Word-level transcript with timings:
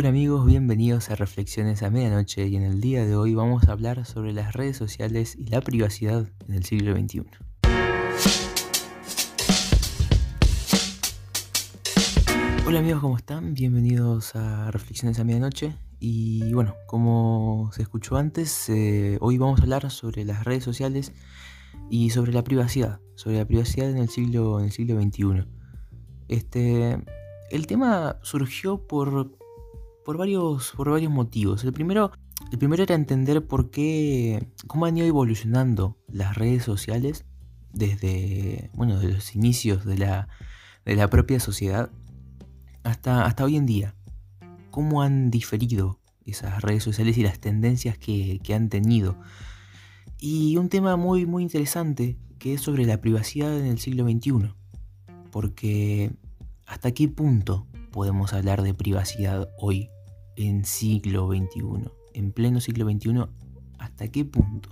Hola 0.00 0.10
amigos, 0.10 0.46
bienvenidos 0.46 1.10
a 1.10 1.16
Reflexiones 1.16 1.82
a 1.82 1.90
Medianoche 1.90 2.46
y 2.46 2.54
en 2.54 2.62
el 2.62 2.80
día 2.80 3.04
de 3.04 3.16
hoy 3.16 3.34
vamos 3.34 3.66
a 3.66 3.72
hablar 3.72 4.06
sobre 4.06 4.32
las 4.32 4.52
redes 4.52 4.76
sociales 4.76 5.34
y 5.34 5.46
la 5.46 5.60
privacidad 5.60 6.30
en 6.46 6.54
el 6.54 6.64
siglo 6.64 6.94
XXI. 6.94 7.24
Hola 12.64 12.78
amigos, 12.78 13.00
¿cómo 13.00 13.16
están? 13.16 13.54
Bienvenidos 13.54 14.36
a 14.36 14.70
Reflexiones 14.70 15.18
a 15.18 15.24
Medianoche 15.24 15.74
y 15.98 16.52
bueno, 16.52 16.76
como 16.86 17.68
se 17.72 17.82
escuchó 17.82 18.18
antes, 18.18 18.68
eh, 18.68 19.18
hoy 19.20 19.36
vamos 19.36 19.58
a 19.58 19.64
hablar 19.64 19.90
sobre 19.90 20.24
las 20.24 20.44
redes 20.44 20.62
sociales 20.62 21.12
y 21.90 22.10
sobre 22.10 22.32
la 22.32 22.44
privacidad, 22.44 23.00
sobre 23.16 23.38
la 23.38 23.46
privacidad 23.46 23.90
en 23.90 23.98
el 23.98 24.10
siglo, 24.10 24.60
en 24.60 24.66
el 24.66 24.70
siglo 24.70 25.02
XXI. 25.02 25.44
Este, 26.28 27.04
el 27.50 27.66
tema 27.66 28.20
surgió 28.22 28.86
por 28.86 29.37
por 30.08 30.16
varios, 30.16 30.72
por 30.74 30.88
varios 30.88 31.12
motivos. 31.12 31.64
El 31.64 31.74
primero, 31.74 32.12
el 32.50 32.56
primero 32.56 32.82
era 32.82 32.94
entender 32.94 33.46
por 33.46 33.70
qué, 33.70 34.48
cómo 34.66 34.86
han 34.86 34.96
ido 34.96 35.06
evolucionando 35.06 35.98
las 36.10 36.34
redes 36.34 36.64
sociales 36.64 37.26
desde, 37.74 38.70
bueno, 38.72 38.98
de 38.98 39.12
los 39.12 39.34
inicios 39.34 39.84
de 39.84 39.98
la, 39.98 40.28
de 40.86 40.96
la 40.96 41.10
propia 41.10 41.40
sociedad 41.40 41.90
hasta, 42.84 43.26
hasta 43.26 43.44
hoy 43.44 43.56
en 43.56 43.66
día. 43.66 43.96
Cómo 44.70 45.02
han 45.02 45.30
diferido 45.30 46.00
esas 46.24 46.62
redes 46.62 46.82
sociales 46.82 47.18
y 47.18 47.22
las 47.22 47.38
tendencias 47.38 47.98
que, 47.98 48.40
que 48.42 48.54
han 48.54 48.70
tenido. 48.70 49.18
Y 50.18 50.56
un 50.56 50.70
tema 50.70 50.96
muy, 50.96 51.26
muy 51.26 51.42
interesante 51.42 52.16
que 52.38 52.54
es 52.54 52.62
sobre 52.62 52.86
la 52.86 53.02
privacidad 53.02 53.54
en 53.54 53.66
el 53.66 53.78
siglo 53.78 54.08
XXI. 54.08 54.54
Porque 55.30 56.12
hasta 56.64 56.92
qué 56.92 57.08
punto 57.08 57.66
podemos 57.90 58.32
hablar 58.32 58.62
de 58.62 58.72
privacidad 58.72 59.50
hoy 59.58 59.90
en 60.38 60.64
siglo 60.64 61.28
XXI, 61.28 61.90
en 62.14 62.32
pleno 62.32 62.60
siglo 62.60 62.88
XXI, 62.88 63.24
hasta 63.78 64.08
qué 64.08 64.24
punto 64.24 64.70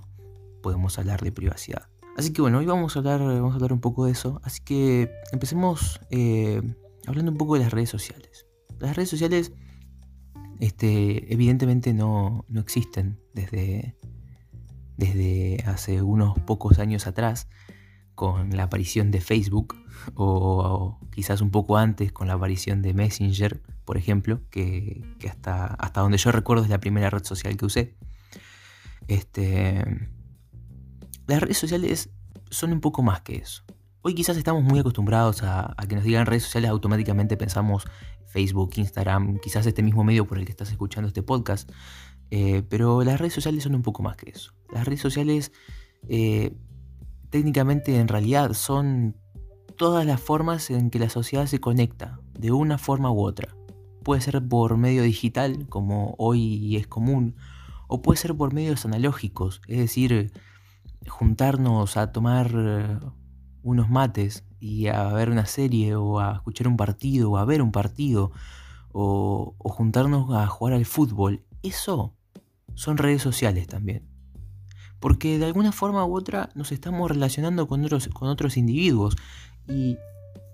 podemos 0.62 0.97
hablar 0.98 1.20
de 1.23 1.33
privacidad. 1.33 1.89
Así 2.17 2.33
que 2.33 2.41
bueno, 2.41 2.58
hoy 2.58 2.67
vamos 2.67 2.95
a 2.95 3.00
hablar, 3.00 3.20
vamos 3.20 3.53
a 3.53 3.56
hablar 3.56 3.73
un 3.73 3.81
poco 3.81 4.06
de 4.06 4.12
eso. 4.12 4.41
Así 4.45 4.61
que 4.64 5.11
empecemos 5.33 6.00
eh, 6.11 6.62
hablando 7.06 7.33
un 7.33 7.36
poco 7.36 7.55
de 7.55 7.61
las 7.61 7.73
redes 7.73 7.91
sociales. 7.91 8.47
Las 8.78 8.95
redes 8.95 9.11
sociales, 9.11 9.53
este, 10.61 11.33
evidentemente 11.33 11.92
no, 11.92 12.45
no 12.48 12.61
existen 12.61 13.19
desde, 13.34 13.97
desde 14.97 15.64
hace 15.67 16.01
unos 16.01 16.39
pocos 16.39 16.78
años 16.78 17.08
atrás 17.08 17.48
con 18.14 18.56
la 18.56 18.64
aparición 18.64 19.11
de 19.11 19.20
Facebook 19.20 19.75
o, 20.14 21.01
quizás 21.11 21.41
un 21.41 21.51
poco 21.51 21.77
antes 21.77 22.12
con 22.12 22.28
la 22.28 22.34
aparición 22.34 22.83
de 22.83 22.95
Messenger, 22.95 23.62
por 23.87 23.97
ejemplo, 23.97 24.42
que, 24.51 25.03
hasta, 25.31 25.77
donde 25.95 26.19
yo 26.19 26.33
recuerdo 26.33 26.65
es 26.65 26.69
la 26.69 26.81
primera 26.81 27.09
red 27.09 27.25
social 27.25 27.56
que 27.56 27.65
usé. 27.65 27.97
Este, 29.06 29.83
las 31.29 31.41
redes 31.41 31.56
sociales 31.56 32.11
son 32.51 32.73
un 32.73 32.81
poco 32.81 33.03
más 33.03 33.23
que 33.23 33.37
eso. 33.37 33.62
Hoy 34.03 34.14
quizás 34.14 34.37
estamos 34.37 34.64
muy 34.64 34.81
acostumbrados 34.81 35.42
a, 35.42 35.75
que 35.89 35.95
nos 35.95 36.05
digan 36.05 36.27
redes 36.27 36.42
sociales, 36.42 36.70
automáticamente 36.70 37.37
pensamos 37.37 37.84
Facebook, 38.27 38.73
Instagram, 38.75 39.39
quizás 39.39 39.64
este 39.67 39.83
mismo 39.83 40.03
medio 40.03 40.27
por 40.27 40.39
el 40.39 40.45
que 40.45 40.51
estás 40.51 40.70
escuchando 40.70 41.07
este 41.07 41.23
podcast. 41.23 41.70
Eh, 42.33 42.64
pero 42.69 43.05
las 43.05 43.20
redes 43.20 43.34
sociales 43.34 43.62
son 43.62 43.77
un 43.77 43.83
poco 43.83 44.03
más 44.03 44.17
que 44.17 44.31
eso. 44.31 44.53
Las 44.73 44.84
redes 44.84 45.01
sociales 45.01 45.53
eh, 46.09 46.57
técnicamente 47.31 48.01
en 48.01 48.09
realidad 48.09 48.53
son 48.55 49.17
todas 49.77 50.05
las 50.05 50.20
formas 50.20 50.70
en 50.70 50.91
que 50.91 50.98
la 50.98 51.09
sociedad 51.09 51.47
se 51.47 51.61
conecta, 51.61 52.19
de 52.37 52.51
una 52.51 52.79
forma 52.79 53.12
u 53.12 53.20
otra. 53.20 53.57
Puede 54.07 54.21
ser 54.21 54.41
por 54.47 54.77
medio 54.77 55.03
digital, 55.03 55.67
como 55.69 56.15
hoy 56.17 56.77
es 56.77 56.87
común, 56.87 57.35
o 57.89 58.03
puede 58.03 58.21
ser 58.21 58.36
por 58.36 58.55
medios 58.55 58.85
analógicos, 58.85 59.61
es 59.67 59.79
decir, 59.79 60.30
juntarnos 61.08 61.97
a 61.97 62.13
tomar 62.13 62.53
eh, 62.55 63.01
unos 63.64 63.91
mates 63.91 64.45
y 64.61 64.86
a 64.86 65.08
ver 65.08 65.29
una 65.29 65.45
serie 65.47 65.97
o 65.97 66.20
a 66.20 66.35
escuchar 66.35 66.69
un 66.69 66.77
partido 66.77 67.33
o 67.33 67.36
a 67.36 67.45
ver 67.45 67.61
un 67.61 67.73
partido 67.73 68.30
o, 68.92 69.57
juntarnos 69.58 70.33
a 70.36 70.47
jugar 70.47 70.75
al 70.75 70.86
fútbol. 70.86 71.42
Eso 71.64 72.14
son 72.75 72.98
redes 72.98 73.23
sociales 73.23 73.67
también 73.67 74.07
porque 75.01 75.36
de 75.41 75.47
alguna 75.47 75.73
forma 75.73 76.07
u 76.07 76.17
otra 76.17 76.51
nos 76.55 76.70
estamos 76.70 77.11
relacionando 77.11 77.67
con 77.67 77.85
otros, 77.85 78.07
con 78.07 78.29
otros 78.29 78.57
individuos. 78.57 79.17
Y, 79.67 79.98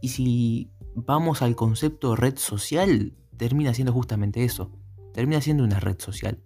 si 0.08 0.70
vamos 0.94 1.42
al 1.42 1.54
concepto 1.54 2.16
red 2.16 2.38
social, 2.38 3.12
termina 3.42 3.74
siendo 3.74 3.92
justamente 3.92 4.44
eso, 4.44 4.70
termina 5.12 5.40
siendo 5.40 5.64
una 5.64 5.80
red 5.80 5.98
social. 5.98 6.38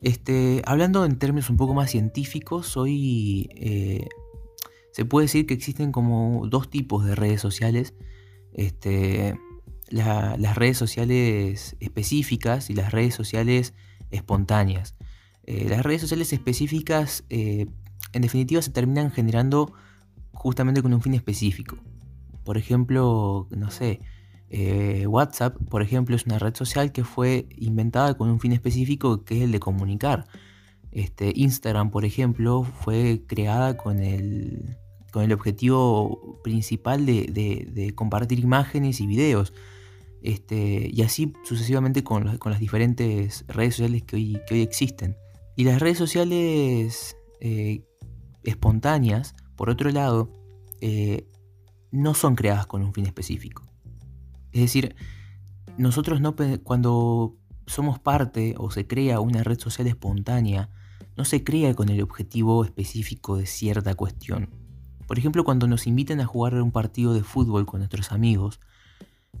Este, 0.00 0.62
hablando 0.64 1.04
en 1.04 1.18
términos 1.18 1.50
un 1.50 1.58
poco 1.58 1.74
más 1.74 1.90
científicos, 1.90 2.78
hoy 2.78 3.50
eh, 3.54 4.08
se 4.90 5.04
puede 5.04 5.24
decir 5.26 5.44
que 5.44 5.52
existen 5.52 5.92
como 5.92 6.46
dos 6.46 6.70
tipos 6.70 7.04
de 7.04 7.14
redes 7.14 7.42
sociales. 7.42 7.92
Este, 8.54 9.38
las 9.90 10.56
redes 10.56 10.78
sociales 10.78 11.76
específicas 11.78 12.70
y 12.70 12.74
las 12.74 12.90
redes 12.90 13.14
sociales 13.14 13.74
espontáneas. 14.10 14.94
Eh, 15.44 15.66
las 15.68 15.82
redes 15.82 16.00
sociales 16.00 16.32
específicas, 16.32 17.24
eh, 17.28 17.66
en 18.14 18.22
definitiva, 18.22 18.62
se 18.62 18.70
terminan 18.70 19.10
generando 19.10 19.74
justamente 20.32 20.80
con 20.80 20.94
un 20.94 21.02
fin 21.02 21.12
específico. 21.12 21.76
Por 22.44 22.56
ejemplo, 22.56 23.46
no 23.50 23.70
sé, 23.70 24.00
eh, 24.50 25.06
WhatsApp, 25.06 25.56
por 25.68 25.82
ejemplo, 25.82 26.16
es 26.16 26.26
una 26.26 26.38
red 26.38 26.54
social 26.54 26.92
que 26.92 27.04
fue 27.04 27.46
inventada 27.56 28.16
con 28.16 28.30
un 28.30 28.40
fin 28.40 28.52
específico 28.52 29.24
que 29.24 29.38
es 29.38 29.42
el 29.42 29.52
de 29.52 29.60
comunicar. 29.60 30.26
Este, 30.90 31.32
Instagram, 31.34 31.90
por 31.90 32.04
ejemplo, 32.04 32.64
fue 32.64 33.22
creada 33.26 33.76
con 33.76 34.00
el, 34.00 34.76
con 35.12 35.22
el 35.22 35.32
objetivo 35.32 36.40
principal 36.42 37.04
de, 37.04 37.92
compartir 37.94 38.38
imágenes 38.38 39.00
y 39.00 39.06
videos. 39.06 39.52
Este, 40.20 40.90
y 40.92 41.02
así 41.02 41.32
sucesivamente 41.44 42.02
con, 42.02 42.38
con, 42.38 42.50
las 42.50 42.60
diferentes 42.60 43.44
redes 43.46 43.74
sociales 43.76 44.02
que 44.02 44.16
hoy, 44.16 44.40
que 44.48 44.54
hoy 44.54 44.62
existen. 44.62 45.16
Y 45.56 45.64
las 45.64 45.80
redes 45.80 45.98
sociales 45.98 47.16
eh, 47.40 47.84
espontáneas, 48.42 49.34
por 49.56 49.70
otro 49.70 49.90
lado, 49.90 50.32
eh, 50.80 51.26
no 51.90 52.14
son 52.14 52.34
creadas 52.34 52.66
con 52.66 52.82
un 52.82 52.92
fin 52.92 53.06
específico. 53.06 53.67
Es 54.58 54.62
decir, 54.62 54.96
nosotros 55.76 56.20
no 56.20 56.34
cuando 56.64 57.36
somos 57.68 58.00
parte 58.00 58.56
o 58.58 58.72
se 58.72 58.88
crea 58.88 59.20
una 59.20 59.44
red 59.44 59.60
social 59.60 59.86
espontánea, 59.86 60.68
no 61.16 61.24
se 61.24 61.44
crea 61.44 61.74
con 61.74 61.90
el 61.90 62.02
objetivo 62.02 62.64
específico 62.64 63.36
de 63.36 63.46
cierta 63.46 63.94
cuestión. 63.94 64.50
Por 65.06 65.16
ejemplo, 65.16 65.44
cuando 65.44 65.68
nos 65.68 65.86
invitan 65.86 66.20
a 66.20 66.26
jugar 66.26 66.54
un 66.60 66.72
partido 66.72 67.14
de 67.14 67.22
fútbol 67.22 67.66
con 67.66 67.78
nuestros 67.78 68.10
amigos, 68.10 68.58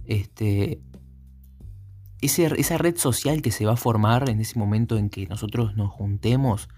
este, 0.04 0.80
esa 2.20 2.78
red 2.78 2.96
social 2.96 3.42
que 3.42 3.50
se 3.50 3.66
va 3.66 3.72
a 3.72 3.76
formar 3.76 4.30
en 4.30 4.40
ese 4.40 4.56
momento 4.56 4.96
en 4.96 5.10
que 5.10 5.26
nosotros 5.26 5.74
nos 5.74 5.90
juntemos 5.90 6.68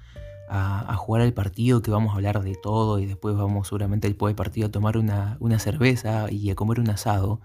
a, 0.48 0.96
jugar 0.96 1.20
al 1.20 1.34
partido, 1.34 1.82
que 1.82 1.90
vamos 1.90 2.12
a 2.12 2.16
hablar 2.16 2.42
de 2.42 2.54
todo 2.54 3.00
y 3.00 3.04
después 3.04 3.36
vamos 3.36 3.68
seguramente 3.68 4.08
después 4.08 4.30
del 4.30 4.36
partido 4.36 4.68
a 4.68 4.70
tomar 4.70 4.96
una, 4.96 5.58
cerveza 5.58 6.30
y 6.30 6.48
a 6.48 6.54
comer 6.54 6.80
un 6.80 6.88
asado, 6.88 7.42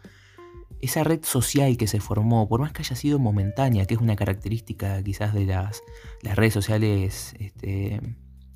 esa 0.85 1.03
red 1.03 1.23
social 1.23 1.77
que 1.77 1.87
se 1.87 1.99
formó, 1.99 2.47
por 2.47 2.61
más 2.61 2.71
que 2.71 2.81
haya 2.81 2.95
sido 2.95 3.19
momentánea, 3.19 3.85
que 3.85 3.95
es 3.95 4.01
una 4.01 4.15
característica 4.15 5.01
quizás 5.03 5.33
de 5.33 5.45
las, 5.45 5.83
las 6.21 6.35
redes 6.35 6.53
sociales 6.53 7.33
este, 7.39 8.01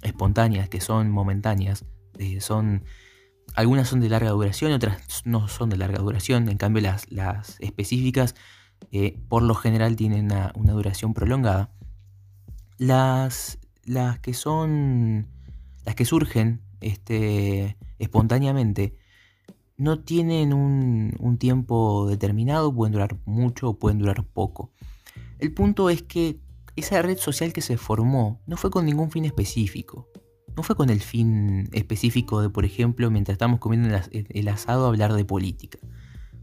espontáneas, 0.02 0.70
que 0.70 0.82
son 0.82 1.12
momentáneas, 1.12 1.86
eh, 2.18 2.42
son 2.42 2.84
algunas 3.56 3.88
son 3.88 4.00
de 4.00 4.10
larga 4.10 4.30
duración, 4.32 4.72
otras 4.72 5.24
no 5.26 5.48
son 5.48 5.70
de 5.70 5.78
larga 5.78 6.00
duración, 6.00 6.50
en 6.50 6.58
cambio 6.58 6.82
las, 6.84 7.12
las 7.12 7.58
específicas 7.60 8.36
eh, 8.92 9.20
por 9.28 9.44
lo 9.44 9.56
general 9.56 9.96
tienen 9.96 10.26
una, 10.26 10.74
duración 10.74 11.14
prolongada. 11.14 11.72
Las, 12.78 13.60
las, 13.84 14.20
que 14.20 14.34
son. 14.34 15.28
las 15.86 15.96
que 15.96 16.06
surgen 16.06 16.62
este, 16.82 17.78
espontáneamente 17.98 18.96
no 19.80 20.00
tienen 20.02 20.54
un, 20.54 21.38
tiempo 21.40 22.06
determinado, 22.10 22.74
pueden 22.74 22.92
durar 22.92 23.18
mucho 23.26 23.70
o 23.70 23.80
pueden 23.80 23.98
durar 23.98 24.26
poco. 24.26 24.74
El 25.40 25.54
punto 25.54 25.90
es 25.90 26.04
que 26.04 26.42
esa 26.76 27.02
red 27.02 27.18
social 27.18 27.54
que 27.54 27.62
se 27.62 27.78
formó 27.78 28.42
no 28.46 28.58
fue 28.58 28.72
con 28.72 28.86
ningún 28.86 29.10
fin 29.10 29.24
específico. 29.24 30.10
No 30.58 30.64
fue 30.64 30.76
con 30.76 30.90
el 30.90 31.00
fin 31.00 31.70
específico 31.72 32.42
de, 32.42 32.50
por 32.50 32.66
ejemplo, 32.66 33.10
mientras 33.10 33.36
estamos 33.36 33.60
comiendo 33.60 33.98
el 34.12 34.48
asado, 34.50 34.86
hablar 34.86 35.14
de 35.14 35.24
política. 35.24 35.80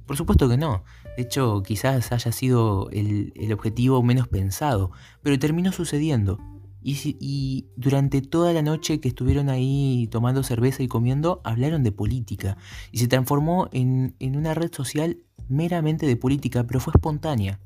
Por 0.06 0.16
supuesto 0.16 0.48
que 0.48 0.56
no. 0.56 0.82
De 1.18 1.24
hecho, 1.24 1.62
quizás 1.62 2.12
haya 2.12 2.32
sido 2.32 2.88
el, 2.90 3.52
objetivo 3.52 4.02
menos 4.02 4.28
pensado, 4.28 4.92
pero 5.20 5.38
terminó 5.38 5.72
sucediendo. 5.72 6.40
Y, 6.88 7.66
durante 7.74 8.22
toda 8.22 8.52
la 8.52 8.62
noche 8.62 9.00
que 9.00 9.08
estuvieron 9.08 9.48
ahí 9.48 10.08
tomando 10.12 10.44
cerveza 10.44 10.84
y 10.84 10.88
comiendo, 10.88 11.40
hablaron 11.42 11.82
de 11.82 11.90
política. 11.90 12.56
Y 12.92 12.98
se 12.98 13.08
transformó 13.08 13.68
en, 13.72 14.14
una 14.20 14.54
red 14.54 14.72
social 14.72 15.18
meramente 15.48 16.06
de 16.06 16.16
política, 16.16 16.64
pero 16.64 16.78
fue 16.78 16.92
espontánea. 16.94 17.58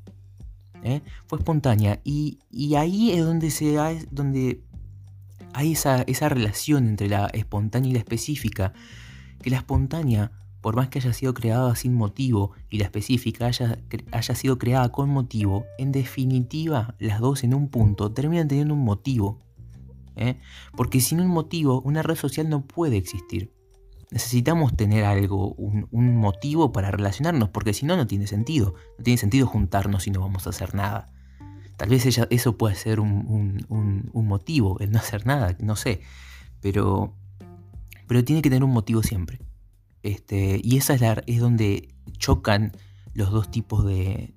¿eh? 0.83 1.01
Fue 1.27 1.37
espontánea. 1.37 2.01
Y, 2.03 2.39
ahí 2.75 3.11
es 3.11 3.23
donde, 3.23 3.51
se 3.51 3.75
donde 4.09 4.63
hay 5.53 5.73
esa, 5.73 6.01
esa 6.01 6.27
relación 6.27 6.87
entre 6.87 7.07
la 7.07 7.27
espontánea 7.27 7.91
y 7.91 7.93
la 7.93 7.99
específica. 7.99 8.73
Que 9.43 9.51
la 9.51 9.57
espontánea 9.57 10.31
por 10.61 10.75
más 10.75 10.89
que 10.89 10.99
haya 10.99 11.11
sido 11.11 11.33
creada 11.33 11.75
sin 11.75 11.93
motivo 11.93 12.51
y 12.69 12.77
la 12.77 12.85
específica 12.85 13.47
haya, 13.47 13.79
haya, 14.11 14.35
sido 14.35 14.57
creada 14.57 14.91
con 14.91 15.09
motivo, 15.09 15.65
en 15.77 15.91
definitiva 15.91 16.95
las 16.99 17.19
dos 17.19 17.43
en 17.43 17.53
un 17.53 17.67
punto 17.69 18.11
terminan 18.11 18.47
teniendo 18.47 18.75
un 18.75 18.83
motivo. 18.83 19.39
¿eh? 20.15 20.37
Porque 20.75 21.01
sin 21.01 21.19
un 21.19 21.27
motivo 21.27 21.81
una 21.81 22.03
red 22.03 22.15
social 22.15 22.47
no 22.47 22.65
puede 22.65 22.97
existir. 22.97 23.53
Necesitamos 24.11 24.75
tener 24.75 25.05
algo, 25.05 25.53
un, 25.53 26.17
motivo 26.17 26.73
para 26.73 26.91
relacionarnos, 26.91 27.49
porque 27.49 27.73
si 27.73 27.85
no, 27.85 27.95
no 27.95 28.07
tiene 28.07 28.27
sentido. 28.27 28.75
No 28.97 29.03
tiene 29.05 29.17
sentido 29.17 29.47
juntarnos 29.47 30.03
si 30.03 30.11
no 30.11 30.19
vamos 30.19 30.45
a 30.45 30.49
hacer 30.49 30.75
nada. 30.75 31.13
Tal 31.77 31.87
vez 31.87 32.05
eso 32.05 32.57
puede 32.57 32.75
ser 32.75 32.99
un, 32.99 33.65
un, 33.69 34.27
motivo, 34.27 34.77
el 34.81 34.91
no 34.91 34.99
hacer 34.99 35.25
nada, 35.25 35.55
no 35.59 35.77
sé. 35.77 36.01
Pero, 36.59 37.15
pero 38.05 38.23
tiene 38.25 38.41
que 38.41 38.49
tener 38.49 38.65
un 38.65 38.73
motivo 38.73 39.01
siempre. 39.01 39.39
Este, 40.03 40.59
y 40.63 40.77
esa 40.77 40.93
es, 40.93 41.01
la, 41.01 41.23
es 41.27 41.39
donde 41.39 41.89
chocan 42.17 42.71
los 43.13 43.31
dos 43.31 43.51
tipos 43.51 43.85
de, 43.85 44.33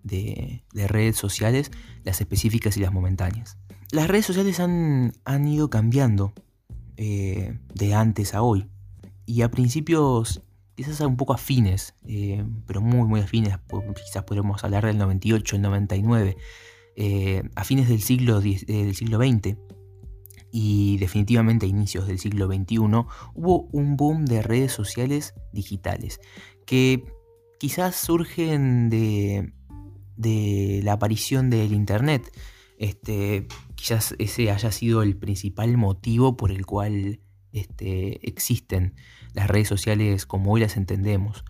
redes 0.72 1.16
sociales, 1.16 1.70
las 2.02 2.20
específicas 2.20 2.76
y 2.76 2.80
las 2.80 2.92
momentáneas. 2.92 3.56
Las 3.90 4.08
redes 4.08 4.26
sociales 4.26 4.60
han, 4.60 5.12
ido 5.46 5.70
cambiando 5.70 6.34
eh, 6.96 7.58
de 7.74 7.94
antes 7.94 8.34
a 8.34 8.42
hoy. 8.42 8.68
Y 9.26 9.42
a 9.42 9.50
principios 9.50 10.42
quizás 10.74 11.00
un 11.00 11.16
poco 11.16 11.32
afines, 11.32 11.94
eh, 12.06 12.44
pero 12.66 12.80
muy 12.80 13.06
muy 13.06 13.20
afines, 13.20 13.56
quizás 14.04 14.24
podemos 14.24 14.64
hablar 14.64 14.84
del 14.84 14.98
98, 14.98 15.56
el 15.56 15.62
99, 15.62 16.36
eh, 16.96 17.42
a 17.54 17.64
fines 17.64 17.88
del 17.88 18.02
siglo, 18.02 18.40
del 18.40 18.94
siglo 18.94 19.18
XX 19.18 19.56
y 20.56 20.98
definitivamente 20.98 21.66
a 21.66 21.68
inicios 21.68 22.06
del 22.06 22.20
siglo 22.20 22.46
XXI 22.46 22.76
hubo 23.34 23.68
un 23.72 23.96
boom 23.96 24.24
de 24.24 24.40
redes 24.40 24.70
sociales 24.70 25.34
digitales 25.52 26.20
que 26.64 27.04
quizás 27.58 27.96
surgen 27.96 28.88
de, 28.88 29.52
la 30.84 30.92
aparición 30.92 31.50
del 31.50 31.72
Internet. 31.72 32.30
Este, 32.78 33.48
quizás 33.74 34.14
ese 34.20 34.52
haya 34.52 34.70
sido 34.70 35.02
el 35.02 35.16
principal 35.16 35.76
motivo 35.76 36.36
por 36.36 36.52
el 36.52 36.64
cual 36.64 37.18
este, 37.50 38.24
existen 38.28 38.94
las 39.32 39.48
redes 39.48 39.66
sociales 39.66 40.24
como 40.24 40.52
hoy 40.52 40.60
las 40.60 40.76
entendemos. 40.76 41.44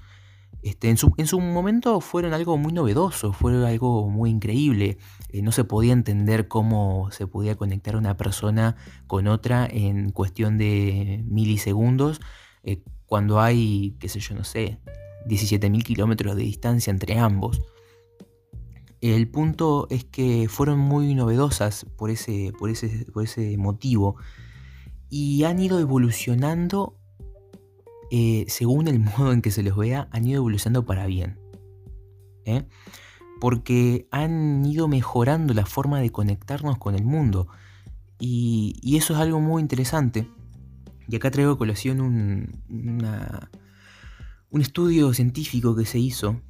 Este, 0.64 0.88
en, 0.88 0.96
su, 0.96 1.40
momento 1.40 2.00
fueron 2.00 2.32
algo 2.32 2.56
muy 2.56 2.72
novedoso, 2.72 3.34
fueron 3.34 3.64
algo 3.64 4.08
muy 4.08 4.30
increíble. 4.30 4.96
Eh, 5.34 5.42
no 5.42 5.50
se 5.50 5.64
podía 5.64 5.92
entender 5.92 6.46
cómo 6.46 7.08
se 7.10 7.26
podía 7.26 7.56
conectar 7.56 7.96
una 7.96 8.16
persona 8.16 8.76
con 9.08 9.26
otra 9.26 9.66
en 9.68 10.12
cuestión 10.12 10.58
de 10.58 11.24
milisegundos, 11.26 12.20
eh, 12.62 12.84
cuando 13.06 13.40
hay, 13.40 13.96
qué 13.98 14.08
sé 14.08 14.20
yo, 14.20 14.36
no 14.36 14.44
sé, 14.44 14.78
17.000 15.26 15.82
kilómetros 15.82 16.36
de 16.36 16.44
distancia 16.44 16.92
entre 16.92 17.18
ambos. 17.18 17.62
El 19.00 19.28
punto 19.28 19.88
es 19.90 20.04
que 20.04 20.46
fueron 20.48 20.78
muy 20.78 21.16
novedosas 21.16 21.84
por 21.96 22.10
ese, 22.10 22.52
por 22.56 22.70
ese, 22.70 23.04
por 23.12 23.24
ese 23.24 23.56
motivo 23.56 24.14
y 25.10 25.42
han 25.42 25.58
ido 25.58 25.80
evolucionando 25.80 26.96
eh, 28.12 28.44
según 28.46 28.86
el 28.86 29.00
modo 29.18 29.32
en 29.32 29.42
que 29.42 29.50
se 29.50 29.64
los 29.64 29.76
vea, 29.76 30.06
han 30.12 30.28
ido 30.28 30.36
evolucionando 30.36 30.86
para 30.86 31.06
bien. 31.06 31.40
¿eh? 32.44 32.68
Porque 33.40 34.06
han 34.10 34.64
ido 34.64 34.88
mejorando 34.88 35.54
la 35.54 35.66
forma 35.66 36.00
de 36.00 36.10
conectarnos 36.10 36.78
con 36.78 36.94
el 36.94 37.04
mundo. 37.04 37.48
Y, 38.18 38.96
eso 38.96 39.14
es 39.14 39.20
algo 39.20 39.40
muy 39.40 39.60
interesante. 39.60 40.28
Y 41.08 41.16
acá 41.16 41.30
traigo 41.30 41.52
a 41.52 41.58
colación 41.58 42.00
un, 42.00 42.62
un 44.54 44.60
estudio 44.60 45.12
científico 45.12 45.74
que 45.74 45.84
se 45.84 45.98
hizo. 45.98 46.40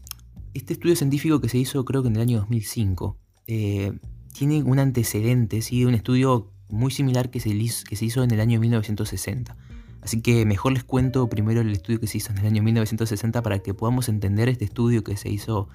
Este 0.53 0.75
estudio 0.75 0.95
científico 0.95 1.41
que 1.41 1.49
se 1.49 1.59
hizo 1.59 1.85
creo 1.85 2.03
que 2.03 2.09
en 2.09 2.17
el 2.17 2.23
año 2.23 2.39
2005 2.39 3.19
eh, 3.47 3.99
tiene 4.33 4.63
un 4.63 4.79
antecedente, 4.79 5.63
¿sí? 5.63 5.85
un 5.85 5.95
estudio 5.95 6.53
muy 6.69 6.91
similar 6.91 7.31
que 7.31 7.41
se, 7.41 7.51
que 7.51 7.97
se 7.97 8.05
hizo 8.05 8.23
en 8.23 8.31
el 8.31 8.41
año 8.41 8.61
1960. 8.61 9.57
Así 10.03 10.21
que 10.21 10.45
mejor 10.45 10.73
les 10.73 10.85
cuento 10.85 11.29
primero 11.31 11.63
el 11.63 11.71
estudio 11.71 11.99
que 11.99 12.07
se 12.07 12.19
hizo 12.19 12.33
en 12.33 12.39
el 12.39 12.47
año 12.47 12.63
1960 12.63 13.41
para 13.43 13.61
que 13.61 13.73
podamos 13.73 14.11
entender 14.11 14.51
este 14.51 14.67
estudio 14.67 15.03
que 15.03 15.17
se 15.17 15.31
hizo 15.31 15.71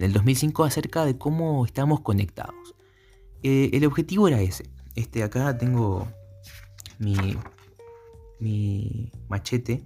en 0.00 0.06
el 0.06 0.12
2005 0.14 0.64
acerca 0.64 1.04
de 1.04 1.18
cómo 1.18 1.64
estamos 1.66 2.00
conectados. 2.00 2.74
Eh, 3.42 3.70
el 3.74 3.84
objetivo 3.84 4.28
era 4.28 4.40
ese. 4.40 4.70
Este, 4.94 5.22
acá 5.22 5.56
tengo 5.58 6.08
mi, 6.98 7.36
machete. 9.28 9.84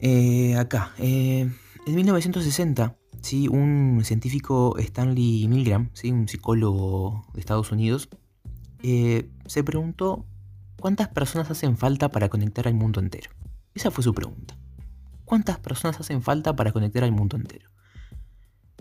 Eh, 0.00 0.56
acá. 0.56 0.92
Eh, 0.98 1.48
en 1.86 1.94
1960, 1.94 2.96
¿sí? 3.22 3.46
un 3.46 4.02
científico 4.04 4.76
Stanley 4.78 5.46
Milgram, 5.46 5.90
¿sí? 5.94 6.10
un 6.10 6.26
psicólogo 6.26 7.24
de 7.34 7.40
Estados 7.40 7.70
Unidos, 7.70 8.08
se 8.82 9.64
preguntó 9.64 10.26
¿Cuántas 10.80 11.08
personas 11.08 11.50
hacen 11.50 11.76
falta 11.76 12.10
para 12.10 12.28
conectar 12.28 12.68
al 12.68 12.74
mundo 12.74 13.00
entero? 13.00 13.30
Esa 13.74 13.90
fue 13.90 14.04
su 14.04 14.12
pregunta. 14.12 14.58
¿Cuántas 15.24 15.58
personas 15.58 15.98
hacen 16.00 16.22
falta 16.22 16.54
para 16.54 16.70
conectar 16.72 17.02
al 17.02 17.12
mundo 17.12 17.36
entero? 17.36 17.70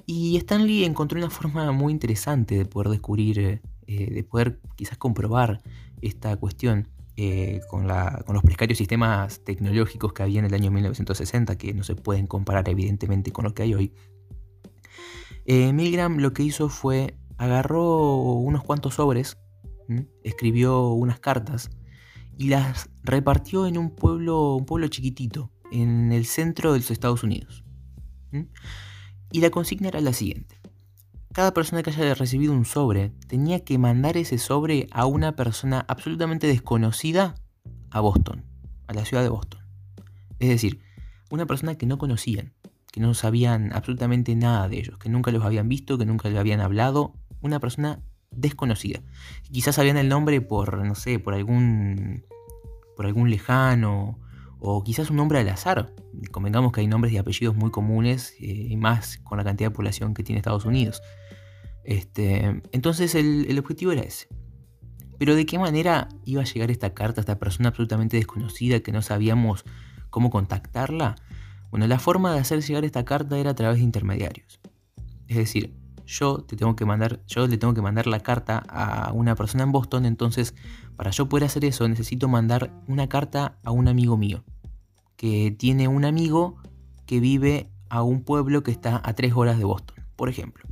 Y 0.05 0.37
Stanley 0.37 0.83
encontró 0.83 1.17
una 1.19 1.29
forma 1.29 1.71
muy 1.71 1.91
interesante 1.91 2.57
de 2.57 2.65
poder 2.65 2.89
descubrir, 2.89 3.39
eh, 3.39 3.61
de 3.87 4.23
poder 4.23 4.59
quizás 4.75 4.97
comprobar 4.97 5.61
esta 6.01 6.35
cuestión 6.37 6.87
eh, 7.17 7.61
con, 7.69 7.87
los 7.87 8.43
precarios 8.43 8.77
sistemas 8.77 9.43
tecnológicos 9.43 10.13
que 10.13 10.23
había 10.23 10.39
en 10.39 10.45
el 10.45 10.53
año 10.53 10.69
1960, 10.69 11.57
que 11.57 11.73
no 11.73 11.83
se 11.83 11.95
pueden 11.95 12.27
comparar 12.27 12.67
evidentemente 12.69 13.31
con 13.31 13.45
lo 13.45 13.53
que 13.53 13.63
hay 13.63 13.73
hoy. 13.73 13.93
Eh, 15.45 15.73
Milgram 15.73 16.17
lo 16.17 16.33
que 16.33 16.43
hizo 16.43 16.69
fue 16.69 17.17
agarró 17.37 18.15
unos 18.17 18.63
cuantos 18.63 18.95
sobres, 18.95 19.37
escribió 20.23 20.89
unas 20.89 21.19
cartas 21.19 21.69
y 22.37 22.49
las 22.49 22.89
repartió 23.03 23.65
en 23.67 23.77
un 23.77 23.91
pueblo, 23.91 24.55
un 24.55 24.65
pueblo 24.65 24.87
chiquitito, 24.87 25.51
en 25.71 26.11
el 26.11 26.25
centro 26.25 26.73
de 26.73 26.79
los 26.79 26.91
Estados 26.91 27.23
Unidos. 27.23 27.63
Y 29.31 29.41
la 29.41 29.49
consigna 29.49 29.89
era 29.89 30.01
la 30.01 30.13
siguiente. 30.13 30.59
Cada 31.33 31.53
persona 31.53 31.83
que 31.83 31.89
haya 31.89 32.13
recibido 32.13 32.53
un 32.53 32.63
sobre 32.63 33.09
tenía 33.27 33.63
que 33.65 33.77
mandar 33.77 34.15
ese 34.15 34.37
sobre 34.37 34.87
a 34.91 35.05
una 35.05 35.35
persona 35.35 35.83
absolutamente 35.89 36.47
desconocida 36.47 37.35
a 37.91 37.99
Boston, 37.99 38.45
a 38.87 38.93
la 38.93 39.03
ciudad 39.03 39.23
de 39.23 39.29
Boston. 39.29 39.59
Es 40.39 40.49
decir, 40.49 40.79
una 41.29 41.45
persona 41.45 41.75
que 41.75 41.85
no 41.85 41.97
conocían, 41.97 42.53
que 42.91 43.01
no 43.01 43.13
sabían 43.13 43.73
absolutamente 43.73 44.35
nada 44.35 44.69
de 44.69 44.79
ellos, 44.79 44.97
que 44.97 45.09
nunca 45.09 45.31
los 45.31 45.43
habían 45.43 45.67
visto, 45.67 45.97
que 45.97 46.05
nunca 46.05 46.29
les 46.29 46.37
habían 46.37 46.61
hablado, 46.61 47.13
una 47.41 47.59
persona 47.59 48.01
desconocida. 48.31 49.01
Quizás 49.51 49.75
sabían 49.75 49.97
el 49.97 50.07
nombre 50.07 50.39
por, 50.41 50.85
no 50.85 50.95
sé, 50.95 51.19
por 51.19 51.33
algún, 51.33 52.25
por 52.95 53.05
algún 53.05 53.29
lejano, 53.29 54.19
o 54.67 54.83
quizás 54.83 55.09
un 55.09 55.17
nombre 55.17 55.39
al 55.39 55.49
azar. 55.49 55.93
Convengamos 56.31 56.71
que 56.71 56.81
hay 56.81 56.87
nombres 56.87 57.13
y 57.13 57.17
apellidos 57.17 57.55
muy 57.55 57.71
comunes, 57.71 58.33
eh, 58.39 58.67
y 58.69 58.75
más 58.77 59.19
con 59.19 59.37
la 59.37 59.43
cantidad 59.43 59.69
de 59.69 59.75
población 59.75 60.13
que 60.13 60.23
tiene 60.23 60.39
Estados 60.39 60.65
Unidos. 60.65 61.01
Este, 61.83 62.61
entonces 62.71 63.13
el, 63.13 63.45
el 63.47 63.59
objetivo 63.59 63.91
era 63.91 64.01
ese. 64.01 64.27
Pero 65.19 65.35
de 65.35 65.45
qué 65.45 65.59
manera 65.59 66.09
iba 66.25 66.41
a 66.41 66.45
llegar 66.45 66.71
esta 66.71 66.93
carta 66.93 67.21
a 67.21 67.23
esta 67.23 67.39
persona 67.39 67.69
absolutamente 67.69 68.17
desconocida 68.17 68.79
que 68.79 68.91
no 68.91 69.01
sabíamos 69.01 69.63
cómo 70.09 70.29
contactarla? 70.29 71.15
Bueno, 71.69 71.87
la 71.87 71.99
forma 71.99 72.33
de 72.33 72.39
hacer 72.39 72.61
llegar 72.61 72.85
esta 72.85 73.05
carta 73.05 73.37
era 73.37 73.51
a 73.51 73.55
través 73.55 73.77
de 73.77 73.83
intermediarios. 73.83 74.59
Es 75.27 75.37
decir, 75.37 75.75
yo 76.05 76.37
te 76.37 76.55
tengo 76.55 76.75
que 76.75 76.85
mandar, 76.85 77.21
yo 77.27 77.47
le 77.47 77.57
tengo 77.57 77.73
que 77.73 77.81
mandar 77.81 78.07
la 78.07 78.19
carta 78.19 78.63
a 78.69 79.11
una 79.13 79.35
persona 79.35 79.63
en 79.63 79.71
Boston, 79.71 80.05
entonces 80.05 80.55
para 80.95 81.11
yo 81.11 81.27
poder 81.27 81.45
hacer 81.45 81.65
eso 81.65 81.87
necesito 81.87 82.27
mandar 82.27 82.71
una 82.87 83.09
carta 83.09 83.57
a 83.63 83.71
un 83.71 83.87
amigo 83.87 84.17
mío, 84.17 84.43
que 85.17 85.51
tiene 85.57 85.87
un 85.87 86.05
amigo 86.05 86.57
que 87.05 87.19
vive 87.19 87.69
a 87.89 88.03
un 88.03 88.23
pueblo 88.23 88.63
que 88.63 88.71
está 88.71 89.01
a 89.03 89.13
tres 89.13 89.33
horas 89.35 89.57
de 89.57 89.63
Boston, 89.63 90.05
por 90.15 90.29
ejemplo. 90.29 90.65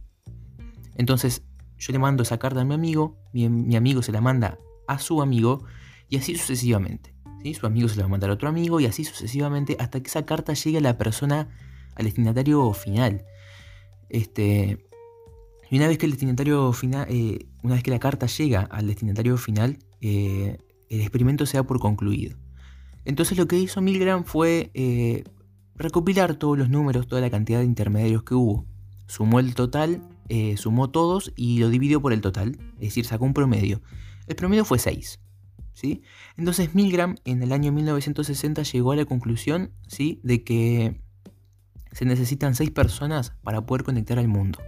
Entonces 0.96 1.44
yo 1.78 1.92
le 1.92 2.00
mando 2.00 2.24
esa 2.24 2.38
carta 2.38 2.62
a 2.62 2.66
mi 2.66 2.74
amigo, 2.74 3.18
mi, 3.34 3.76
amigo 3.76 4.02
se 4.02 4.12
la 4.12 4.22
manda 4.22 4.58
a 4.88 5.00
su 5.00 5.22
amigo 5.22 5.64
y 6.10 6.18
así 6.18 6.36
sucesivamente. 6.36 7.14
¿sí? 7.42 7.54
Su 7.54 7.66
amigo 7.66 7.88
se 7.90 7.98
la 7.98 8.04
va 8.04 8.08
a 8.08 8.12
mandar 8.12 8.30
a 8.30 8.34
otro 8.34 8.50
amigo 8.50 8.80
y 8.80 8.86
así 8.86 9.04
sucesivamente 9.04 9.76
hasta 9.80 10.02
que 10.02 10.08
esa 10.08 10.26
carta 10.26 10.54
llegue 10.54 10.78
a 10.78 10.82
la 10.82 10.98
persona, 10.98 11.50
al 11.96 12.06
destinatario 12.06 12.72
final. 12.74 13.26
Este, 14.10 14.86
y 15.70 15.78
una 15.78 15.88
vez 15.88 15.98
que 15.98 16.06
el 16.06 16.12
destinatario 16.12 16.72
final, 16.74 17.08
eh, 17.10 17.48
una 17.64 17.76
vez 17.76 17.84
que 17.84 17.92
la 17.92 18.00
carta 18.00 18.28
llega 18.28 18.62
al 18.62 18.88
destinatario 18.88 19.38
final, 19.38 19.80
eh, 20.02 20.58
el 20.90 21.02
experimento 21.02 21.46
se 21.46 21.58
da 21.58 21.64
por 21.64 21.80
concluido. 21.80 22.38
Entonces 23.06 23.38
lo 23.38 23.48
que 23.48 23.60
hizo 23.60 23.82
Milgram 23.82 24.24
fue 24.24 24.72
eh, 24.74 25.24
recopilar 25.76 26.36
todos 26.36 26.58
los 26.58 26.70
números, 26.70 27.08
toda 27.08 27.22
la 27.22 27.30
cantidad 27.30 27.60
de 27.60 27.66
intermediarios 27.66 28.24
que 28.24 28.36
hubo. 28.36 28.66
Sumó 29.08 29.40
el 29.40 29.56
total 29.56 30.02
eh, 30.30 30.56
sumó 30.58 30.90
todos 30.90 31.34
y 31.36 31.60
lo 31.60 31.70
dividió 31.70 32.02
por 32.02 32.14
el 32.14 32.22
total, 32.22 32.58
es 32.76 32.90
decir, 32.90 33.06
sacó 33.06 33.26
un 33.26 33.34
promedio. 33.34 33.82
El 34.28 34.36
promedio 34.36 34.64
fue 34.64 34.80
6. 34.80 35.20
¿sí? 35.74 36.02
Entonces 36.38 36.76
Milgram 36.76 37.16
en 37.26 37.44
el 37.44 37.52
año 37.52 37.72
1960 37.72 38.64
llegó 38.64 38.94
a 38.94 38.96
la 38.96 39.06
conclusión 39.06 39.72
¿sí? 39.88 40.22
de 40.24 40.44
que 40.44 41.02
se 41.92 42.06
necesitan 42.06 42.56
6 42.56 42.72
personas 42.72 43.34
para 43.44 43.66
poder 43.66 43.84
conectar 43.84 44.18
al 44.18 44.28
mundo. 44.28 44.60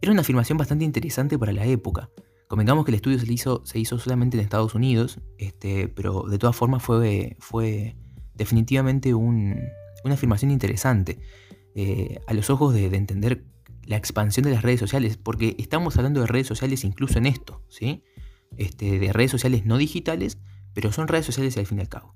Era 0.00 0.12
una 0.12 0.22
afirmación 0.22 0.56
bastante 0.56 0.84
interesante 0.84 1.38
para 1.38 1.52
la 1.52 1.66
época. 1.66 2.08
Convengamos 2.48 2.84
que 2.84 2.90
el 2.90 2.96
estudio 2.96 3.18
se 3.18 3.30
hizo, 3.32 3.64
se 3.64 3.78
hizo 3.78 3.98
solamente 3.98 4.36
en 4.36 4.42
Estados 4.42 4.74
Unidos, 4.74 5.20
este, 5.36 5.88
pero 5.88 6.22
de 6.22 6.38
todas 6.38 6.56
formas 6.56 6.82
fue, 6.82 7.36
fue 7.38 7.94
definitivamente 8.34 9.14
una 9.14 9.60
afirmación 10.04 10.50
interesante 10.50 11.20
eh, 11.74 12.20
a 12.26 12.34
los 12.34 12.50
ojos 12.50 12.74
de, 12.74 12.86
entender 12.86 13.44
la 13.84 13.96
expansión 13.96 14.44
de 14.44 14.50
las 14.50 14.62
redes 14.62 14.80
sociales, 14.80 15.16
porque 15.16 15.54
estamos 15.58 15.96
hablando 15.96 16.20
de 16.20 16.26
redes 16.26 16.46
sociales 16.46 16.84
incluso 16.84 17.18
en 17.18 17.26
esto, 17.26 17.62
¿sí? 17.68 18.02
Este, 18.56 18.98
de 18.98 19.12
redes 19.12 19.30
sociales 19.30 19.66
no 19.66 19.76
digitales, 19.76 20.38
pero 20.74 20.90
son 20.90 21.06
redes 21.06 21.26
sociales 21.26 21.56
al 21.56 21.66
fin 21.66 21.78
y 21.78 21.82
al 21.82 21.88
cabo. 21.88 22.12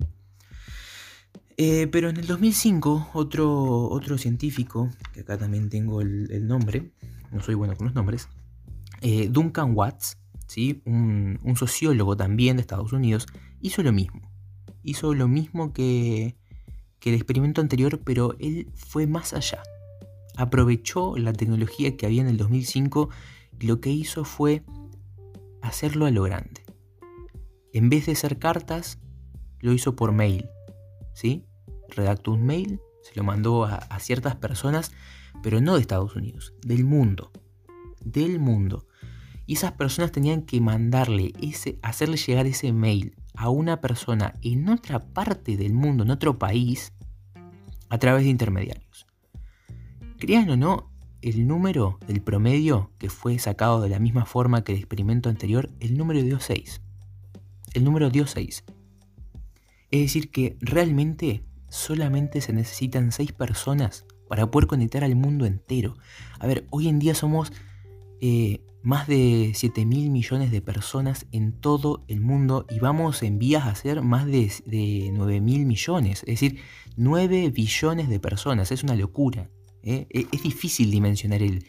Eh, 1.56 1.86
pero 1.88 2.08
en 2.08 2.16
el 2.16 2.26
2005, 2.26 3.10
otro, 3.12 3.88
otro 3.90 4.18
científico, 4.18 4.90
que 5.12 5.20
acá 5.20 5.36
también 5.38 5.68
tengo 5.68 6.00
el, 6.00 6.46
nombre, 6.46 6.90
no 7.30 7.40
soy 7.40 7.54
bueno 7.54 7.76
con 7.76 7.86
los 7.86 7.94
nombres, 7.94 8.28
eh, 9.00 9.28
Duncan 9.30 9.76
Watts, 9.76 10.18
¿sí? 10.52 10.82
Un, 10.85 11.38
sociólogo 11.56 12.14
también 12.14 12.56
de 12.56 12.61
Estados 12.61 12.92
Unidos, 12.92 13.26
hizo 13.61 13.82
lo 13.82 13.92
mismo. 13.92 14.30
Hizo 14.82 15.14
lo 15.14 15.26
mismo 15.26 15.73
que, 15.73 16.37
que 17.00 17.09
el 17.11 17.14
experimento 17.16 17.62
anterior, 17.62 18.00
pero 18.04 18.37
él 18.38 18.71
fue 18.75 19.06
más 19.06 19.32
allá. 19.32 19.62
Aprovechó 20.37 21.16
la 21.16 21.32
tecnología 21.32 21.97
que 21.97 22.04
había 22.04 22.21
en 22.21 22.28
el 22.28 22.37
2005 22.37 23.09
y 23.61 23.66
lo 23.66 23.80
que 23.80 23.90
hizo 23.90 24.25
fue 24.25 24.62
hacerlo 25.62 26.04
a 26.04 26.11
lo 26.11 26.25
grande. 26.25 26.62
En 27.73 27.88
vez 27.88 28.06
de 28.06 28.12
hacer 28.12 28.38
cartas, 28.38 28.99
lo 29.61 29.73
hizo 29.73 29.97
por 29.97 30.12
mail. 30.12 30.50
¿Sí? 31.14 31.47
Redactó 31.88 32.32
un 32.32 32.44
mail, 32.44 32.80
se 33.02 33.14
lo 33.14 33.25
mandó 33.25 33.64
a, 33.64 33.76
a 33.76 34.00
ciertas 34.00 34.37
personas, 34.37 34.92
pero 35.42 35.62
no 35.62 35.76
de 35.76 35.80
Estados 35.80 36.14
Unidos, 36.14 36.52
del 36.61 36.85
mundo. 36.85 37.32
Del 38.04 38.38
mundo. 38.38 38.87
Y 39.46 39.54
esas 39.54 39.72
personas 39.72 40.12
tenían 40.12 40.42
que 40.42 40.61
mandarle 40.61 41.32
ese, 41.40 41.78
hacerle 41.82 42.16
llegar 42.16 42.46
ese 42.46 42.72
mail 42.72 43.16
a 43.34 43.49
una 43.49 43.80
persona 43.80 44.34
en 44.42 44.68
otra 44.68 45.00
parte 45.00 45.56
del 45.56 45.72
mundo, 45.72 46.04
en 46.04 46.11
otro 46.11 46.38
país, 46.38 46.92
a 47.88 47.99
través 47.99 48.25
de 48.25 48.30
intermediarios. 48.30 49.06
Crean 50.18 50.49
o 50.50 50.56
no, 50.56 50.90
el 51.22 51.46
número 51.46 51.99
del 52.06 52.20
promedio 52.20 52.90
que 52.99 53.08
fue 53.08 53.38
sacado 53.38 53.80
de 53.80 53.88
la 53.88 53.99
misma 53.99 54.25
forma 54.25 54.64
que 54.64 54.72
el 54.72 54.78
experimento 54.78 55.28
anterior, 55.28 55.70
el 55.80 55.96
número 55.96 56.22
dio 56.22 56.40
6. 56.40 56.80
El 57.75 57.84
número 57.84 58.11
dio 58.11 58.26
6. 58.26 58.64
Es 59.90 60.00
decir, 60.00 60.30
que 60.30 60.56
realmente 60.61 61.44
solamente 61.68 62.40
se 62.40 62.52
necesitan 62.52 63.12
6 63.12 63.32
personas 63.32 64.04
para 64.28 64.50
poder 64.50 64.66
conectar 64.66 65.04
al 65.04 65.14
mundo 65.14 65.46
entero. 65.46 65.96
A 66.38 66.46
ver, 66.46 66.66
hoy 66.70 66.88
en 66.88 66.99
día 66.99 67.14
somos 67.14 67.52
eh, 68.20 68.62
más 68.82 69.06
de 69.06 69.52
7 69.54 69.86
mil 69.86 70.10
millones 70.10 70.50
de 70.50 70.60
personas 70.60 71.26
en 71.30 71.52
todo 71.52 72.04
el 72.08 72.20
mundo 72.20 72.66
y 72.68 72.80
vamos 72.80 73.22
en 73.22 73.38
vías 73.38 73.66
a 73.66 73.74
ser 73.74 74.02
más 74.02 74.26
de, 74.26 74.52
de 74.66 75.10
9 75.12 75.40
mil 75.40 75.66
millones. 75.66 76.20
Es 76.26 76.40
decir, 76.40 76.60
9 76.96 77.50
billones 77.50 78.08
de 78.08 78.20
personas. 78.20 78.72
Es 78.72 78.82
una 78.82 78.96
locura. 78.96 79.50
¿eh? 79.82 80.06
E, 80.10 80.26
es 80.32 80.42
difícil 80.42 80.90
dimensionar 80.90 81.42
el, 81.42 81.64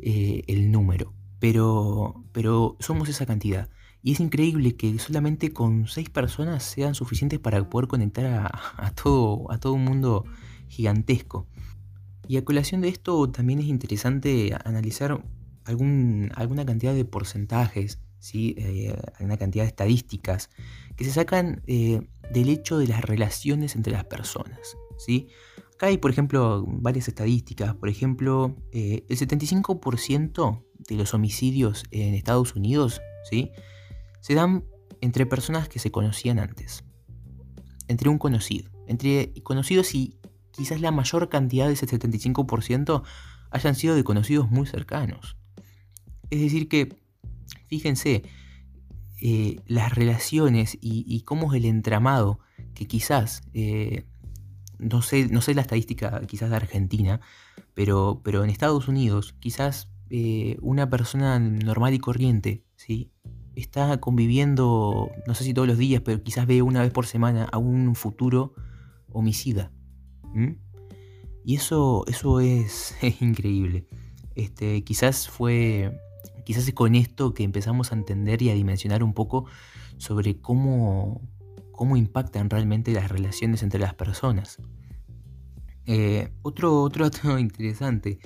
eh, 0.00 0.42
el 0.46 0.70
número, 0.70 1.12
pero, 1.38 2.24
pero 2.32 2.76
somos 2.80 3.08
esa 3.08 3.26
cantidad. 3.26 3.68
Y 4.02 4.12
es 4.12 4.20
increíble 4.20 4.76
que 4.76 4.98
solamente 4.98 5.52
con 5.52 5.88
6 5.88 6.10
personas 6.10 6.62
sean 6.62 6.94
suficientes 6.94 7.40
para 7.40 7.68
poder 7.68 7.88
conectar 7.88 8.50
a, 8.76 8.90
todo, 8.92 9.50
a 9.50 9.58
todo 9.58 9.72
un 9.72 9.84
mundo 9.84 10.24
gigantesco. 10.68 11.48
Y 12.28 12.36
a 12.36 12.44
colación 12.44 12.80
de 12.80 12.88
esto 12.88 13.28
también 13.30 13.58
es 13.58 13.66
interesante 13.66 14.56
analizar 14.64 15.24
alguna 15.68 16.66
cantidad 16.66 16.94
de 16.94 17.04
porcentajes, 17.04 18.00
¿sí? 18.18 18.54
Eh, 18.58 18.96
una 19.20 19.36
cantidad 19.36 19.64
de 19.64 19.68
estadísticas 19.68 20.50
que 20.96 21.04
se 21.04 21.12
sacan 21.12 21.62
eh, 21.66 22.02
del 22.32 22.48
hecho 22.48 22.78
de 22.78 22.88
las 22.88 23.02
relaciones 23.02 23.76
entre 23.76 23.92
las 23.92 24.04
personas. 24.04 24.76
¿sí? 24.98 25.28
Acá 25.74 25.86
hay, 25.86 25.98
por 25.98 26.10
ejemplo, 26.10 26.64
varias 26.66 27.06
estadísticas. 27.08 27.74
Por 27.74 27.88
ejemplo, 27.88 28.56
eh, 28.72 29.04
el 29.08 29.16
75% 29.16 30.64
de 30.88 30.94
los 30.96 31.14
homicidios 31.14 31.84
en 31.92 32.14
Estados 32.14 32.56
Unidos 32.56 33.00
¿sí? 33.30 33.52
se 34.20 34.34
dan 34.34 34.64
entre 35.00 35.24
personas 35.24 35.68
que 35.68 35.78
se 35.78 35.92
conocían 35.92 36.40
antes. 36.40 36.84
Entre 37.86 38.08
un 38.08 38.18
conocido. 38.18 38.70
Entre 38.88 39.32
conocidos 39.44 39.94
y 39.94 40.18
quizás 40.50 40.80
la 40.80 40.90
mayor 40.90 41.28
cantidad 41.28 41.68
de 41.68 41.74
ese 41.74 41.86
75% 41.86 43.02
hayan 43.50 43.74
sido 43.76 43.94
de 43.94 44.02
conocidos 44.02 44.50
muy 44.50 44.66
cercanos. 44.66 45.36
Es 46.30 46.40
decir 46.40 46.68
que, 46.68 46.96
fíjense, 47.68 48.22
eh, 49.20 49.56
las 49.66 49.94
relaciones 49.94 50.78
y, 50.80 51.22
cómo 51.22 51.52
es 51.52 51.58
el 51.58 51.64
entramado 51.64 52.38
que 52.74 52.86
quizás, 52.86 53.42
eh, 53.52 54.04
no, 54.78 55.02
sé, 55.02 55.28
no 55.28 55.40
sé 55.40 55.54
la 55.54 55.62
estadística 55.62 56.20
quizás 56.26 56.50
de 56.50 56.56
Argentina, 56.56 57.20
pero, 57.74 58.20
pero 58.22 58.44
en 58.44 58.50
Estados 58.50 58.86
Unidos 58.86 59.34
quizás 59.40 59.90
eh, 60.10 60.56
una 60.60 60.88
persona 60.88 61.40
normal 61.40 61.94
y 61.94 61.98
corriente, 61.98 62.64
¿sí? 62.76 63.10
Está 63.56 63.98
conviviendo, 63.98 65.10
no 65.26 65.34
sé 65.34 65.42
si 65.42 65.52
todos 65.52 65.66
los 65.66 65.78
días, 65.78 66.00
pero 66.04 66.22
quizás 66.22 66.46
ve 66.46 66.62
una 66.62 66.82
vez 66.82 66.92
por 66.92 67.06
semana 67.06 67.48
a 67.50 67.58
un 67.58 67.96
futuro 67.96 68.54
homicida. 69.10 69.72
Y 71.44 71.56
eso, 71.56 72.04
eso 72.06 72.38
es, 72.38 72.94
es 73.02 73.20
increíble. 73.20 73.88
Este, 74.36 74.84
quizás 74.84 75.28
fue 75.28 75.98
quizás 76.48 76.66
es 76.66 76.72
con 76.72 76.94
esto 76.94 77.34
que 77.34 77.42
empezamos 77.42 77.92
a 77.92 77.94
entender 77.94 78.40
y 78.40 78.48
a 78.48 78.54
dimensionar 78.54 79.02
un 79.02 79.12
poco 79.12 79.44
sobre 79.98 80.40
cómo, 80.40 81.20
cómo 81.72 81.98
impactan 81.98 82.48
realmente 82.48 82.90
las 82.92 83.10
relaciones 83.10 83.62
entre 83.62 83.78
las 83.78 83.92
personas. 83.92 84.56
Eh, 85.84 86.30
otro, 86.40 86.80
otro 86.80 87.10
dato 87.10 87.38
interesante 87.38 88.18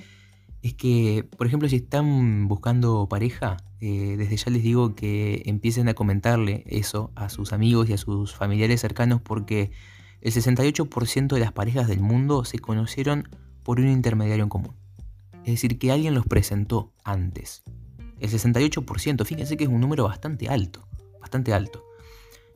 es 0.61 0.73
que, 0.73 1.27
por 1.37 1.47
ejemplo, 1.47 1.67
si 1.67 1.75
están 1.75 2.47
buscando 2.47 3.09
pareja, 3.09 3.57
eh, 3.81 4.15
desde 4.17 4.37
ya 4.37 4.51
les 4.51 4.63
digo 4.63 4.95
que 4.95 5.43
empiecen 5.45 5.89
a 5.89 5.93
comentarle 5.93 6.63
eso 6.67 7.11
a 7.15 7.27
sus 7.27 7.51
amigos 7.51 7.89
y 7.89 7.93
a 7.93 7.97
sus 7.97 8.33
familiares 8.33 8.79
cercanos 8.79 9.19
porque 9.19 9.71
el 10.21 10.31
68% 10.31 11.27
de 11.27 11.41
las 11.41 11.51
parejas 11.51 11.89
del 11.89 11.99
mundo 11.99 12.45
se 12.45 12.57
conocieron 12.57 13.27
por 13.63 13.81
un 13.81 13.89
intermediario 13.89 14.45
en 14.45 14.49
común. 14.49 14.77
Es 15.43 15.55
decir, 15.55 15.77
que 15.77 15.91
alguien 15.91 16.13
los 16.13 16.25
presentó 16.25 16.93
antes. 17.03 17.63
El 18.23 18.29
68%, 18.29 19.25
fíjense 19.25 19.57
que 19.57 19.65
es 19.65 19.69
un 19.69 19.81
número 19.81 20.05
bastante 20.05 20.47
alto, 20.47 20.87
bastante 21.19 21.53
alto. 21.53 21.83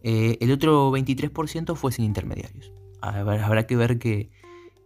Eh, 0.02 0.38
el 0.40 0.54
otro 0.54 0.90
23% 0.94 1.76
fue 1.76 1.92
sin 1.92 2.06
intermediarios. 2.06 2.72
Habrá, 3.02 3.68
que 3.68 3.76
ver 3.76 4.00
qué, 4.00 4.30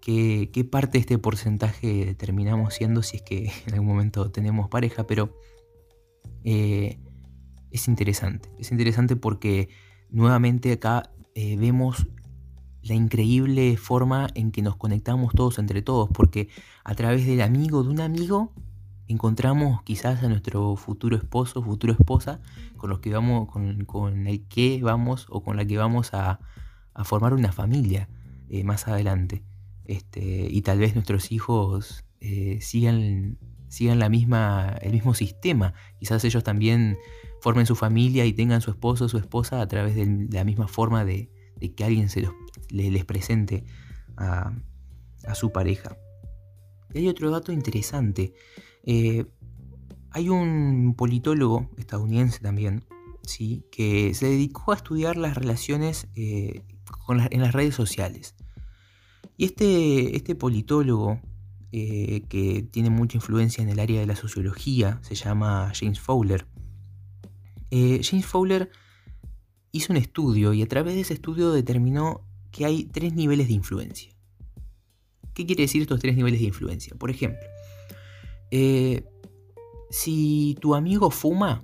qué, 0.01 0.67
parte 0.71 0.93
de 0.93 1.01
este 1.01 1.19
porcentaje 1.19 2.15
terminamos 2.15 2.73
siendo 2.73 3.03
si 3.03 3.17
es 3.17 3.21
que 3.21 3.51
en 3.67 3.73
algún 3.75 3.89
momento 3.89 4.31
tenemos 4.31 4.69
pareja, 4.69 5.05
pero 5.05 5.37
eh, 6.43 6.97
es 7.69 7.87
interesante. 7.87 8.49
Es 8.57 8.71
interesante 8.71 9.15
porque 9.15 9.69
nuevamente 10.09 10.71
acá 10.71 11.11
eh, 11.35 11.57
vemos 11.57 12.07
la 12.81 12.95
increíble 12.95 13.77
forma 13.77 14.29
en 14.33 14.51
que 14.51 14.63
nos 14.63 14.77
conectamos 14.77 15.35
todos 15.35 15.59
entre 15.59 15.83
todos, 15.83 16.09
porque 16.11 16.49
a 16.83 16.95
través 16.95 17.27
del 17.27 17.41
amigo 17.41 17.83
de 17.83 17.89
un 17.89 18.01
amigo 18.01 18.51
encontramos 19.11 19.83
quizás 19.83 20.23
a 20.23 20.27
nuestro 20.27 20.75
futuro 20.75 21.15
esposo, 21.15 21.61
futura 21.61 21.93
esposa, 21.93 22.39
con 22.77 22.89
los 22.89 22.99
que 22.99 23.11
vamos, 23.11 23.47
con, 23.49 24.27
el 24.27 24.47
que 24.47 24.81
vamos 24.81 25.27
o 25.29 25.43
con 25.43 25.57
la 25.57 25.65
que 25.65 25.77
vamos 25.77 26.13
a, 26.13 26.39
formar 27.03 27.33
una 27.33 27.51
familia 27.51 28.09
eh, 28.49 28.63
más 28.63 28.87
adelante. 28.87 29.43
Este, 29.85 30.47
y 30.49 30.61
tal 30.61 30.79
vez 30.79 30.93
nuestros 30.93 31.31
hijos 31.31 32.05
eh, 32.19 32.59
sigan, 32.61 33.37
sigan 33.69 33.99
la 33.99 34.09
misma, 34.09 34.77
el 34.81 34.91
mismo 34.91 35.13
sistema. 35.13 35.73
Quizás 35.99 36.23
ellos 36.25 36.43
también 36.43 36.97
formen 37.41 37.65
su 37.65 37.75
familia 37.75 38.25
y 38.25 38.33
tengan 38.33 38.61
su 38.61 38.71
esposo 38.71 39.05
o 39.05 39.09
su 39.09 39.17
esposa 39.17 39.61
a 39.61 39.67
través 39.67 39.95
de 39.95 40.27
la 40.31 40.43
misma 40.43 40.67
forma 40.67 41.05
de, 41.05 41.31
que 41.75 41.83
alguien 41.83 42.09
se 42.09 42.27
les, 42.69 43.05
presente 43.05 43.65
a, 44.17 44.53
a 45.25 45.35
su 45.35 45.51
pareja. 45.51 45.97
Y 46.93 46.99
hay 46.99 47.07
otro 47.07 47.31
dato 47.31 47.51
interesante. 47.51 48.33
Eh, 48.83 49.25
hay 50.11 50.29
un 50.29 50.95
politólogo 50.97 51.69
estadounidense 51.77 52.39
también, 52.39 52.83
¿sí? 53.23 53.63
que 53.71 54.13
se 54.13 54.27
dedicó 54.27 54.71
a 54.71 54.75
estudiar 54.75 55.17
las 55.17 55.35
relaciones 55.35 56.07
eh, 56.15 56.63
en 57.29 57.41
las 57.41 57.53
redes 57.53 57.75
sociales. 57.75 58.35
Y 59.37 59.45
este, 59.45 60.15
este 60.15 60.35
politólogo 60.35 61.19
eh, 61.71 62.23
que 62.27 62.63
tiene 62.63 62.89
mucha 62.89 63.17
influencia 63.17 63.61
en 63.61 63.69
el 63.69 63.79
área 63.79 63.99
de 63.99 64.05
la 64.05 64.15
sociología, 64.15 64.99
se 65.03 65.15
llama 65.15 65.71
James 65.73 65.99
Fowler. 65.99 66.47
James 67.71 68.25
Fowler 68.25 68.69
hizo 69.71 69.93
un 69.93 69.97
estudio 69.97 70.53
y 70.53 70.61
a 70.61 70.67
través 70.67 70.95
de 70.95 71.01
ese 71.01 71.13
estudio 71.13 71.51
determinó 71.53 72.27
que 72.51 72.65
hay 72.65 72.83
tres 72.83 73.13
niveles 73.13 73.47
de 73.47 73.53
influencia. 73.53 74.13
¿Qué 75.33 75.45
quiere 75.45 75.63
decir 75.63 75.81
estos 75.81 75.99
tres 76.01 76.15
niveles 76.15 76.41
de 76.41 76.47
influencia? 76.47 76.93
Por 76.95 77.09
ejemplo, 77.09 77.47
eh, 78.51 79.05
si 79.89 80.55
tu 80.59 80.75
amigo 80.75 81.09
fuma, 81.09 81.63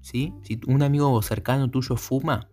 si 0.00 0.32
un 0.66 0.82
amigo 0.82 1.20
cercano 1.22 1.70
tuyo 1.70 1.96
fuma, 1.96 2.48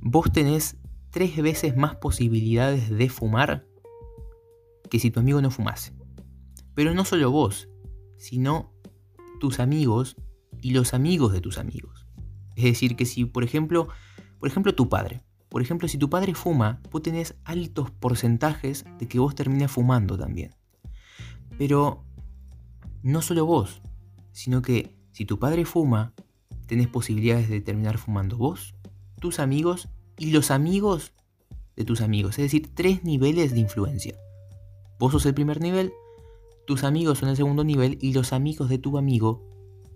vos 0.00 0.30
tenés 0.32 0.76
tres 1.10 1.36
veces 1.36 1.76
más 1.76 1.96
posibilidades 1.96 2.90
de 2.90 3.08
fumar 3.08 3.66
que 4.90 4.98
si 4.98 5.10
tu 5.10 5.20
amigo 5.20 5.40
no 5.40 5.50
fumase. 5.50 5.94
Pero 6.74 6.94
no 6.94 7.04
solo 7.04 7.30
vos, 7.30 7.68
sino 8.18 8.72
tus 9.40 9.60
amigos 9.60 10.16
y 10.60 10.72
los 10.72 10.94
amigos 10.94 11.32
de 11.32 11.40
tus 11.40 11.58
amigos. 11.58 12.06
Es 12.56 12.64
decir, 12.64 12.96
que 12.96 13.06
si, 13.06 13.24
por 13.24 13.44
ejemplo, 13.44 13.88
por 14.38 14.48
ejemplo, 14.48 14.74
tu 14.74 14.88
padre. 14.88 15.24
Por 15.48 15.62
ejemplo, 15.62 15.88
si 15.88 15.98
tu 15.98 16.08
padre 16.08 16.34
fuma, 16.34 16.80
vos 16.90 17.02
tenés 17.02 17.36
altos 17.44 17.90
porcentajes 17.90 18.84
de 18.98 19.06
que 19.06 19.18
vos 19.18 19.34
termines 19.34 19.70
fumando 19.70 20.18
también. 20.18 20.54
Pero 21.58 22.04
no 23.02 23.22
solo 23.22 23.46
vos, 23.46 23.82
sino 24.32 24.62
que 24.62 24.96
si 25.12 25.24
tu 25.24 25.38
padre 25.38 25.64
fuma, 25.64 26.14
tenés 26.66 26.88
posibilidades 26.88 27.48
de 27.48 27.60
terminar 27.60 27.98
fumando 27.98 28.36
vos, 28.36 28.74
tus 29.20 29.38
amigos 29.38 29.88
y 30.16 30.30
los 30.30 30.50
amigos 30.50 31.12
de 31.76 31.84
tus 31.84 32.00
amigos. 32.00 32.38
Es 32.38 32.44
decir, 32.44 32.74
tres 32.74 33.04
niveles 33.04 33.52
de 33.52 33.60
influencia. 33.60 34.14
Vos 34.98 35.12
sos 35.12 35.26
el 35.26 35.34
primer 35.34 35.60
nivel, 35.60 35.92
tus 36.66 36.84
amigos 36.84 37.18
son 37.18 37.28
el 37.28 37.36
segundo 37.36 37.64
nivel 37.64 37.98
y 38.00 38.12
los 38.12 38.32
amigos 38.32 38.68
de 38.68 38.78
tu 38.78 38.98
amigo 38.98 39.42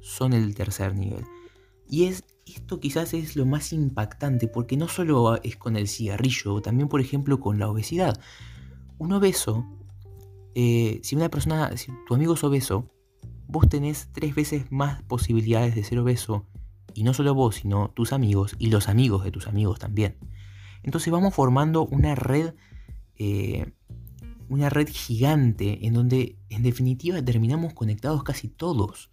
son 0.01 0.33
el 0.33 0.55
tercer 0.55 0.95
nivel. 0.95 1.25
Y 1.89 2.05
es, 2.05 2.25
esto 2.45 2.81
quizás 2.81 3.15
es 3.15 3.37
lo 3.37 3.47
más 3.47 3.73
impactante 3.73 4.49
porque 4.49 4.77
no 4.77 4.89
solo 4.89 5.41
es 5.43 5.57
con 5.57 5.77
el 5.77 5.89
cigarrillo, 5.89 6.61
también 6.61 6.89
por 6.89 7.01
ejemplo 7.01 7.41
con 7.41 7.59
la 7.59 7.69
obesidad. 7.69 8.21
Un 8.99 9.13
obeso, 9.13 9.65
eh, 10.57 11.01
si 11.05 11.15
una 11.15 11.29
persona, 11.29 11.77
si 11.77 11.93
tu 12.09 12.15
amigo 12.15 12.35
es 12.35 12.43
obeso, 12.43 12.91
vos 13.47 13.69
tenés 13.69 14.09
tres 14.13 14.35
veces 14.35 14.73
más 14.73 15.03
posibilidades 15.05 15.77
de 15.77 15.85
ser 15.85 16.01
obeso. 16.01 16.47
Y 16.95 17.05
no 17.05 17.15
solo 17.15 17.35
vos, 17.35 17.57
sino 17.57 17.91
tus 17.91 18.13
amigos 18.13 18.57
y 18.59 18.71
los 18.71 18.89
amigos 18.89 19.23
de 19.23 19.31
tus 19.31 19.47
amigos 19.47 19.79
también. 19.79 20.17
Entonces 20.83 21.13
vamos 21.13 21.35
formando 21.35 21.87
una 21.87 22.15
red 22.15 22.55
eh, 23.19 23.73
una 24.49 24.71
red 24.71 24.89
gigante 24.91 25.87
en 25.87 25.95
donde 25.95 26.39
en 26.49 26.63
definitiva 26.63 27.23
terminamos 27.23 27.75
conectados 27.75 28.23
casi 28.23 28.49
todos. 28.49 29.11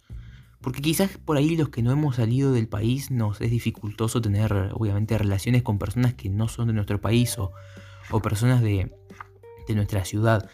Porque 0.60 0.80
quizás 0.80 1.18
por 1.18 1.36
ahí 1.36 1.56
los 1.56 1.68
que 1.68 1.82
no 1.82 1.92
hemos 1.92 2.16
salido 2.16 2.52
del 2.52 2.68
país 2.68 3.10
nos 3.10 3.40
es 3.40 3.50
dificultoso 3.50 4.22
tener 4.22 4.70
obviamente 4.72 5.18
relaciones 5.18 5.62
con 5.62 5.78
personas 5.78 6.14
que 6.14 6.30
no 6.30 6.48
son 6.48 6.68
de 6.68 6.72
nuestro 6.72 7.00
país 7.00 7.36
o, 7.38 7.52
personas 8.22 8.62
de, 8.62 8.94
nuestra 9.74 10.04
ciudad. 10.04 10.48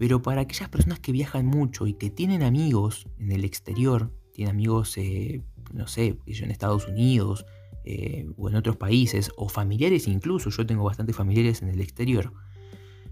Pero 0.00 0.22
para 0.22 0.40
aquellas 0.40 0.70
personas 0.70 0.98
que 0.98 1.12
viajan 1.12 1.44
mucho 1.44 1.86
y 1.86 1.92
que 1.92 2.08
tienen 2.08 2.42
amigos 2.42 3.06
en 3.18 3.32
el 3.32 3.44
exterior, 3.44 4.10
tienen 4.32 4.54
amigos, 4.54 4.96
eh, 4.96 5.42
no 5.74 5.86
sé, 5.88 6.16
en 6.24 6.50
Estados 6.50 6.88
Unidos 6.88 7.44
eh, 7.84 8.26
o 8.38 8.48
en 8.48 8.56
otros 8.56 8.76
países, 8.76 9.30
o 9.36 9.50
familiares 9.50 10.08
incluso, 10.08 10.48
yo 10.48 10.64
tengo 10.64 10.84
bastantes 10.84 11.14
familiares 11.14 11.60
en 11.60 11.68
el 11.68 11.82
exterior, 11.82 12.32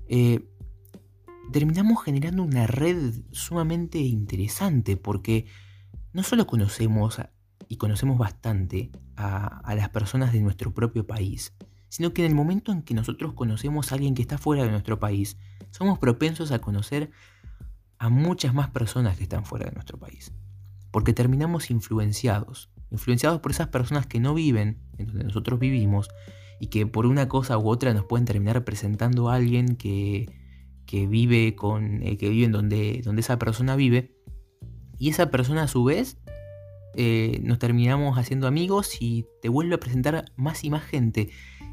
eh, 0.09 0.49
terminamos 1.53 2.03
generando 2.03 2.43
una 2.43 2.67
red 2.67 3.13
sumamente 3.33 3.99
interesante 3.99 4.97
porque 4.97 5.45
no 6.15 6.23
solo 6.23 6.47
conocemos 6.47 7.21
y 7.69 7.77
conocemos 7.77 8.17
bastante 8.17 8.91
a, 9.15 9.75
las 9.77 9.91
personas 9.91 10.33
de 10.33 10.41
nuestro 10.41 10.73
propio 10.73 11.07
país, 11.07 11.53
sino 11.89 12.13
que 12.13 12.25
en 12.25 12.31
el 12.31 12.35
momento 12.35 12.73
en 12.73 12.83
que 12.83 12.95
nosotros 12.95 13.35
conocemos 13.35 13.91
a 13.91 13.95
alguien 13.95 14.15
que 14.15 14.23
está 14.23 14.39
fuera 14.39 14.65
de 14.65 14.71
nuestro 14.71 14.99
país, 14.99 15.37
somos 15.71 15.99
propensos 15.99 16.53
a 16.53 16.61
conocer 16.61 17.11
a 17.99 18.09
muchas 18.09 18.55
más 18.55 18.71
personas 18.71 19.17
que 19.17 19.25
están 19.25 19.45
fuera 19.45 19.67
de 19.67 19.73
nuestro 19.73 19.99
país. 19.99 20.33
Porque 20.91 21.13
terminamos 21.13 21.71
influenciados, 21.71 22.71
influenciados 22.91 23.41
por 23.41 23.51
esas 23.51 23.69
personas 23.69 24.07
que 24.07 24.21
no 24.21 24.35
viven 24.35 24.81
en 24.99 25.07
donde 25.07 25.25
nosotros 25.25 25.59
vivimos 25.59 26.09
y 26.61 26.69
que 26.69 26.87
por 26.87 27.07
una 27.07 27.29
cosa 27.29 27.59
u 27.59 27.69
otra 27.69 27.93
nos 27.95 28.05
pueden 28.05 28.25
terminar 28.25 28.65
presentando 28.65 29.29
a 29.29 29.35
alguien 29.35 29.77
que 29.77 30.39
que 30.89 31.07
vive 31.07 31.55
con 31.55 32.03
eh, 32.03 32.17
que 32.17 32.31
vive 32.31 32.47
en 32.47 32.53
donde, 32.53 33.03
donde 33.05 33.21
esa 33.21 33.39
persona 33.39 33.77
vive 33.77 34.17
y 34.99 35.11
esa 35.11 35.31
persona 35.31 35.65
a 35.65 35.69
su 35.69 35.85
vez 35.85 36.17
eh, 36.97 37.41
nos 37.45 37.59
terminamos 37.59 38.17
haciendo 38.19 38.47
amigos 38.47 38.97
y 38.99 39.27
te 39.43 39.51
vuelve 39.51 39.75
a 39.75 39.81
presentar 39.81 40.25
más 40.37 40.65
y 40.65 40.71
más 40.71 40.83
gente 40.83 41.29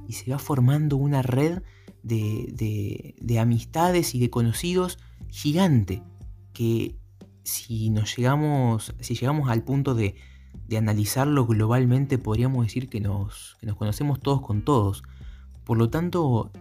y 0.07 0.13
se 0.13 0.31
va 0.31 0.39
formando 0.39 0.97
una 0.97 1.21
red 1.21 1.61
de, 2.03 3.15
de, 3.19 3.39
amistades 3.39 4.13
y 4.13 4.19
de 4.19 4.29
conocidos 4.29 4.99
gigante 5.29 6.03
que 6.53 6.95
si 7.43 7.89
nos 7.89 8.15
llegamos 8.15 8.93
si 8.99 9.15
llegamos 9.15 9.49
al 9.49 9.63
punto 9.63 9.95
de, 9.95 10.15
de 10.67 10.77
analizarlo 10.77 11.45
globalmente 11.47 12.17
podríamos 12.17 12.65
decir 12.65 12.89
que 12.89 12.99
nos, 12.99 13.57
que 13.59 13.65
nos 13.65 13.75
conocemos 13.75 14.19
todos 14.19 14.41
con 14.41 14.63
todos 14.63 15.03
por 15.63 15.77
lo 15.77 15.89
tanto 15.89 16.51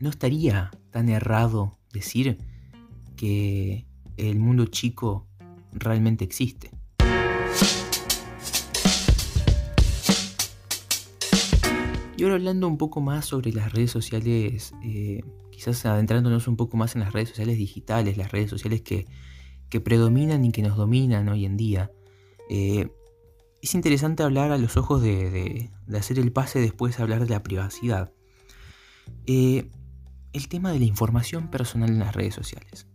no 0.00 0.10
estaría 0.10 0.70
tan 0.90 1.08
errado 1.08 1.78
decir 1.92 2.38
que 3.16 3.86
el 4.16 4.38
mundo 4.38 4.66
chico 4.66 5.26
realmente 5.72 6.24
existe. 6.24 6.70
Y 12.20 12.22
ahora 12.22 12.34
hablando 12.34 12.68
un 12.68 12.76
poco 12.76 13.00
más 13.00 13.24
sobre 13.24 13.50
las 13.50 13.72
redes 13.72 13.92
sociales, 13.92 14.74
eh, 14.84 15.22
quizás 15.50 15.86
adentrándonos 15.86 16.48
un 16.48 16.56
poco 16.58 16.76
más 16.76 16.94
en 16.94 17.00
las 17.00 17.14
redes 17.14 17.30
sociales 17.30 17.56
digitales, 17.56 18.18
las 18.18 18.30
redes 18.30 18.50
sociales 18.50 18.82
que, 18.82 19.06
predominan 19.80 20.44
y 20.44 20.52
que 20.52 20.60
nos 20.60 20.76
dominan 20.76 21.30
hoy 21.30 21.46
en 21.46 21.56
día, 21.56 21.90
eh, 22.50 22.90
es 23.62 23.74
interesante 23.74 24.22
hablar 24.22 24.52
a 24.52 24.58
los 24.58 24.76
ojos 24.76 25.00
de, 25.00 25.70
hacer 25.96 26.18
el 26.18 26.30
pase 26.30 26.60
después 26.60 26.94
de 26.94 27.02
hablar 27.04 27.24
de 27.24 27.30
la 27.30 27.42
privacidad. 27.42 28.12
Eh, 29.24 29.70
el 30.34 30.48
tema 30.48 30.72
de 30.72 30.78
la 30.78 30.84
información 30.84 31.48
personal 31.48 31.88
en 31.88 32.00
las 32.00 32.14
redes 32.14 32.34
sociales. 32.34 32.86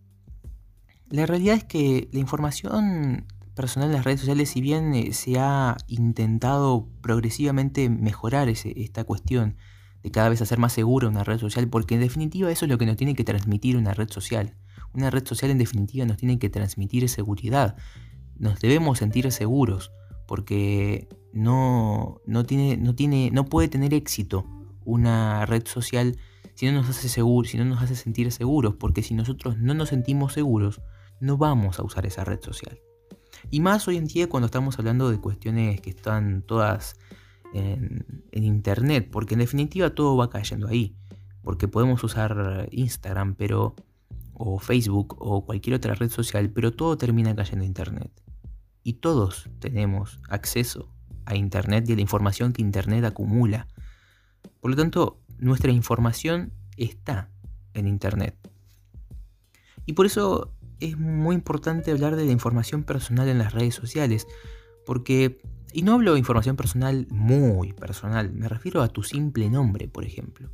La 1.09 1.25
realidad 1.25 1.55
es 1.55 1.63
que 1.63 2.09
la 2.11 2.19
información 2.19 3.25
personal 3.55 3.89
en 3.89 3.95
las 3.95 4.05
redes 4.05 4.19
sociales, 4.19 4.49
si 4.49 4.61
bien 4.61 4.93
eh, 4.93 5.13
se 5.13 5.39
ha 5.39 5.77
intentado 5.87 6.87
progresivamente 7.01 7.89
mejorar 7.89 8.49
esta 8.49 9.03
cuestión 9.05 9.55
de 10.03 10.11
cada 10.11 10.29
vez 10.29 10.41
hacer 10.41 10.59
más 10.59 10.73
segura 10.73 11.07
una 11.07 11.23
red 11.23 11.39
social, 11.39 11.67
porque 11.67 11.95
en 11.95 12.01
definitiva 12.01 12.51
eso 12.51 12.65
es 12.65 12.71
lo 12.71 12.77
que 12.77 12.85
nos 12.85 12.97
tiene 12.97 13.15
que 13.15 13.23
transmitir 13.23 13.77
una 13.77 13.93
red 13.93 14.09
social. 14.09 14.55
Una 14.93 15.09
red 15.09 15.25
social 15.25 15.51
en 15.51 15.57
definitiva 15.57 16.05
nos 16.05 16.17
tiene 16.17 16.37
que 16.37 16.49
transmitir 16.49 17.09
seguridad. 17.09 17.75
Nos 18.37 18.59
debemos 18.59 18.99
sentir 18.99 19.31
seguros, 19.31 19.91
porque 20.27 21.07
no, 21.33 22.21
no, 22.25 22.45
tiene, 22.45 22.77
no, 22.77 22.93
tiene, 22.93 23.31
no 23.31 23.45
puede 23.45 23.67
tener 23.67 23.93
éxito 23.93 24.45
una 24.83 25.45
red 25.45 25.65
social 25.65 26.17
si 26.53 26.65
no 26.67 26.71
nos 26.71 26.89
hace 26.89 27.09
seguros, 27.09 27.49
si 27.49 27.57
no 27.57 27.65
nos 27.65 27.81
hace 27.81 27.95
sentir 27.95 28.31
seguros, 28.31 28.75
porque 28.75 29.01
si 29.01 29.13
nosotros 29.13 29.57
no 29.57 29.73
nos 29.73 29.89
sentimos 29.89 30.33
seguros, 30.33 30.81
no 31.19 31.37
vamos 31.37 31.79
a 31.79 31.83
usar 31.83 32.05
esa 32.05 32.23
red 32.23 32.41
social. 32.41 32.79
Y 33.49 33.59
más 33.59 33.87
hoy 33.87 33.97
en 33.97 34.05
día 34.05 34.27
cuando 34.27 34.45
estamos 34.45 34.77
hablando 34.79 35.09
de 35.09 35.19
cuestiones 35.19 35.81
que 35.81 35.89
están 35.89 36.41
todas 36.41 36.97
en, 37.53 38.05
internet, 38.31 39.09
porque 39.11 39.35
en 39.35 39.39
definitiva 39.39 39.91
todo 39.91 40.17
va 40.17 40.29
cayendo 40.29 40.67
ahí, 40.67 40.95
porque 41.41 41.67
podemos 41.67 42.03
usar 42.03 42.67
Instagram, 42.71 43.35
pero 43.35 43.75
o 44.33 44.59
Facebook 44.59 45.15
o 45.19 45.45
cualquier 45.45 45.77
otra 45.77 45.95
red 45.95 46.09
social, 46.09 46.49
pero 46.49 46.73
todo 46.73 46.97
termina 46.97 47.35
cayendo 47.35 47.63
en 47.63 47.69
internet. 47.69 48.11
Y 48.83 48.93
todos 48.93 49.49
tenemos 49.59 50.19
acceso 50.29 50.91
a 51.25 51.35
internet 51.35 51.89
y 51.89 51.93
a 51.93 51.95
la 51.95 52.01
información 52.01 52.51
que 52.51 52.61
internet 52.61 53.05
acumula. 53.05 53.67
Por 54.59 54.71
lo 54.71 54.77
tanto, 54.77 55.21
nuestra 55.37 55.71
información 55.71 56.51
está 56.77 57.29
en 57.73 57.87
Internet. 57.87 58.35
Y 59.85 59.93
por 59.93 60.05
eso 60.05 60.54
es 60.85 60.97
muy 60.97 61.35
importante 61.35 61.91
hablar 61.91 62.15
de 62.15 62.25
la 62.25 62.31
información 62.31 62.83
personal 62.83 63.27
en 63.27 63.37
las 63.37 63.53
redes 63.53 63.75
sociales, 63.75 64.27
porque, 64.85 65.41
y 65.73 65.81
no 65.81 65.93
hablo 65.93 66.13
de 66.13 66.19
información 66.19 66.55
personal 66.55 67.07
muy 67.09 67.73
personal, 67.73 68.31
me 68.33 68.47
refiero 68.47 68.81
a 68.81 68.87
tu 68.87 69.03
simple 69.03 69.49
nombre, 69.49 69.87
por 69.87 70.05
ejemplo. 70.05 70.49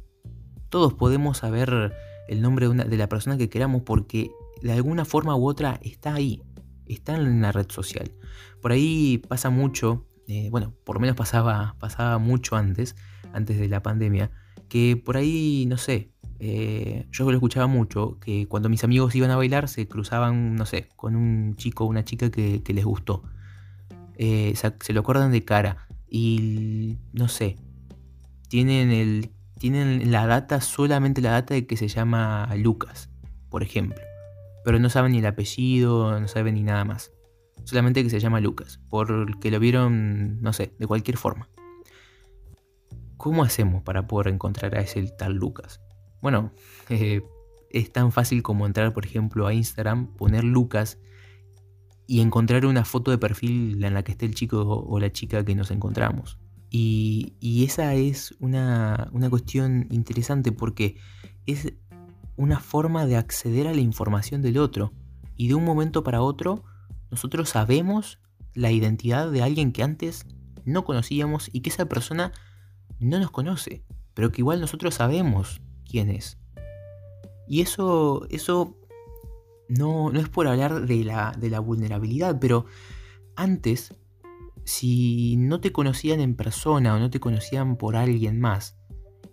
Todos 0.69 0.93
podemos 0.93 1.39
saber 1.39 1.93
el 2.27 2.41
nombre 2.41 2.67
de, 2.69 2.97
la 2.97 3.09
persona 3.09 3.37
que 3.37 3.49
queramos 3.49 3.81
porque 3.83 4.31
de 4.61 4.71
alguna 4.71 5.05
forma 5.05 5.35
u 5.35 5.47
otra 5.47 5.79
está 5.83 6.13
ahí, 6.13 6.41
está 6.85 7.15
en 7.15 7.41
la 7.41 7.51
red 7.51 7.69
social. 7.69 8.11
Por 8.61 8.71
ahí 8.71 9.17
pasa 9.27 9.49
mucho, 9.49 10.07
eh, 10.27 10.49
bueno, 10.49 10.73
por 10.85 10.95
lo 10.95 11.01
menos 11.01 11.15
pasaba, 11.15 11.75
pasaba 11.79 12.17
mucho 12.19 12.55
antes, 12.55 12.95
antes 13.33 13.59
de 13.59 13.67
la 13.67 13.83
pandemia, 13.83 14.31
que 14.69 14.95
por 14.95 15.17
ahí, 15.17 15.65
no 15.67 15.77
sé, 15.77 16.10
eh, 16.43 17.05
yo 17.11 17.29
lo 17.29 17.37
escuchaba 17.37 17.67
mucho, 17.67 18.17
que 18.19 18.47
cuando 18.47 18.67
mis 18.67 18.83
amigos 18.83 19.13
iban 19.13 19.29
a 19.29 19.35
bailar 19.35 19.69
se 19.69 19.87
cruzaban, 19.87 20.55
no 20.55 20.65
sé, 20.65 20.89
con 20.95 21.15
un 21.15 21.55
chico 21.55 21.83
o 21.83 21.87
una 21.87 22.03
chica 22.03 22.31
que, 22.31 22.63
les 22.65 22.83
gustó. 22.83 23.21
Eh, 24.15 24.55
se, 24.55 24.93
lo 24.93 25.01
acuerdan 25.01 25.31
de 25.31 25.45
cara 25.45 25.87
y 26.09 26.97
no 27.13 27.27
sé, 27.27 27.57
tienen, 28.47 28.89
el, 28.89 29.29
tienen 29.59 30.11
la 30.11 30.25
data, 30.25 30.61
solamente 30.61 31.21
la 31.21 31.29
data 31.29 31.53
de 31.53 31.67
que 31.67 31.77
se 31.77 31.87
llama 31.87 32.49
Lucas, 32.57 33.11
por 33.51 33.61
ejemplo. 33.61 34.01
Pero 34.65 34.79
no 34.79 34.89
saben 34.89 35.11
ni 35.11 35.19
el 35.19 35.27
apellido, 35.27 36.19
no 36.19 36.27
saben 36.27 36.55
ni 36.55 36.63
nada 36.63 36.85
más. 36.85 37.11
Solamente 37.65 38.01
que 38.01 38.09
se 38.09 38.19
llama 38.19 38.39
Lucas, 38.39 38.79
porque 38.89 39.51
lo 39.51 39.59
vieron, 39.59 40.41
no 40.41 40.53
sé, 40.53 40.73
de 40.79 40.87
cualquier 40.87 41.17
forma. 41.17 41.49
¿Cómo 43.17 43.43
hacemos 43.43 43.83
para 43.83 44.07
poder 44.07 44.33
encontrar 44.33 44.75
a 44.75 44.81
ese 44.81 45.03
tal 45.03 45.33
Lucas? 45.33 45.79
Bueno, 46.21 46.51
eh, 46.89 47.21
es 47.69 47.91
tan 47.91 48.11
fácil 48.11 48.43
como 48.43 48.65
entrar, 48.65 48.93
por 48.93 49.05
ejemplo, 49.05 49.47
a 49.47 49.53
Instagram, 49.53 50.07
poner 50.15 50.43
Lucas 50.43 50.99
y 52.07 52.21
encontrar 52.21 52.65
una 52.65 52.85
foto 52.85 53.11
de 53.11 53.17
perfil 53.17 53.83
en 53.83 53.93
la 53.93 54.03
que 54.03 54.11
esté 54.11 54.25
el 54.25 54.35
chico 54.35 54.61
o 54.61 54.99
la 54.99 55.11
chica 55.11 55.45
que 55.45 55.55
nos 55.55 55.71
encontramos. 55.71 56.37
Y, 56.69 57.63
esa 57.65 57.93
es 57.95 58.33
una, 58.39 59.09
una, 59.11 59.29
cuestión 59.29 59.87
interesante 59.91 60.51
porque 60.51 60.97
es 61.45 61.73
una 62.37 62.59
forma 62.59 63.05
de 63.05 63.17
acceder 63.17 63.67
a 63.67 63.73
la 63.73 63.81
información 63.81 64.41
del 64.41 64.57
otro. 64.57 64.93
Y 65.35 65.47
de 65.47 65.55
un 65.55 65.65
momento 65.65 66.03
para 66.03 66.21
otro, 66.21 66.63
nosotros 67.09 67.49
sabemos 67.49 68.19
la 68.53 68.71
identidad 68.71 69.31
de 69.31 69.41
alguien 69.41 69.71
que 69.71 69.83
antes 69.83 70.25
no 70.65 70.85
conocíamos 70.85 71.49
y 71.51 71.61
que 71.61 71.69
esa 71.69 71.87
persona 71.87 72.31
no 72.99 73.19
nos 73.19 73.31
conoce, 73.31 73.83
pero 74.13 74.31
que 74.31 74.41
igual 74.41 74.61
nosotros 74.61 74.95
sabemos 74.95 75.61
quién 75.91 76.09
es. 76.09 76.37
Y 77.47 77.61
eso, 77.61 78.25
eso 78.29 78.77
no, 79.67 80.09
no 80.09 80.19
es 80.19 80.29
por 80.29 80.47
hablar 80.47 80.85
de 80.87 81.03
la, 81.03 81.33
de 81.37 81.49
la 81.49 81.59
vulnerabilidad, 81.59 82.39
pero 82.39 82.65
antes, 83.35 83.93
si 84.63 85.35
no 85.37 85.59
te 85.59 85.71
conocían 85.71 86.21
en 86.21 86.35
persona 86.35 86.95
o 86.95 86.99
no 86.99 87.09
te 87.09 87.19
conocían 87.19 87.75
por 87.75 87.95
alguien 87.95 88.39
más, 88.39 88.77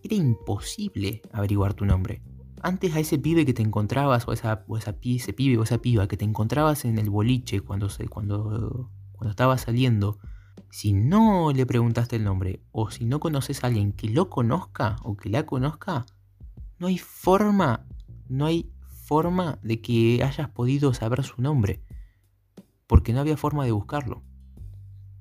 era 0.03 0.16
imposible 0.16 1.23
averiguar 1.33 1.75
tu 1.75 1.85
nombre. 1.85 2.23
Antes 2.61 2.97
a 2.97 3.01
ese 3.01 3.18
pibe 3.18 3.47
que 3.47 3.55
te 3.55 3.62
encontrabas, 3.62 4.27
o, 4.27 4.33
esa, 4.33 4.64
o 4.66 4.77
esa, 4.77 4.97
ese 5.03 5.33
pibe 5.33 5.59
o 5.59 5.62
esa 5.62 5.79
piba 5.79 6.09
que 6.09 6.16
te 6.16 6.25
encontrabas 6.25 6.85
en 6.85 6.99
el 6.99 7.11
boliche 7.11 7.61
cuando, 7.61 7.88
cuando, 8.11 8.90
cuando 9.12 9.31
estaba 9.31 9.59
saliendo, 9.59 10.18
si 10.71 10.92
no 10.92 11.53
le 11.53 11.66
preguntaste 11.66 12.16
el 12.16 12.25
nombre 12.25 12.62
o 12.73 12.90
si 12.90 13.05
no 13.05 13.21
conoces 13.21 13.62
a 13.62 13.68
alguien 13.68 13.92
que 13.92 14.09
lo 14.09 14.29
conozca 14.29 14.97
o 15.03 15.16
que 15.16 15.31
la 15.31 15.47
conozca, 15.47 16.05
no 16.79 16.87
hay 16.87 16.99
forma, 16.99 17.87
no 18.29 18.47
hay 18.47 18.71
forma 19.05 19.59
de 19.62 19.81
que 19.81 20.23
hayas 20.23 20.51
podido 20.51 20.95
saber 20.95 21.25
su 21.25 21.41
nombre, 21.43 21.83
porque 22.87 23.12
no 23.12 23.21
había 23.21 23.37
forma 23.37 23.64
de 23.64 23.73
buscarlo. 23.73 24.23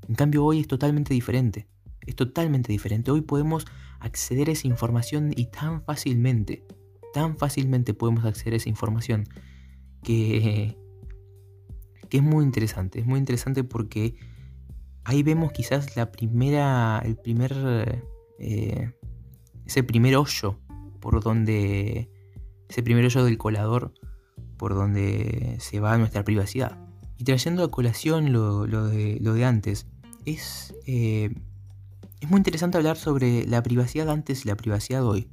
En 0.07 0.15
cambio 0.15 0.45
hoy 0.45 0.59
es 0.59 0.67
totalmente 0.67 1.13
diferente, 1.13 1.67
es 2.05 2.15
totalmente 2.15 2.71
diferente. 2.71 3.11
Hoy 3.11 3.21
podemos 3.21 3.65
acceder 3.99 4.49
a 4.49 4.53
esa 4.53 4.67
información 4.67 5.33
y 5.35 5.47
tan 5.47 5.83
fácilmente, 5.83 6.65
tan 7.13 7.37
fácilmente 7.37 7.93
podemos 7.93 8.25
acceder 8.25 8.53
a 8.53 8.57
esa 8.57 8.69
información 8.69 9.25
que, 10.03 10.77
es 12.09 12.23
muy 12.23 12.45
interesante, 12.45 12.99
es 12.99 13.05
muy 13.05 13.19
interesante 13.19 13.63
porque 13.63 14.15
ahí 15.03 15.23
vemos 15.23 15.51
quizás 15.51 15.95
la 15.97 16.11
primera, 16.11 17.01
el 17.03 17.17
primer, 17.17 18.03
eh, 18.39 18.93
ese 19.65 19.83
primer 19.83 20.15
hoyo 20.15 20.59
por 21.07 21.23
donde, 21.23 22.09
ese 22.67 22.83
primer 22.83 23.05
hoyo 23.05 23.23
del 23.23 23.37
colador, 23.37 23.93
por 24.57 24.75
donde 24.75 25.55
se 25.61 25.79
va 25.79 25.97
nuestra 25.97 26.25
privacidad. 26.25 26.77
Y 27.17 27.23
trayendo 27.23 27.63
a 27.63 27.71
colación 27.71 28.33
lo, 28.33 28.65
de, 28.65 29.17
lo 29.21 29.33
de, 29.33 29.45
antes, 29.45 29.87
es, 30.25 30.75
eh, 30.85 31.33
es 32.19 32.29
muy 32.29 32.39
interesante 32.39 32.77
hablar 32.77 32.97
sobre 32.97 33.47
la 33.47 33.63
privacidad 33.63 34.09
antes 34.09 34.43
y 34.43 34.49
la 34.49 34.57
privacidad 34.57 35.05
hoy. 35.05 35.29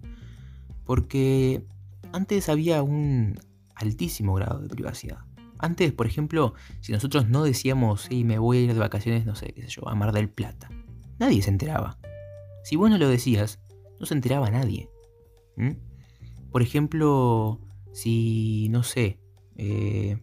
Porque 0.85 1.67
antes 2.13 2.49
había 2.49 2.85
un 2.85 3.41
altísimo 3.75 4.35
grado 4.35 4.61
de 4.61 4.69
privacidad. 4.69 5.25
Antes, 5.59 5.93
por 5.93 6.07
ejemplo, 6.07 6.55
si 6.83 6.93
nosotros 6.93 7.29
no 7.29 7.43
decíamos, 7.43 8.03
sí, 8.03 8.23
me 8.23 8.39
voy 8.39 8.59
a 8.59 8.61
ir 8.61 8.75
de 8.75 8.79
vacaciones, 8.79 9.27
no 9.27 9.35
sé, 9.35 9.53
qué 9.53 9.63
sé 9.63 9.71
yo, 9.71 9.89
a 9.89 9.97
Mar 9.97 10.13
del 10.13 10.29
Plata, 10.29 10.71
nadie 11.19 11.43
se 11.43 11.51
enteraba. 11.51 11.99
Si 12.63 12.77
vos 12.77 12.91
no 12.91 12.97
lo 12.97 13.09
decías, 13.09 13.59
no 13.99 14.07
se 14.07 14.15
enteraba 14.15 14.49
nadie. 14.53 14.89
¿Mm? 15.57 15.73
Por 16.51 16.63
ejemplo, 16.63 17.61
si, 17.93 18.69
no 18.71 18.83
sé, 18.83 19.19
eh, 19.57 20.23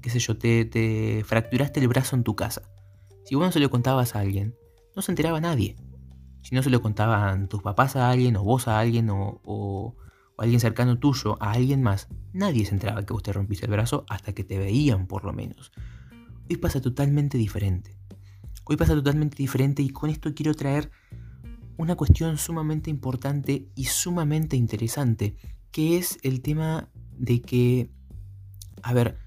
qué 0.00 0.10
sé 0.10 0.18
yo, 0.18 0.38
te, 0.38 1.22
fracturaste 1.24 1.80
el 1.80 1.88
brazo 1.88 2.16
en 2.16 2.24
tu 2.24 2.36
casa. 2.36 2.62
Si 3.24 3.34
vos 3.34 3.44
no 3.44 3.52
se 3.52 3.60
lo 3.60 3.70
contabas 3.70 4.14
a 4.14 4.20
alguien, 4.20 4.54
no 4.96 5.02
se 5.02 5.12
enteraba 5.12 5.40
nadie. 5.40 5.76
Si 6.42 6.54
no 6.54 6.62
se 6.62 6.70
lo 6.70 6.80
contaban 6.80 7.48
tus 7.48 7.62
papás 7.62 7.96
a 7.96 8.10
alguien, 8.10 8.36
o 8.36 8.44
vos 8.44 8.68
a 8.68 8.78
alguien, 8.78 9.10
o, 9.10 9.40
o, 9.44 9.96
alguien 10.38 10.60
cercano 10.60 10.98
tuyo 10.98 11.36
a 11.42 11.52
alguien 11.52 11.82
más, 11.82 12.08
nadie 12.32 12.64
se 12.64 12.72
enteraba 12.72 13.04
que 13.04 13.12
vos 13.12 13.22
te 13.22 13.32
rompiste 13.32 13.66
el 13.66 13.72
brazo 13.72 14.06
hasta 14.08 14.32
que 14.32 14.44
te 14.44 14.58
veían 14.58 15.06
por 15.06 15.24
lo 15.24 15.32
menos. 15.32 15.72
Hoy 16.48 16.56
pasa 16.56 16.80
totalmente 16.80 17.36
diferente. 17.36 17.98
Hoy 18.64 18.76
pasa 18.76 18.94
totalmente 18.94 19.36
diferente 19.36 19.82
y 19.82 19.90
con 19.90 20.10
esto 20.10 20.34
quiero 20.34 20.54
traer 20.54 20.90
una 21.78 21.94
cuestión 21.94 22.36
sumamente 22.36 22.90
importante 22.90 23.68
y 23.74 23.84
sumamente 23.84 24.56
interesante, 24.56 25.36
que 25.70 25.96
es 25.96 26.18
el 26.22 26.42
tema 26.42 26.90
de 27.16 27.40
que, 27.40 27.90
a 28.82 28.92
ver, 28.92 29.18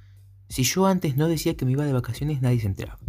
si 0.49 0.63
yo 0.63 0.85
antes 0.85 1.15
no 1.15 1.27
decía 1.29 1.55
que 1.55 1.65
me 1.65 1.71
iba 1.71 1.85
de 1.85 1.93
vacaciones, 1.93 2.41
nadie 2.41 2.59
se 2.59 2.67
enteraba. 2.67 2.99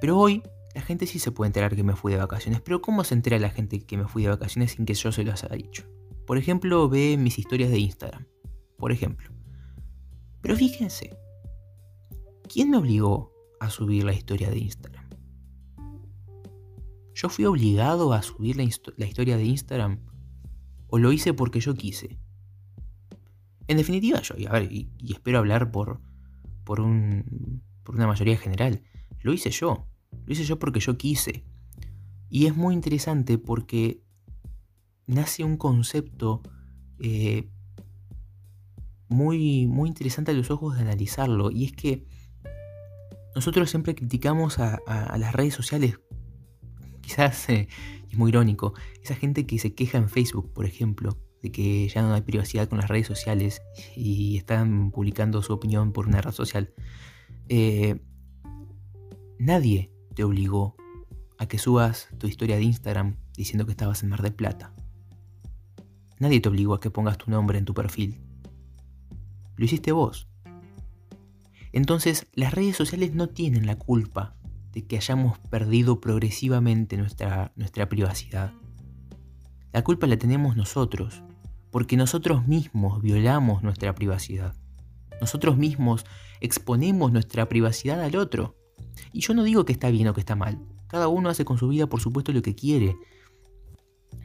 Pero 0.00 0.18
hoy 0.18 0.42
la 0.74 0.82
gente 0.82 1.06
sí 1.06 1.18
se 1.18 1.32
puede 1.32 1.48
enterar 1.48 1.74
que 1.74 1.82
me 1.82 1.96
fui 1.96 2.12
de 2.12 2.18
vacaciones, 2.18 2.60
pero 2.60 2.82
¿cómo 2.82 3.02
se 3.02 3.14
entera 3.14 3.38
la 3.38 3.50
gente 3.50 3.80
que 3.80 3.96
me 3.96 4.06
fui 4.06 4.22
de 4.22 4.28
vacaciones 4.28 4.72
sin 4.72 4.84
que 4.84 4.94
yo 4.94 5.10
se 5.10 5.24
los 5.24 5.42
haya 5.42 5.56
dicho? 5.56 5.84
Por 6.26 6.36
ejemplo, 6.36 6.88
ve 6.90 7.16
mis 7.16 7.38
historias 7.38 7.70
de 7.70 7.78
Instagram, 7.78 8.26
por 8.76 8.92
ejemplo. 8.92 9.32
Pero 10.42 10.54
fíjense, 10.56 11.16
¿quién 12.46 12.68
me 12.68 12.76
obligó 12.76 13.32
a 13.58 13.70
subir 13.70 14.04
la 14.04 14.12
historia 14.12 14.50
de 14.50 14.58
Instagram? 14.58 15.01
¿Yo 17.22 17.28
fui 17.28 17.44
obligado 17.44 18.12
a 18.14 18.22
subir 18.22 18.56
la, 18.56 18.64
historia 18.64 19.36
de 19.36 19.44
Instagram? 19.44 20.00
¿O 20.88 20.98
lo 20.98 21.12
hice 21.12 21.32
porque 21.32 21.60
yo 21.60 21.74
quise? 21.74 22.18
En 23.68 23.76
definitiva, 23.76 24.20
yo, 24.22 24.34
y, 24.36 24.46
a 24.46 24.58
espero 25.08 25.38
hablar 25.38 25.70
por, 25.70 26.00
por, 26.64 26.80
un, 26.80 27.62
por 27.84 27.94
una 27.94 28.08
mayoría 28.08 28.36
general, 28.36 28.82
lo 29.20 29.32
hice 29.32 29.50
yo. 29.50 29.86
Lo 30.26 30.32
hice 30.32 30.42
yo 30.42 30.58
porque 30.58 30.80
yo 30.80 30.98
quise. 30.98 31.44
Y 32.28 32.46
es 32.46 32.56
muy 32.56 32.74
interesante 32.74 33.38
porque 33.38 34.02
nace 35.06 35.44
un 35.44 35.58
concepto 35.58 36.42
eh, 36.98 37.48
muy, 39.06 39.68
muy 39.68 39.88
interesante 39.88 40.32
a 40.32 40.34
los 40.34 40.50
ojos 40.50 40.74
de 40.74 40.82
analizarlo. 40.82 41.52
Y 41.52 41.66
es 41.66 41.72
que 41.72 42.04
nosotros 43.36 43.70
siempre 43.70 43.94
criticamos 43.94 44.58
a 44.58 44.80
las 45.18 45.32
redes 45.32 45.54
sociales 45.54 46.00
quizás 47.12 47.46
es 47.50 47.68
muy 48.16 48.30
irónico, 48.30 48.72
esa 49.02 49.14
gente 49.14 49.44
que 49.44 49.58
se 49.58 49.74
queja 49.74 49.98
en 49.98 50.08
Facebook, 50.08 50.50
por 50.54 50.64
ejemplo, 50.64 51.18
de 51.42 51.52
que 51.52 51.86
ya 51.88 52.00
no 52.00 52.14
hay 52.14 52.22
privacidad 52.22 52.68
con 52.68 52.78
las 52.78 52.88
redes 52.88 53.06
sociales 53.06 53.60
y 53.94 54.38
están 54.38 54.90
publicando 54.90 55.42
su 55.42 55.52
opinión 55.52 55.92
por 55.92 56.06
una 56.06 56.22
red 56.22 56.32
social. 56.32 56.72
Eh, 57.50 58.00
nadie 59.38 59.92
te 60.14 60.24
obligó 60.24 60.74
a 61.36 61.46
que 61.46 61.58
subas 61.58 62.08
tu 62.18 62.28
historia 62.28 62.56
de 62.56 62.62
Instagram 62.62 63.16
diciendo 63.36 63.66
que 63.66 63.72
estabas 63.72 64.02
en 64.02 64.08
Mar 64.08 64.22
del 64.22 64.32
Plata. 64.32 64.74
Nadie 66.18 66.40
te 66.40 66.48
obligó 66.48 66.72
a 66.72 66.80
que 66.80 66.90
pongas 66.90 67.18
tu 67.18 67.30
nombre 67.30 67.58
en 67.58 67.66
tu 67.66 67.74
perfil. 67.74 68.22
Lo 69.56 69.66
hiciste 69.66 69.92
vos. 69.92 70.28
Entonces, 71.72 72.26
las 72.32 72.54
redes 72.54 72.76
sociales 72.76 73.12
no 73.12 73.28
tienen 73.28 73.66
la 73.66 73.76
culpa 73.76 74.34
de 74.72 74.86
que 74.86 74.96
hayamos 74.96 75.38
perdido 75.38 76.00
progresivamente 76.00 76.96
nuestra, 76.96 77.52
nuestra 77.56 77.88
privacidad. 77.88 78.52
La 79.72 79.84
culpa 79.84 80.06
la 80.06 80.16
tenemos 80.16 80.56
nosotros, 80.56 81.22
porque 81.70 81.96
nosotros 81.96 82.46
mismos 82.46 83.00
violamos 83.02 83.62
nuestra 83.62 83.94
privacidad. 83.94 84.54
Nosotros 85.20 85.56
mismos 85.56 86.04
exponemos 86.40 87.12
nuestra 87.12 87.48
privacidad 87.48 88.02
al 88.02 88.16
otro. 88.16 88.56
Y 89.12 89.20
yo 89.20 89.34
no 89.34 89.44
digo 89.44 89.64
que 89.64 89.72
está 89.72 89.90
bien 89.90 90.08
o 90.08 90.14
que 90.14 90.20
está 90.20 90.34
mal. 90.34 90.58
Cada 90.88 91.08
uno 91.08 91.28
hace 91.28 91.44
con 91.44 91.58
su 91.58 91.68
vida, 91.68 91.86
por 91.86 92.00
supuesto, 92.00 92.32
lo 92.32 92.42
que 92.42 92.54
quiere. 92.54 92.96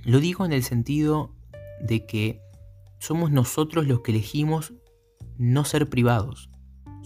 Lo 0.03 0.19
digo 0.19 0.45
en 0.45 0.53
el 0.53 0.63
sentido 0.63 1.33
de 1.81 2.05
que 2.05 2.41
somos 2.99 3.31
nosotros 3.31 3.88
los 3.88 4.01
que 4.01 4.12
elegimos 4.12 4.73
no 5.38 5.63
ser 5.65 5.89
privados. 5.89 6.49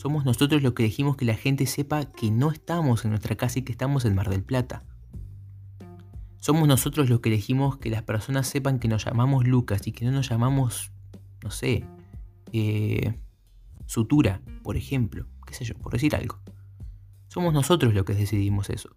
Somos 0.02 0.26
nosotros 0.26 0.64
los 0.64 0.74
que 0.74 0.82
dejamos 0.82 1.16
que 1.16 1.26
la 1.26 1.36
gente 1.36 1.68
sepa 1.68 2.06
que 2.06 2.32
no 2.32 2.50
estamos 2.50 3.06
en 3.06 3.12
nuestra 3.12 3.36
casa 3.36 3.60
y 3.60 3.62
que 3.62 3.72
estamos 3.72 4.04
en 4.04 4.16
Mar 4.16 4.32
del 4.32 4.42
Plata. 4.42 4.84
Somos 6.40 6.68
nosotros 6.68 7.08
los 7.08 7.20
que 7.20 7.30
elegimos 7.30 7.78
que 7.78 7.92
las 7.92 8.02
personas 8.02 8.48
sepan 8.48 8.80
que 8.80 8.88
nos 8.88 9.06
llamamos 9.06 9.46
Lucas 9.46 9.86
y 9.86 9.92
que 9.92 10.04
no 10.04 10.12
nos 10.12 10.28
llamamos, 10.28 10.92
no 11.44 11.52
sé, 11.52 11.86
eh, 12.52 13.14
Sutura, 13.86 14.42
por 14.64 14.76
ejemplo, 14.76 15.28
qué 15.46 15.54
sé 15.54 15.66
yo, 15.66 15.76
por 15.76 15.94
decir 15.94 16.16
algo. 16.16 16.40
Somos 17.28 17.54
nosotros 17.54 17.94
los 17.94 18.04
que 18.04 18.16
decidimos 18.16 18.72
eso. 18.72 18.90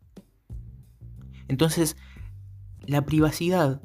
Entonces, 1.49 1.99
la 2.87 3.05
privacidad, 3.05 3.83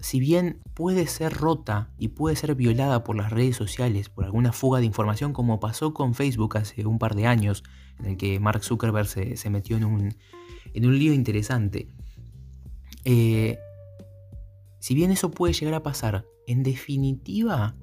si 0.00 0.20
bien 0.20 0.60
puede 0.74 1.06
ser 1.06 1.32
rota 1.32 1.90
y 1.98 2.08
puede 2.08 2.36
ser 2.36 2.54
violada 2.54 3.04
por 3.04 3.16
las 3.16 3.30
redes 3.30 3.56
sociales, 3.56 4.08
por 4.08 4.24
alguna 4.24 4.52
fuga 4.52 4.80
de 4.80 4.86
información, 4.86 5.32
como 5.32 5.60
pasó 5.60 5.94
con 5.94 6.14
Facebook 6.14 6.56
hace 6.56 6.86
un 6.86 6.98
par 6.98 7.14
de 7.14 7.26
años, 7.26 7.62
en 7.98 8.06
el 8.06 8.16
que 8.16 8.40
Mark 8.40 8.64
Zuckerberg 8.64 9.06
se, 9.06 9.50
metió 9.50 9.76
en 9.76 9.84
un, 9.84 10.16
en 10.72 10.86
un 10.86 10.98
lío 10.98 11.12
interesante, 11.12 11.88
eh, 13.04 13.58
si 14.78 14.94
bien 14.94 15.10
eso 15.10 15.30
puede 15.30 15.52
llegar 15.52 15.74
a 15.74 15.82
pasar, 15.82 16.24
en 16.46 16.62
definitiva, 16.62 17.76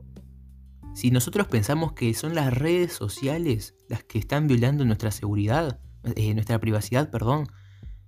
si 0.95 1.11
nosotros 1.11 1.47
pensamos 1.47 1.93
que 1.93 2.13
son 2.15 2.33
las 2.33 2.51
redes 2.51 2.93
sociales 2.93 3.75
las 3.87 4.03
que 4.03 4.17
están 4.17 4.47
violando 4.47 4.83
nuestra 4.83 5.11
seguridad, 5.11 5.79
eh, 6.15 6.33
nuestra 6.33 6.59
privacidad, 6.59 7.11
perdón, 7.11 7.47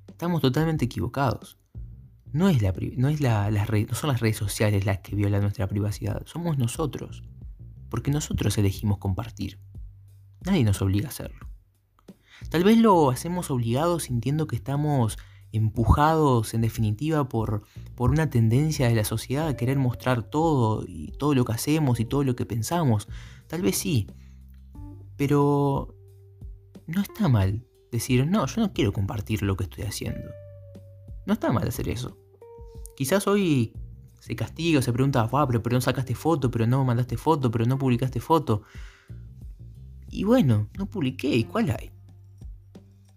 estamos 0.08 0.42
totalmente 0.42 0.86
equivocados. 0.86 1.59
No, 2.32 2.50
es 2.50 2.62
la, 2.62 2.74
no, 2.96 3.10
es 3.10 3.22
la, 3.22 3.50
no 3.50 3.96
son 3.96 4.10
las 4.10 4.20
redes 4.20 4.38
sociales 4.38 4.86
las 4.86 5.00
que 5.00 5.16
violan 5.16 5.42
nuestra 5.42 5.68
privacidad, 5.68 6.24
somos 6.26 6.58
nosotros. 6.58 7.24
Porque 7.90 8.12
nosotros 8.12 8.58
elegimos 8.58 9.00
compartir. 9.00 9.60
Nadie 10.46 10.64
nos 10.64 10.82
obliga 10.82 11.08
a 11.08 11.10
hacerlo. 11.10 11.50
Tal 12.50 12.64
vez 12.64 12.78
lo 12.78 13.10
hacemos 13.10 13.52
obligados 13.52 14.04
sintiendo 14.04 14.48
que 14.48 14.56
estamos 14.56 15.18
empujados 15.52 16.54
en 16.54 16.62
definitiva 16.62 17.28
por, 17.28 17.64
por 17.96 18.12
una 18.12 18.30
tendencia 18.30 18.88
de 18.88 18.96
la 18.96 19.04
sociedad 19.04 19.48
a 19.48 19.58
querer 19.58 19.78
mostrar 19.78 20.24
todo 20.24 20.86
y 20.88 21.12
todo 21.14 21.34
lo 21.34 21.44
que 21.46 21.54
hacemos 21.54 22.00
y 22.00 22.06
todo 22.06 22.24
lo 22.24 22.36
que 22.36 22.46
pensamos. 22.46 23.08
Tal 23.48 23.64
vez 23.64 23.78
sí, 23.78 24.08
pero 25.18 25.96
no 26.86 27.02
está 27.02 27.28
mal 27.28 27.66
decir, 27.92 28.26
no, 28.28 28.46
yo 28.46 28.62
no 28.62 28.74
quiero 28.74 28.94
compartir 28.94 29.42
lo 29.42 29.58
que 29.58 29.64
estoy 29.64 29.86
haciendo. 29.86 30.30
No 31.26 31.34
está 31.34 31.52
mal 31.52 31.68
hacer 31.68 31.90
eso. 31.90 32.18
Quizás 33.00 33.28
hoy 33.28 33.72
se 34.20 34.36
castiga 34.36 34.82
se 34.82 34.92
pregunta, 34.92 35.26
pero, 35.48 35.64
pero 35.64 35.78
no 35.78 35.80
sacaste 35.80 36.16
foto, 36.16 36.52
pero 36.52 36.68
no 36.68 36.84
mandaste 36.84 37.16
foto, 37.16 37.50
pero 37.50 37.64
no 37.64 37.78
publicaste 37.78 38.20
foto. 38.20 38.64
Y 40.10 40.26
bueno, 40.26 40.68
no 40.78 40.86
publiqué, 40.86 41.34
¿y 41.34 41.46
cuál 41.46 41.70
hay? 41.70 41.92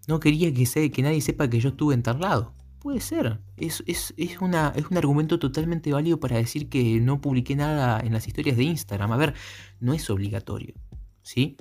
No 0.07 0.21
quería 0.21 0.53
que, 0.53 0.89
que 0.89 1.01
nadie 1.01 1.19
sepa 1.19 1.49
que 1.49 1.59
yo 1.59 1.71
estuve 1.71 1.95
en 1.95 2.01
tal. 2.01 2.47
Puede 2.79 3.01
ser. 3.01 3.41
Es, 3.57 3.83
es, 3.85 4.13
una, 4.39 4.71
es 4.73 4.85
un 4.89 4.95
argumento 4.95 5.37
totalmente 5.37 5.91
válido 5.91 6.17
para 6.17 6.37
decir 6.37 6.69
que 6.69 7.01
no 7.01 7.19
publiqué 7.19 7.57
nada 7.57 7.99
en 7.99 8.13
las 8.13 8.25
historias 8.25 8.55
de 8.55 8.63
Instagram. 8.63 9.11
A 9.11 9.17
ver, 9.17 9.33
no 9.81 9.93
es 9.93 10.09
obligatorio. 10.09 10.75
¿Sí? 11.23 11.57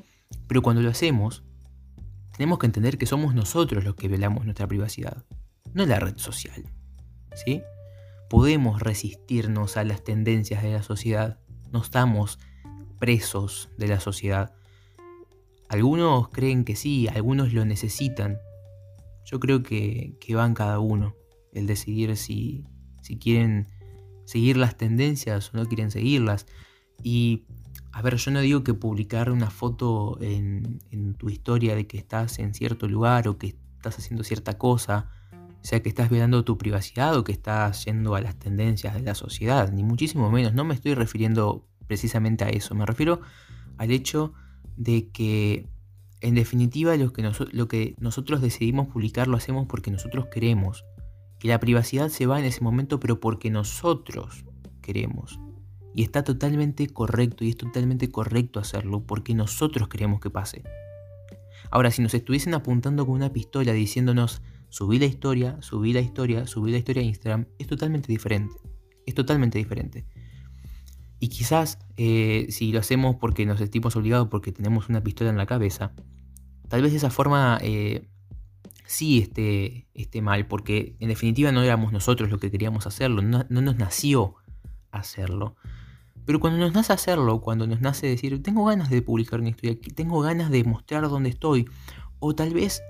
Pero 0.46 0.62
cuando 0.62 0.80
lo 0.80 0.90
hacemos, 0.90 1.42
tenemos 2.36 2.60
que 2.60 2.66
entender 2.66 2.98
que 2.98 3.06
somos 3.06 3.34
nosotros 3.34 3.82
los 3.82 3.96
que 3.96 4.06
velamos 4.06 4.44
nuestra 4.44 4.68
privacidad, 4.68 5.24
no 5.74 5.84
la 5.86 5.98
red 5.98 6.16
social. 6.18 6.62
¿Sí? 7.34 7.62
Podemos 8.32 8.80
resistirnos 8.80 9.76
a 9.76 9.84
las 9.84 10.04
tendencias 10.04 10.62
de 10.62 10.72
la 10.72 10.82
sociedad. 10.82 11.38
No 11.70 11.82
estamos 11.82 12.38
presos 12.98 13.68
de 13.76 13.88
la 13.88 14.00
sociedad. 14.00 14.54
Algunos 15.68 16.30
creen 16.30 16.64
que 16.64 16.74
sí, 16.74 17.08
algunos 17.08 17.52
lo 17.52 17.66
necesitan. 17.66 18.38
Yo 19.26 19.38
creo 19.38 19.62
que, 19.62 20.16
que 20.18 20.34
van 20.34 20.54
cada 20.54 20.78
uno 20.78 21.14
el 21.52 21.66
decidir 21.66 22.16
si, 22.16 22.64
si 23.02 23.18
quieren 23.18 23.66
seguir 24.24 24.56
las 24.56 24.78
tendencias 24.78 25.52
o 25.52 25.58
no 25.58 25.68
quieren 25.68 25.90
seguirlas. 25.90 26.46
Y, 27.02 27.44
a 27.92 28.00
ver, 28.00 28.16
yo 28.16 28.30
no 28.30 28.40
digo 28.40 28.64
que 28.64 28.72
publicar 28.72 29.30
una 29.30 29.50
foto 29.50 30.16
en, 30.22 30.80
en 30.90 31.12
tu 31.16 31.28
historia 31.28 31.76
de 31.76 31.86
que 31.86 31.98
estás 31.98 32.38
en 32.38 32.54
cierto 32.54 32.88
lugar 32.88 33.28
o 33.28 33.36
que 33.36 33.48
estás 33.76 33.98
haciendo 33.98 34.24
cierta 34.24 34.56
cosa, 34.56 35.10
sea 35.62 35.80
que 35.80 35.88
estás 35.88 36.10
violando 36.10 36.44
tu 36.44 36.58
privacidad 36.58 37.16
o 37.16 37.24
que 37.24 37.32
estás 37.32 37.84
yendo 37.84 38.14
a 38.14 38.20
las 38.20 38.36
tendencias 38.36 38.94
de 38.94 39.02
la 39.02 39.14
sociedad, 39.14 39.72
ni 39.72 39.84
muchísimo 39.84 40.30
menos. 40.30 40.54
No 40.54 40.64
me 40.64 40.74
estoy 40.74 40.94
refiriendo 40.94 41.66
precisamente 41.86 42.44
a 42.44 42.48
eso, 42.48 42.74
me 42.74 42.86
refiero 42.86 43.20
al 43.78 43.90
hecho 43.90 44.32
de 44.76 45.10
que 45.10 45.66
en 46.20 46.34
definitiva 46.34 46.96
lo 46.96 47.12
que, 47.12 47.30
lo 47.52 47.68
que 47.68 47.94
nosotros 47.98 48.40
decidimos 48.40 48.88
publicar 48.88 49.28
lo 49.28 49.36
hacemos 49.36 49.66
porque 49.66 49.90
nosotros 49.90 50.26
queremos. 50.26 50.84
Que 51.38 51.48
la 51.48 51.58
privacidad 51.58 52.08
se 52.08 52.26
va 52.26 52.38
en 52.38 52.44
ese 52.44 52.62
momento 52.62 53.00
pero 53.00 53.18
porque 53.18 53.50
nosotros 53.50 54.44
queremos. 54.80 55.40
Y 55.94 56.04
está 56.04 56.22
totalmente 56.22 56.88
correcto 56.88 57.44
y 57.44 57.50
es 57.50 57.56
totalmente 57.56 58.10
correcto 58.10 58.60
hacerlo 58.60 59.04
porque 59.04 59.34
nosotros 59.34 59.88
queremos 59.88 60.20
que 60.20 60.30
pase. 60.30 60.62
Ahora, 61.70 61.90
si 61.90 62.02
nos 62.02 62.14
estuviesen 62.14 62.54
apuntando 62.54 63.04
con 63.04 63.16
una 63.16 63.32
pistola 63.32 63.72
diciéndonos 63.72 64.42
subí 64.72 64.98
la 64.98 65.04
historia, 65.04 65.58
subí 65.60 65.92
la 65.92 66.00
historia, 66.00 66.46
subí 66.46 66.72
la 66.72 66.78
historia 66.78 67.02
a 67.02 67.04
Instagram, 67.04 67.46
es 67.58 67.66
totalmente 67.66 68.08
diferente. 68.08 68.56
Es 69.04 69.14
totalmente 69.14 69.58
diferente. 69.58 70.06
Y 71.20 71.28
quizás 71.28 71.78
eh, 71.98 72.46
si 72.48 72.72
lo 72.72 72.80
hacemos 72.80 73.16
porque 73.16 73.44
nos 73.44 73.58
sentimos 73.58 73.94
obligados, 73.96 74.28
porque 74.28 74.50
tenemos 74.50 74.88
una 74.88 75.02
pistola 75.02 75.28
en 75.28 75.36
la 75.36 75.44
cabeza, 75.44 75.92
tal 76.68 76.80
vez 76.80 76.92
de 76.92 76.96
esa 76.96 77.10
forma 77.10 77.58
eh, 77.60 78.08
sí 78.86 79.18
esté, 79.18 79.88
esté, 79.92 80.22
mal, 80.22 80.46
porque 80.46 80.96
en 81.00 81.08
definitiva 81.10 81.52
no 81.52 81.62
éramos 81.62 81.92
nosotros 81.92 82.30
los 82.30 82.40
que 82.40 82.50
queríamos 82.50 82.86
hacerlo, 82.86 83.20
no, 83.20 83.44
nos 83.50 83.76
nació 83.76 84.36
hacerlo. 84.90 85.54
Pero 86.24 86.40
cuando 86.40 86.58
nos 86.58 86.72
nace 86.72 86.94
hacerlo, 86.94 87.42
cuando 87.42 87.66
nos 87.66 87.82
nace 87.82 88.06
decir, 88.06 88.42
tengo 88.42 88.64
ganas 88.64 88.88
de 88.88 89.02
publicar 89.02 89.40
una 89.40 89.50
historia, 89.50 89.76
tengo 89.94 90.22
ganas 90.22 90.50
de 90.50 90.64
mostrar 90.64 91.06
dónde 91.10 91.28
estoy, 91.28 91.68
o 92.20 92.34
tal 92.34 92.54
vez 92.54 92.80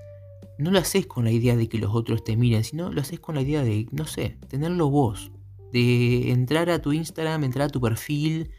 no 0.57 0.71
lo 0.71 0.79
haces 0.79 1.05
con 1.07 1.25
la 1.25 1.31
idea 1.31 1.55
de 1.55 1.67
que 1.67 1.77
los 1.77 1.93
otros 1.93 2.23
te 2.23 2.37
miren, 2.37 2.63
sino 2.63 2.91
lo 2.91 3.01
haces 3.01 3.19
con 3.19 3.35
la 3.35 3.41
idea 3.41 3.63
de, 3.63 3.87
no 3.91 4.05
sé, 4.05 4.37
tenerlo 4.47 4.89
vos, 4.89 5.31
de 5.71 6.31
entrar 6.31 6.69
a 6.69 6.81
tu 6.81 6.93
Instagram, 6.93 7.43
entrar 7.43 7.67
a 7.67 7.69
tu 7.69 7.81
perfil, 7.81 8.51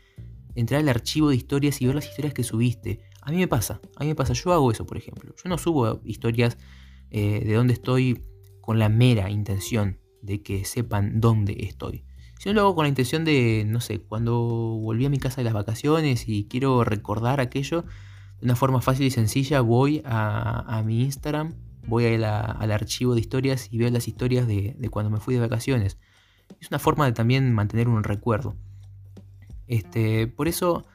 entrar 0.54 0.80
al 0.80 0.88
archivo 0.88 1.30
de 1.30 1.36
historias 1.36 1.80
y 1.80 1.86
ver 1.86 1.94
las 1.94 2.08
historias 2.08 2.34
que 2.34 2.44
subiste. 2.44 3.00
A 3.22 3.30
mí 3.30 3.36
me 3.38 3.48
pasa, 3.48 3.80
a 3.96 4.00
mí 4.02 4.08
me 4.08 4.14
pasa, 4.14 4.32
yo 4.32 4.52
hago 4.52 4.70
eso, 4.70 4.86
por 4.86 4.96
ejemplo. 4.96 5.34
Yo 5.42 5.48
no 5.48 5.56
subo 5.58 6.00
historias 6.04 6.58
eh, 7.10 7.42
de 7.44 7.54
dónde 7.54 7.74
estoy 7.74 8.20
con 8.60 8.78
la 8.78 8.88
mera 8.88 9.30
intención 9.30 10.00
de 10.22 10.42
que 10.42 10.64
sepan 10.64 11.20
dónde 11.20 11.56
estoy. 11.60 12.04
Sino 12.38 12.54
lo 12.54 12.60
hago 12.62 12.74
con 12.74 12.84
la 12.84 12.88
intención 12.88 13.24
de, 13.24 13.64
no 13.66 13.80
sé, 13.80 14.00
cuando 14.00 14.34
volví 14.34 15.04
a 15.04 15.10
mi 15.10 15.18
casa 15.18 15.36
de 15.36 15.44
las 15.44 15.54
vacaciones 15.54 16.28
y 16.28 16.46
quiero 16.46 16.82
recordar 16.84 17.40
aquello, 17.40 17.82
de 18.40 18.44
una 18.44 18.56
forma 18.56 18.80
fácil 18.80 19.06
y 19.06 19.10
sencilla 19.10 19.60
voy 19.60 20.02
a, 20.04 20.82
mi 20.84 21.02
Instagram, 21.02 21.54
voy 21.86 22.06
al 22.06 22.72
archivo 22.72 23.14
de 23.14 23.20
historias 23.20 23.68
y 23.70 23.78
veo 23.78 23.90
las 23.90 24.08
historias 24.08 24.46
de 24.46 24.88
cuando 24.90 25.10
me 25.10 25.20
fui 25.20 25.34
de 25.34 25.40
vacaciones 25.40 25.98
es 26.60 26.70
una 26.70 26.78
forma 26.78 27.06
de 27.06 27.12
también 27.12 27.52
mantener 27.52 27.88
un 27.88 28.04
recuerdo. 28.04 28.56
Este, 29.66 30.26
por 30.26 30.48
eso 30.48 30.86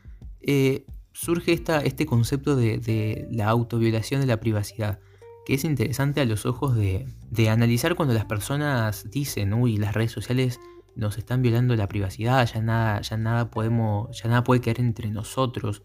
eh, 0.42 0.86
surge 1.12 1.54
esta, 1.54 1.82
este 1.82 2.06
concepto 2.06 2.56
de, 2.56 3.28
la 3.32 3.50
autoviolación 3.50 4.22
de 4.22 4.28
la 4.28 4.40
privacidad, 4.40 5.00
que 5.46 5.56
es 5.56 5.64
interesante 5.64 6.22
a 6.22 6.26
los 6.26 6.46
ojos 6.46 6.76
de, 6.76 7.08
analizar 7.50 7.96
cuando 7.96 8.14
las 8.14 8.26
personas 8.26 9.10
dicen, 9.10 9.54
uy, 9.54 9.78
las 9.78 9.94
redes 9.94 10.12
sociales 10.12 10.60
nos 10.96 11.18
están 11.18 11.42
violando 11.42 11.76
la 11.76 11.88
privacidad, 11.88 12.48
ya 12.52 12.62
nada, 12.62 13.02
ya 13.02 13.18
nada 13.18 13.50
podemos, 13.50 14.10
ya 14.22 14.30
nada 14.30 14.44
puede 14.44 14.62
quedar 14.62 14.80
entre 14.82 15.10
nosotros. 15.10 15.84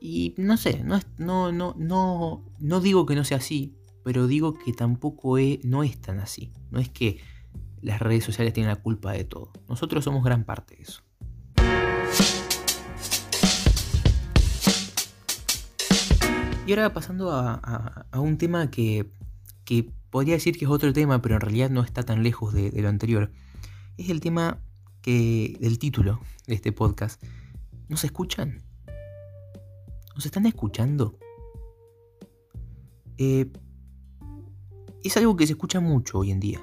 Y 0.00 0.34
no 0.36 0.56
sé, 0.56 0.82
no, 0.84 1.00
no, 1.18 1.74
no, 1.76 2.44
no 2.58 2.80
digo 2.80 3.06
que 3.06 3.14
no 3.14 3.24
sea 3.24 3.36
así, 3.38 3.76
pero 4.04 4.26
digo 4.26 4.58
que 4.58 4.72
tampoco 4.72 5.36
no 5.62 5.82
es 5.82 6.00
tan 6.00 6.20
así. 6.20 6.52
No 6.70 6.78
es 6.78 6.88
que 6.88 7.20
las 7.80 8.00
redes 8.00 8.24
sociales 8.24 8.52
tienen 8.52 8.70
la 8.70 8.80
culpa 8.80 9.12
de 9.12 9.24
todo. 9.24 9.52
Nosotros 9.68 10.04
somos 10.04 10.24
gran 10.24 10.44
parte 10.44 10.76
de 10.76 10.82
eso. 10.82 11.02
Y 16.64 16.70
ahora 16.70 16.94
pasando 16.94 17.32
a, 17.32 18.06
un 18.14 18.38
tema 18.38 18.70
que, 18.70 19.10
podría 20.10 20.34
decir 20.34 20.56
que 20.56 20.64
es 20.64 20.70
otro 20.70 20.92
tema, 20.92 21.20
pero 21.20 21.34
en 21.34 21.40
realidad 21.40 21.70
no 21.70 21.82
está 21.82 22.04
tan 22.04 22.22
lejos 22.22 22.54
de, 22.54 22.70
lo 22.70 22.88
anterior. 22.88 23.32
Es 23.96 24.10
el 24.10 24.20
tema 24.20 24.62
que, 25.00 25.56
del 25.60 25.78
título 25.78 26.20
de 26.46 26.54
este 26.54 26.70
podcast. 26.70 27.22
¿Nos 27.88 28.04
escuchan? 28.04 28.62
¿Nos 30.14 30.24
están 30.24 30.46
escuchando? 30.46 31.18
Eh, 33.18 33.50
es 35.04 35.16
algo 35.16 35.36
que 35.36 35.46
se 35.46 35.52
escucha 35.52 35.80
mucho 35.80 36.18
hoy 36.18 36.30
en 36.30 36.40
día 36.40 36.62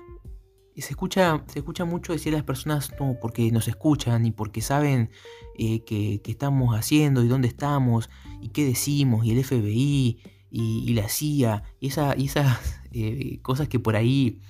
se 0.82 0.92
escucha, 0.92 1.44
se 1.48 1.60
escucha 1.60 1.86
mucho 1.86 2.14
decir 2.14 2.34
a 2.34 2.38
las 2.38 2.46
personas, 2.46 2.92
no, 3.00 3.18
porque 3.22 3.52
nos 3.52 3.68
escuchan 3.68 4.26
y 4.26 4.32
porque 4.32 4.62
saben 4.62 5.10
eh, 5.58 5.84
qué, 5.84 6.22
estamos 6.26 6.76
haciendo 6.76 7.24
y 7.24 7.28
dónde 7.28 7.48
estamos 7.48 8.10
y 8.42 8.50
qué 8.50 8.66
decimos 8.66 9.26
y 9.26 9.32
el 9.32 9.44
FBI 9.44 10.20
y, 10.52 10.94
la 10.94 11.08
CIA 11.10 11.64
y, 11.80 11.88
esa, 11.88 12.16
y 12.18 12.26
esas 12.26 12.82
eh, 12.92 13.40
cosas 13.42 13.68
que 13.68 13.80
por 13.80 13.96
ahí 13.96 14.42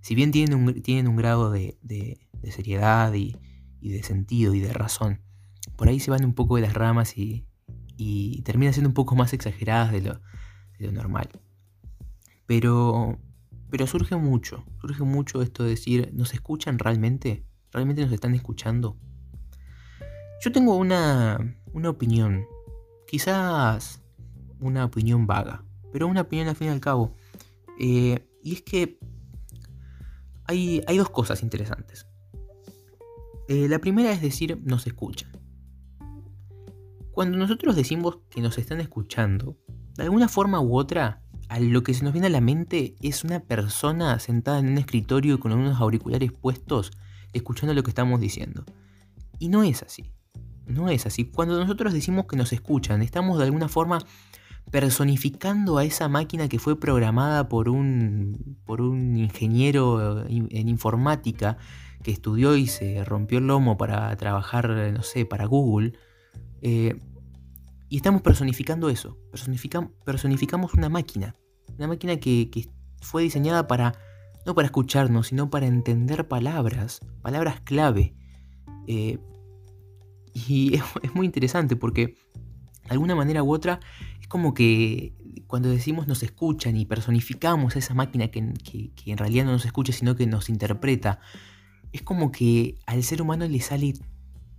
si 0.00 0.14
bien 0.14 0.30
tienen 0.30 0.54
un, 0.54 0.82
tienen 0.82 1.08
un 1.08 1.16
grado 1.16 1.50
de, 1.50 1.78
seriedad 2.50 3.12
y, 3.14 3.36
de 3.80 4.02
sentido 4.02 4.54
y 4.54 4.60
de 4.60 4.72
razón, 4.72 5.20
por 5.76 5.88
ahí 5.88 6.00
se 6.00 6.10
van 6.10 6.24
un 6.24 6.34
poco 6.34 6.56
de 6.56 6.62
las 6.62 6.74
ramas 6.74 7.14
y, 7.16 7.44
terminan 8.44 8.72
siendo 8.72 8.88
un 8.88 8.94
poco 8.94 9.16
más 9.16 9.32
exageradas 9.32 9.92
de 9.92 10.00
de 10.00 10.86
lo 10.86 10.92
normal. 10.92 11.28
Pero, 12.46 13.18
pero 13.70 13.86
surge 13.86 14.16
mucho, 14.16 14.64
surge 14.80 15.02
mucho 15.02 15.42
esto 15.42 15.64
de 15.64 15.70
decir, 15.70 16.10
¿nos 16.14 16.32
escuchan 16.32 16.78
realmente? 16.78 17.44
¿Realmente 17.72 18.02
nos 18.02 18.12
están 18.12 18.34
escuchando? 18.34 18.96
Yo 20.42 20.52
tengo 20.52 20.76
una, 20.76 21.56
una 21.72 21.90
opinión, 21.90 22.46
quizás 23.06 24.02
una 24.60 24.84
opinión 24.84 25.26
vaga, 25.26 25.64
pero 25.92 26.06
una 26.06 26.22
opinión 26.22 26.48
al 26.48 26.56
fin 26.56 26.68
y 26.68 26.70
al 26.70 26.80
cabo. 26.80 27.14
Eh, 27.78 28.26
y 28.42 28.54
es 28.54 28.62
que 28.62 28.98
hay, 30.44 30.82
hay, 30.86 30.96
dos 30.96 31.10
cosas 31.10 31.42
interesantes. 31.42 32.06
Eh, 33.48 33.68
la 33.68 33.78
primera 33.80 34.12
es 34.12 34.22
decir, 34.22 34.60
nos 34.64 34.86
escuchan. 34.86 35.30
Cuando 37.12 37.36
nosotros 37.36 37.76
decimos 37.76 38.18
que 38.30 38.40
nos 38.40 38.58
están 38.58 38.80
escuchando, 38.80 39.58
de 39.96 40.04
alguna 40.04 40.28
forma 40.28 40.60
u 40.60 40.76
otra, 40.76 41.22
a 41.48 41.60
lo 41.60 41.82
que 41.82 41.94
se 41.94 42.04
nos 42.04 42.12
viene 42.12 42.26
a 42.26 42.30
la 42.30 42.40
mente 42.40 42.94
es 43.00 43.24
una 43.24 43.40
persona 43.40 44.18
sentada 44.18 44.58
en 44.58 44.68
un 44.68 44.78
escritorio 44.78 45.40
con 45.40 45.52
unos 45.52 45.80
auriculares 45.80 46.32
puestos, 46.32 46.92
escuchando 47.32 47.74
lo 47.74 47.82
que 47.82 47.90
estamos 47.90 48.20
diciendo. 48.20 48.64
Y 49.38 49.48
no 49.48 49.62
es 49.62 49.82
así. 49.82 50.12
No 50.66 50.90
es 50.90 51.06
así. 51.06 51.24
Cuando 51.24 51.58
nosotros 51.58 51.92
decimos 51.92 52.26
que 52.26 52.36
nos 52.36 52.52
escuchan, 52.52 53.00
estamos 53.00 53.38
de 53.38 53.44
alguna 53.44 53.68
forma 53.68 53.98
personificando 54.70 55.78
a 55.78 55.84
esa 55.84 56.08
máquina 56.08 56.48
que 56.48 56.58
fue 56.58 56.78
programada 56.78 57.48
por 57.48 57.70
un, 57.70 58.58
por 58.66 58.82
un 58.82 59.16
ingeniero 59.16 60.26
en 60.28 60.68
informática 60.68 61.56
que 62.02 62.10
estudió 62.10 62.56
y 62.56 62.66
se 62.66 63.02
rompió 63.04 63.38
el 63.38 63.46
lomo 63.46 63.78
para 63.78 64.14
trabajar, 64.16 64.68
no 64.68 65.02
sé, 65.02 65.24
para 65.24 65.46
Google. 65.46 65.94
Eh, 66.60 66.98
y 67.88 67.96
estamos 67.96 68.22
personificando 68.22 68.88
eso. 68.90 69.18
personificamos 70.04 70.74
una 70.74 70.88
máquina. 70.88 71.34
Una 71.76 71.88
máquina 71.88 72.16
que, 72.18 72.68
fue 73.00 73.22
diseñada 73.22 73.68
para, 73.68 73.94
no 74.44 74.54
para 74.54 74.66
escucharnos, 74.66 75.28
sino 75.28 75.50
para 75.50 75.66
entender 75.66 76.26
palabras, 76.26 77.00
palabras 77.22 77.60
clave. 77.60 78.14
Eh, 78.86 79.18
y 80.34 80.74
es, 81.02 81.14
muy 81.14 81.26
interesante 81.26 81.76
porque 81.76 82.06
de 82.06 82.90
alguna 82.90 83.14
manera 83.14 83.42
u 83.42 83.52
otra 83.52 83.80
es 84.20 84.28
como 84.28 84.54
que 84.54 85.14
cuando 85.46 85.68
decimos 85.68 86.06
nos 86.06 86.22
escuchan 86.22 86.76
y 86.76 86.86
personificamos 86.86 87.76
a 87.76 87.78
esa 87.78 87.94
máquina 87.94 88.28
que, 88.28 88.38
en 88.40 89.18
realidad 89.18 89.44
no 89.44 89.52
nos 89.52 89.64
escucha 89.64 89.92
sino 89.92 90.16
que 90.16 90.26
nos 90.26 90.48
interpreta, 90.48 91.20
es 91.92 92.02
como 92.02 92.32
que 92.32 92.78
al 92.86 93.02
ser 93.02 93.22
humano 93.22 93.46
le 93.46 93.60
sale 93.60 93.94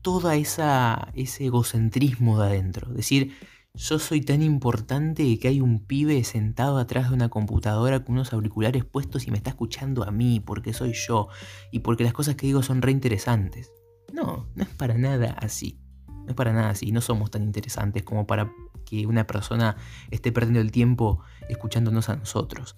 todo 0.01 0.31
esa, 0.31 1.11
ese 1.13 1.45
egocentrismo 1.45 2.39
de 2.39 2.47
adentro. 2.47 2.91
Decir, 2.93 3.33
yo 3.73 3.99
soy 3.99 4.21
tan 4.21 4.41
importante 4.41 5.37
que 5.39 5.47
hay 5.47 5.61
un 5.61 5.85
pibe 5.85 6.23
sentado 6.23 6.79
atrás 6.79 7.09
de 7.09 7.15
una 7.15 7.29
computadora 7.29 8.03
con 8.03 8.15
unos 8.15 8.33
auriculares 8.33 8.83
puestos 8.83 9.27
y 9.27 9.31
me 9.31 9.37
está 9.37 9.51
escuchando 9.51 10.03
a 10.03 10.11
mí 10.11 10.39
porque 10.39 10.73
soy 10.73 10.93
yo 10.93 11.27
y 11.71 11.79
porque 11.79 12.03
las 12.03 12.13
cosas 12.13 12.35
que 12.35 12.47
digo 12.47 12.63
son 12.63 12.81
re 12.81 12.91
interesantes. 12.91 13.71
No, 14.11 14.49
no 14.55 14.63
es 14.63 14.69
para 14.69 14.95
nada 14.95 15.35
así. 15.39 15.79
No 16.07 16.29
es 16.29 16.35
para 16.35 16.51
nada 16.51 16.71
así. 16.71 16.91
No 16.91 17.01
somos 17.01 17.31
tan 17.31 17.43
interesantes 17.43 18.03
como 18.03 18.25
para 18.25 18.51
que 18.85 19.05
una 19.05 19.27
persona 19.27 19.77
esté 20.09 20.31
perdiendo 20.31 20.61
el 20.61 20.71
tiempo 20.71 21.21
escuchándonos 21.47 22.09
a 22.09 22.15
nosotros. 22.15 22.75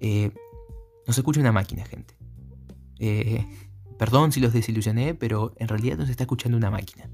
Eh, 0.00 0.32
nos 1.06 1.18
escucha 1.18 1.40
una 1.40 1.52
máquina, 1.52 1.84
gente. 1.84 2.16
Eh, 2.98 3.46
perdón 4.00 4.32
si 4.32 4.40
los 4.40 4.54
desilusioné, 4.54 5.14
pero 5.14 5.52
en 5.58 5.68
realidad 5.68 5.98
nos 5.98 6.08
está 6.08 6.22
escuchando 6.22 6.56
una 6.56 6.70
máquina. 6.70 7.10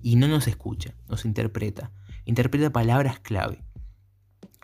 Y 0.00 0.16
no 0.16 0.26
nos 0.26 0.48
escucha, 0.48 0.94
nos 1.06 1.26
interpreta. 1.26 1.92
Interpreta 2.24 2.72
palabras 2.72 3.20
clave. 3.20 3.62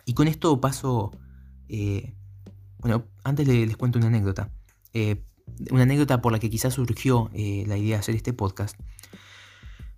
Y 0.03 0.15
con 0.15 0.27
esto 0.27 0.59
paso... 0.59 1.11
Eh, 1.69 2.15
bueno, 2.79 3.05
antes 3.23 3.47
les, 3.47 3.77
cuento 3.77 3.99
una 3.99 4.07
anécdota 4.07 4.49
una 5.69 5.83
anécdota 5.83 6.19
por 6.19 6.31
la 6.31 6.39
que 6.39 6.49
quizás 6.49 6.73
surgió 6.73 7.29
eh, 7.35 7.63
la 7.67 7.77
idea 7.77 7.97
de 7.97 7.99
hacer 7.99 8.15
este 8.15 8.33
podcast, 8.33 8.79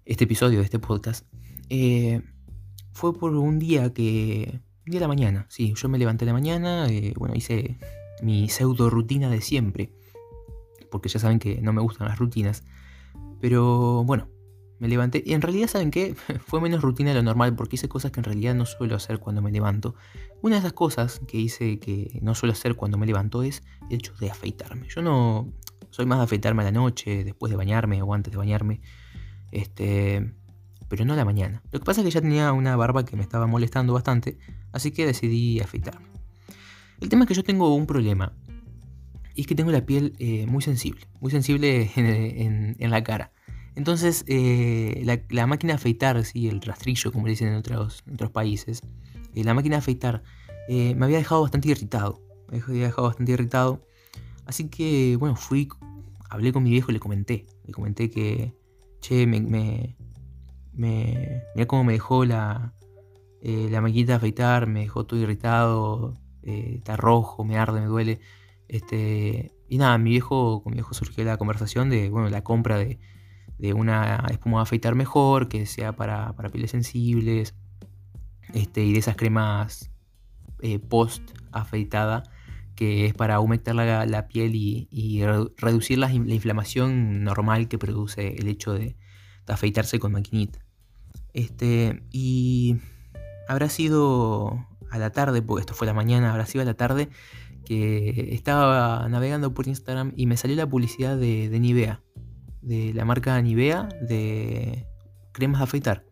este 0.04 0.26
episodio 0.26 0.60
de 0.60 0.66
este 0.66 0.80
podcast, 0.80 1.26
eh, 1.70 2.22
fue 2.92 3.18
por 3.18 3.34
un 3.36 3.58
día 3.58 3.94
que... 3.94 4.60
Un 4.86 4.92
día 4.92 5.00
de 5.00 5.06
la 5.06 5.08
mañana, 5.08 5.46
sí, 5.48 5.74
yo 5.78 5.88
me 5.88 5.98
levanté 5.98 6.26
de 6.26 6.32
la 6.32 6.34
mañana, 6.34 6.88
eh, 6.90 7.14
bueno, 7.16 7.36
hice 7.36 7.78
mi 8.22 8.50
pseudo 8.50 8.90
rutina 8.90 9.30
de 9.30 9.40
siempre, 9.40 9.94
porque 10.92 11.10
ya 11.10 11.20
saben 11.20 11.40
que 11.40 11.62
no 11.62 11.74
me 11.74 11.82
gustan 11.82 12.08
las 12.08 12.20
rutinas, 12.20 12.64
pero 13.40 14.04
bueno, 14.04 14.30
me 14.80 14.88
levanté. 14.88 15.22
Y 15.26 15.34
en 15.34 15.42
realidad, 15.42 15.68
¿saben 15.68 15.92
qué? 15.92 16.16
Fue 16.46 16.62
menos 16.62 16.82
rutina 16.82 17.10
de 17.10 17.16
lo 17.16 17.24
normal 17.24 17.56
porque 17.56 17.76
hice 17.76 17.90
cosas 17.90 18.12
que 18.12 18.20
en 18.20 18.24
realidad 18.24 18.56
no 18.56 18.66
suelo 18.66 18.96
hacer 18.96 19.20
cuando 19.20 19.42
me 19.42 19.52
levanto. 19.52 19.96
Una 20.42 20.56
de 20.56 20.60
esas 20.60 20.74
cosas 20.74 21.22
que 21.28 21.38
hice 21.38 21.80
que 21.80 22.20
no 22.22 22.34
suelo 22.34 22.54
hacer 22.54 22.76
cuando 22.76 22.98
me 22.98 23.06
levanto 23.06 23.44
es 23.44 23.62
el 23.90 23.98
hecho 23.98 24.14
de 24.20 24.32
afeitarme. 24.32 24.88
Yo 24.88 25.02
no 25.02 25.52
soy 25.92 26.06
más 26.06 26.20
de 26.20 26.24
afeitarme 26.24 26.62
a 26.64 26.66
la 26.66 26.72
noche, 26.72 27.24
después 27.24 27.50
de 27.50 27.58
bañarme 27.58 28.02
o 28.02 28.14
antes 28.14 28.32
de 28.32 28.38
bañarme. 28.38 28.82
Este. 29.52 30.34
Pero 30.88 31.06
no 31.06 31.14
a 31.14 31.16
la 31.16 31.26
mañana. 31.26 31.62
Lo 31.72 31.80
que 31.80 31.86
pasa 31.86 32.02
es 32.02 32.06
que 32.06 32.12
ya 32.12 32.22
tenía 32.22 32.52
una 32.52 32.76
barba 32.76 33.06
que 33.06 33.16
me 33.16 33.22
estaba 33.22 33.46
molestando 33.46 33.94
bastante, 33.94 34.40
así 34.72 34.92
que 34.92 35.06
decidí 35.06 35.60
afeitarme. 35.60 36.08
El 37.00 37.10
tema 37.10 37.24
es 37.24 37.28
que 37.28 37.36
yo 37.36 37.44
tengo 37.44 37.76
un 37.76 37.86
problema. 37.86 38.34
Y 39.40 39.44
es 39.44 39.48
que 39.48 39.56
tengo 39.56 39.72
la 39.72 39.86
piel 39.86 40.18
eh, 40.20 40.46
muy 40.48 40.62
sensible. 40.62 41.08
Muy 41.22 41.32
sensible 41.32 41.90
en 41.96 42.92
la 42.92 43.02
cara. 43.06 43.32
Entonces, 43.74 44.26
eh, 44.28 45.02
la, 45.30 45.48
máquina 45.48 45.72
de 45.72 45.78
afeitar, 45.78 46.22
sí, 46.26 46.50
el 46.50 46.60
rastrillo, 46.60 47.14
como 47.14 47.26
le 47.26 47.32
dicen 47.32 47.48
en 47.48 47.56
otros, 47.56 48.04
otros 48.12 48.32
países, 48.32 48.82
eh, 49.34 49.46
la 49.46 49.54
máquina 49.54 49.78
de 49.78 49.80
afeitar 49.80 50.24
me 50.68 51.06
había 51.06 51.20
dejado 51.20 51.44
bastante 51.44 51.70
irritado. 51.70 52.22
Me 52.52 52.60
había 52.60 52.88
dejado 52.88 53.08
bastante 53.08 53.32
irritado. 53.32 53.82
Así 54.46 54.68
que, 54.68 55.16
bueno, 55.16 55.38
fui, 55.38 55.70
hablé 56.30 56.52
con 56.52 56.64
mi 56.64 56.72
viejo 56.72 56.92
y 56.92 56.96
le 56.96 57.00
comenté. 57.00 57.46
Le 57.64 57.72
comenté 57.72 58.10
que, 58.10 58.54
che, 59.00 59.26
me, 59.26 59.40
me, 59.40 59.96
mira 61.56 61.66
cómo 61.66 61.86
me 61.86 61.94
dejó 61.94 62.26
la, 62.26 62.74
la 63.42 63.80
maquinita 63.80 64.12
de 64.12 64.18
afeitar, 64.18 64.68
me 64.68 64.82
dejó 64.82 65.06
todo 65.06 65.18
irritado, 65.18 66.18
está 66.44 66.98
rojo, 66.98 67.46
me 67.46 67.58
arde, 67.58 67.80
me 67.80 67.86
duele. 67.86 68.20
Este, 68.70 69.52
y 69.68 69.78
nada, 69.78 69.98
mi 69.98 70.12
viejo, 70.12 70.64
con 70.64 70.72
mi 70.72 70.76
viejo 70.78 70.94
surgió 70.94 71.26
la 71.26 71.36
conversación 71.36 71.90
de, 71.90 72.10
bueno, 72.10 72.30
la 72.30 72.44
compra 72.44 72.78
de 72.78 73.00
de 73.60 73.74
una 73.74 74.26
espuma 74.32 74.60
de 74.60 74.64
afeitar 74.64 74.96
mejor, 74.96 75.50
que 75.50 75.66
sea 75.66 75.92
para, 75.92 76.34
pieles 76.52 76.72
sensibles, 76.72 77.54
este, 78.54 78.84
y 78.86 78.94
de 78.94 79.00
esas 79.00 79.18
cremas 79.18 79.92
eh, 80.62 80.80
post 80.80 81.32
afeitada, 81.52 82.24
que 82.76 83.06
es 83.06 83.14
para 83.14 83.42
humectar 83.42 83.76
la, 83.76 84.28
piel 84.30 84.56
y, 84.56 85.22
reducir 85.58 85.98
la, 86.00 86.12
inflamación 86.12 87.24
normal 87.26 87.68
que 87.68 87.78
produce 87.78 88.38
el 88.38 88.48
hecho 88.48 88.74
de, 88.74 88.96
afeitarse 89.46 90.00
con 90.00 90.14
maquinita. 90.14 90.60
Este, 91.34 92.04
y 92.12 92.78
habrá 93.48 93.68
sido 93.68 94.68
a 94.90 94.98
la 95.00 95.12
tarde, 95.12 95.42
porque 95.42 95.62
esto 95.62 95.74
fue 95.74 95.86
la 95.86 95.94
mañana, 95.94 96.32
habrá 96.32 96.46
sido 96.46 96.62
a 96.62 96.66
la 96.66 96.76
tarde 96.76 97.10
que 97.70 98.34
estaba 98.34 99.08
navegando 99.10 99.54
por 99.54 99.68
Instagram 99.68 100.12
y 100.16 100.26
me 100.26 100.38
salió 100.38 100.58
la 100.58 100.68
publicidad 100.68 101.16
de, 101.18 101.48
Nivea 101.60 102.02
de 102.64 102.96
la 102.96 103.06
marca 103.06 103.40
Nivea 103.40 103.88
de 104.02 104.88
cremas 105.34 105.60
de 105.60 105.66
afeitar. 105.66 106.04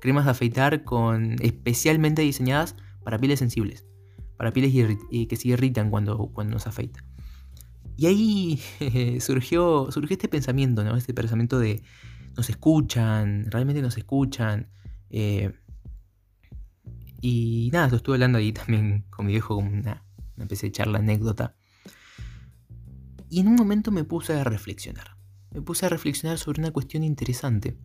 Cremas 0.00 0.24
de 0.24 0.32
afeitar 0.32 0.82
con 0.82 1.36
especialmente 1.40 2.22
diseñadas 2.22 2.74
para 3.04 3.18
pieles 3.18 3.38
sensibles, 3.38 3.86
para 4.36 4.50
pieles 4.50 4.72
que 5.28 5.36
se 5.36 5.48
irritan 5.48 5.90
cuando, 5.90 6.32
cuando 6.34 6.54
nos 6.54 6.66
afeita. 6.66 7.04
Y 7.96 8.06
ahí 8.06 9.20
surgió, 9.20 9.92
surgió 9.92 10.14
este 10.14 10.26
pensamiento, 10.26 10.82
¿no? 10.82 10.96
Este 10.96 11.14
pensamiento 11.14 11.60
de 11.60 11.84
nos 12.36 12.50
escuchan, 12.50 13.46
realmente 13.48 13.80
nos 13.80 13.96
escuchan. 13.96 14.70
Eh, 15.10 15.52
y 17.20 17.70
nada, 17.72 17.86
lo 17.90 17.96
estuve 17.96 18.16
hablando 18.16 18.38
ahí 18.38 18.52
también 18.52 19.04
con 19.08 19.26
mi 19.26 19.32
viejo, 19.32 19.54
como 19.54 19.70
una, 19.70 20.05
una 20.36 20.44
especie 20.44 20.68
de 20.68 20.72
charla 20.72 20.98
anécdota. 20.98 21.56
Y 23.28 23.40
en 23.40 23.48
un 23.48 23.56
momento 23.56 23.90
me 23.90 24.04
puse 24.04 24.34
a 24.34 24.44
reflexionar 24.44 25.16
me 25.56 25.62
puse 25.62 25.86
a 25.86 25.88
reflexionar 25.88 26.36
sobre 26.38 26.60
una 26.60 26.70
cuestión 26.70 27.02
interesante. 27.02 27.78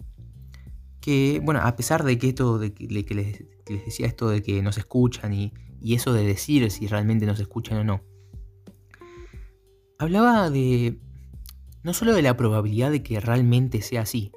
Que, 0.99 1.41
bueno, 1.41 1.62
a 1.64 1.76
pesar 1.78 2.04
de 2.04 2.18
que 2.18 2.28
esto, 2.28 2.60
de 2.60 2.74
que, 2.74 3.16
les, 3.16 3.45
decía 3.66 4.08
esto 4.08 4.30
de 4.30 4.43
que 4.43 4.62
nos 4.62 4.78
escuchan 4.78 5.34
y, 5.34 5.54
eso 5.82 6.14
de 6.14 6.26
decir 6.26 6.70
si 6.70 6.86
realmente 6.86 7.26
nos 7.26 7.39
escuchan 7.39 7.78
o 7.78 7.84
no, 7.84 8.04
hablaba 9.97 10.49
de 10.49 10.99
no 11.82 11.93
solo 11.93 12.14
de 12.14 12.22
la 12.22 12.38
probabilidad 12.38 12.91
de 12.91 13.02
que 13.02 13.20
realmente 13.20 13.82
sea 13.82 14.02
así. 14.02 14.32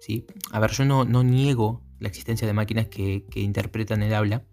¿sí? 0.00 0.26
A 0.50 0.58
ver, 0.58 0.72
yo 0.72 0.84
no, 0.84 1.04
niego 1.22 1.82
la 2.00 2.08
existencia 2.08 2.46
de 2.48 2.52
máquinas 2.52 2.88
que, 2.88 3.24
interpretan 3.36 4.02
el 4.02 4.12
habla, 4.12 4.44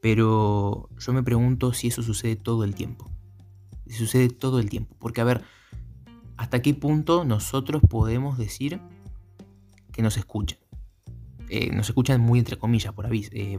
pero 0.00 0.88
yo 0.98 1.12
me 1.12 1.22
pregunto 1.22 1.72
si 1.72 1.88
eso 1.88 2.02
sucede 2.02 2.36
todo 2.36 2.64
el 2.64 2.74
tiempo. 2.74 3.10
Es 3.86 3.96
sucede 3.96 4.28
todo 4.28 4.58
el 4.58 4.70
tiempo. 4.70 4.96
Porque 4.98 5.20
a 5.20 5.24
ver, 5.24 5.42
¿hasta 6.36 6.62
qué 6.62 6.74
punto 6.74 7.24
nosotros 7.24 7.82
podemos 7.88 8.38
decir 8.38 8.80
que 9.92 10.02
nos 10.02 10.16
escuchan? 10.16 10.58
Eh, 11.48 11.74
nos 11.74 11.88
escuchan 11.88 12.20
muy 12.20 12.38
entre 12.38 12.56
comillas, 12.56 12.94
por, 12.94 13.06
aviso, 13.06 13.30
eh, 13.34 13.58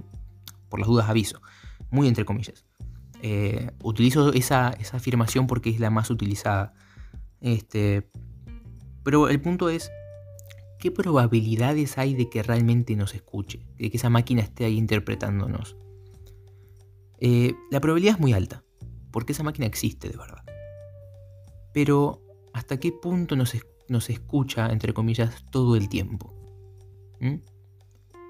por 0.70 0.80
las 0.80 0.88
dudas 0.88 1.10
aviso. 1.10 1.42
Muy 1.90 2.08
entre 2.08 2.26
comillas. 2.26 2.66
Eh, 3.22 3.70
utilizo 3.84 4.34
esa, 4.34 4.70
esa, 4.80 4.98
afirmación 4.98 5.46
porque 5.46 5.70
es 5.70 5.80
la 5.80 5.90
más 5.90 6.10
utilizada. 6.10 6.74
Este, 7.40 8.10
pero 9.04 9.30
el 9.30 9.42
punto 9.42 9.70
es, 9.70 9.92
¿qué 10.80 10.90
probabilidades 10.90 11.98
hay 11.98 12.16
de 12.16 12.30
que 12.30 12.42
realmente 12.42 12.96
nos 12.96 13.14
escuche? 13.14 13.66
De 13.78 13.92
que 13.92 13.98
esa 13.98 14.10
máquina 14.10 14.42
esté 14.42 14.66
ahí 14.66 14.78
interpretándonos. 14.78 15.76
La 17.22 17.80
probabilidad 17.80 18.16
es 18.16 18.20
muy 18.20 18.34
alta, 18.34 18.64
porque 19.12 19.34
esa 19.34 19.44
máquina 19.44 19.68
existe 19.68 20.10
de 20.10 20.18
verdad. 20.18 20.44
Pero, 21.74 22.22
¿hasta 22.54 22.80
qué 22.80 22.92
punto 22.92 23.36
nos, 23.36 23.56
nos 23.88 24.10
escucha, 24.10 24.72
entre 24.72 24.94
comillas, 24.94 25.46
todo 25.52 25.76
el 25.76 25.88
tiempo? 25.88 26.34
¿Mm? 27.20 27.36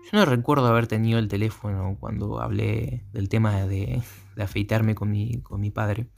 Yo 0.04 0.10
no 0.14 0.26
recuerdo 0.26 0.68
haber 0.68 0.88
tenido 0.88 1.20
el 1.20 1.28
teléfono 1.28 1.96
cuando 2.00 2.42
hablé 2.42 3.06
del 3.14 3.30
tema 3.30 3.66
de, 3.66 4.02
afeitarme 4.38 4.94
con 4.94 5.10
mi, 5.10 5.42
con 5.42 5.62
mi 5.62 5.72
padre. 5.72 6.10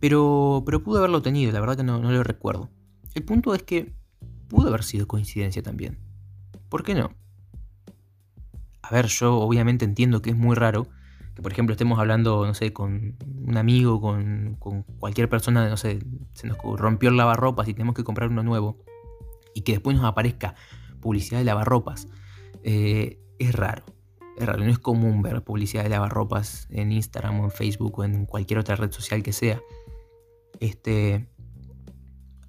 Pero, 0.00 0.62
pero 0.64 0.82
pude 0.82 0.98
haberlo 0.98 1.20
tenido, 1.20 1.52
la 1.52 1.60
verdad 1.60 1.76
que 1.76 1.82
no, 1.82 1.98
no 1.98 2.10
lo 2.10 2.22
recuerdo. 2.22 2.70
El 3.14 3.24
punto 3.24 3.54
es 3.54 3.62
que 3.64 3.92
pudo 4.48 4.68
haber 4.68 4.84
sido 4.84 5.06
coincidencia 5.06 5.62
también. 5.62 5.98
¿Por 6.68 6.84
qué 6.84 6.94
no? 6.94 7.10
A 8.82 8.90
ver, 8.90 9.06
yo 9.06 9.36
obviamente 9.36 9.84
entiendo 9.84 10.22
que 10.22 10.30
es 10.30 10.36
muy 10.36 10.54
raro 10.54 10.88
que, 11.38 11.42
por 11.42 11.52
ejemplo, 11.52 11.72
estemos 11.72 12.00
hablando, 12.00 12.44
no 12.44 12.52
sé, 12.52 12.72
con 12.72 13.14
un 13.46 13.56
amigo, 13.56 14.00
con, 14.00 14.56
con 14.58 14.82
cualquier 14.82 15.28
persona, 15.28 15.68
no 15.68 15.76
sé, 15.76 16.00
se 16.32 16.48
nos 16.48 16.58
rompió 16.58 17.10
el 17.10 17.16
lavarropas 17.16 17.68
y 17.68 17.74
tenemos 17.74 17.94
que 17.94 18.02
comprar 18.02 18.28
uno 18.28 18.42
nuevo. 18.42 18.82
Y 19.54 19.60
que 19.60 19.70
después 19.70 19.96
nos 19.96 20.04
aparezca 20.04 20.56
publicidad 21.00 21.38
de 21.38 21.44
lavarropas 21.44 22.08
eh, 22.64 23.20
es 23.38 23.54
raro. 23.54 23.84
Es 24.36 24.46
raro, 24.46 24.64
no 24.64 24.70
es 24.72 24.80
común 24.80 25.22
ver 25.22 25.44
publicidad 25.44 25.84
de 25.84 25.90
lavarropas 25.90 26.66
en 26.70 26.90
Instagram 26.90 27.38
o 27.38 27.44
en 27.44 27.52
Facebook 27.52 28.00
o 28.00 28.04
en 28.04 28.26
cualquier 28.26 28.58
otra 28.58 28.74
red 28.74 28.90
social 28.90 29.22
que 29.22 29.32
sea. 29.32 29.60
Este, 30.58 31.28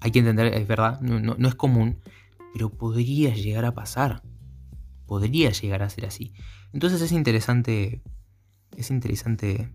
hay 0.00 0.10
que 0.10 0.18
entender, 0.18 0.52
es 0.52 0.66
verdad, 0.66 1.00
no, 1.00 1.36
es 1.46 1.54
común, 1.54 2.00
pero 2.52 2.70
podría 2.70 3.34
llegar 3.34 3.64
a 3.64 3.72
pasar. 3.72 4.24
Podría 5.06 5.50
llegar 5.50 5.84
a 5.84 5.90
ser 5.90 6.06
así. 6.06 6.34
Entonces 6.72 7.00
es 7.02 7.12
interesante, 7.12 8.02
es 8.80 8.90
interesante 8.90 9.70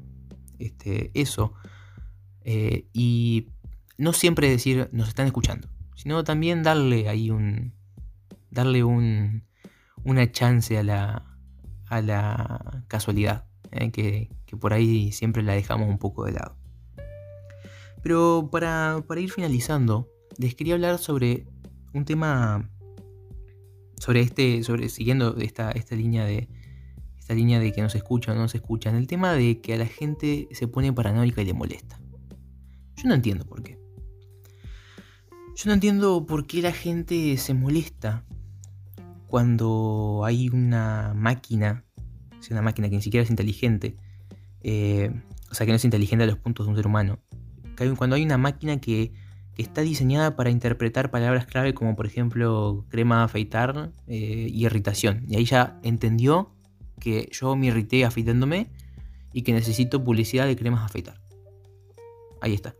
este, 0.59 1.11
eso. 1.13 1.53
Eh, 2.41 2.87
y 2.93 3.47
no 3.97 4.13
siempre 4.13 4.49
decir 4.49 4.89
nos 4.91 5.07
están 5.07 5.25
escuchando, 5.25 5.67
sino 5.95 6.23
también 6.23 6.63
darle 6.63 7.09
ahí 7.09 7.31
un, 7.31 7.73
darle 8.51 8.83
un, 8.83 9.43
una 10.03 10.31
chance 10.31 10.77
a 10.77 10.83
la, 10.83 11.37
a 11.87 12.01
la 12.01 12.83
casualidad, 12.87 13.45
¿eh? 13.71 13.91
que, 13.91 14.29
por 14.59 14.71
ahí 14.73 15.11
siempre 15.11 15.43
la 15.43 15.53
dejamos 15.53 15.89
un 15.89 15.97
poco 15.97 16.23
de 16.25 16.31
lado. 16.31 16.55
Pero 18.01 18.47
para, 18.51 19.03
ir 19.17 19.31
finalizando, 19.31 20.09
les 20.37 20.55
quería 20.55 20.75
hablar 20.75 20.97
sobre 20.97 21.45
un 21.93 22.05
tema, 22.05 22.69
sobre 23.97 24.21
este, 24.21 24.63
sobre, 24.63 24.87
siguiendo 24.87 25.35
esta, 25.37 25.71
esta 25.71 25.95
línea 25.95 26.23
de, 26.23 26.47
esta 27.25 27.33
línea 27.33 27.59
de 27.59 27.71
que 27.71 27.81
no 27.81 27.89
se 27.89 27.97
escucha 27.97 28.33
o 28.33 28.35
no 28.35 28.47
se 28.47 28.57
escucha, 28.57 28.91
en 28.91 28.97
el 28.97 29.07
tema 29.07 29.33
de 29.33 29.59
que 29.59 29.73
a 29.73 29.77
la 29.77 29.87
gente 29.87 30.47
se 30.51 30.67
pone 30.67 30.93
paranoica 30.93 31.41
y 31.41 31.45
le 31.45 31.55
molesta. 31.55 31.99
Yo 32.97 33.09
no 33.09 33.15
entiendo 33.15 33.45
por 33.45 33.63
qué. 33.63 33.79
Yo 35.55 35.63
no 35.65 35.73
entiendo 35.73 36.27
por 36.27 36.45
qué 36.45 36.61
la 36.61 36.71
gente 36.71 37.35
se 37.37 37.55
molesta 37.55 38.23
cuando 39.25 40.21
hay 40.23 40.49
una 40.49 41.13
máquina, 41.15 41.83
una 42.51 42.61
máquina 42.61 42.89
que 42.89 42.97
ni 42.97 43.01
siquiera 43.01 43.23
es 43.23 43.31
inteligente, 43.31 43.97
eh, 44.61 45.09
o 45.49 45.55
sea 45.55 45.65
que 45.65 45.71
no 45.71 45.77
es 45.77 45.85
inteligente 45.85 46.25
a 46.25 46.27
los 46.27 46.37
puntos 46.37 46.67
de 46.67 46.69
un 46.69 46.75
ser 46.75 46.85
humano, 46.85 47.17
cuando 47.97 48.17
hay 48.17 48.23
una 48.23 48.37
máquina 48.37 48.79
que, 48.79 49.13
está 49.57 49.81
diseñada 49.81 50.35
para 50.35 50.49
interpretar 50.49 51.11
palabras 51.11 51.45
clave 51.45 51.73
como 51.73 51.95
por 51.95 52.05
ejemplo 52.05 52.85
crema 52.89 53.23
afeitar 53.23 53.93
eh, 54.05 54.47
y 54.51 54.65
irritación, 54.65 55.23
y 55.29 55.37
ahí 55.37 55.45
ya 55.45 55.79
entendió 55.81 56.54
que 56.99 57.29
yo 57.31 57.55
me 57.55 57.67
irrité 57.67 58.05
afeitándome 58.05 58.71
y 59.33 59.41
que 59.43 59.53
necesito 59.53 60.03
publicidad 60.03 60.47
de 60.47 60.55
cremas 60.55 60.83
afeitar. 60.83 61.21
Ahí 62.41 62.53
está. 62.53 62.75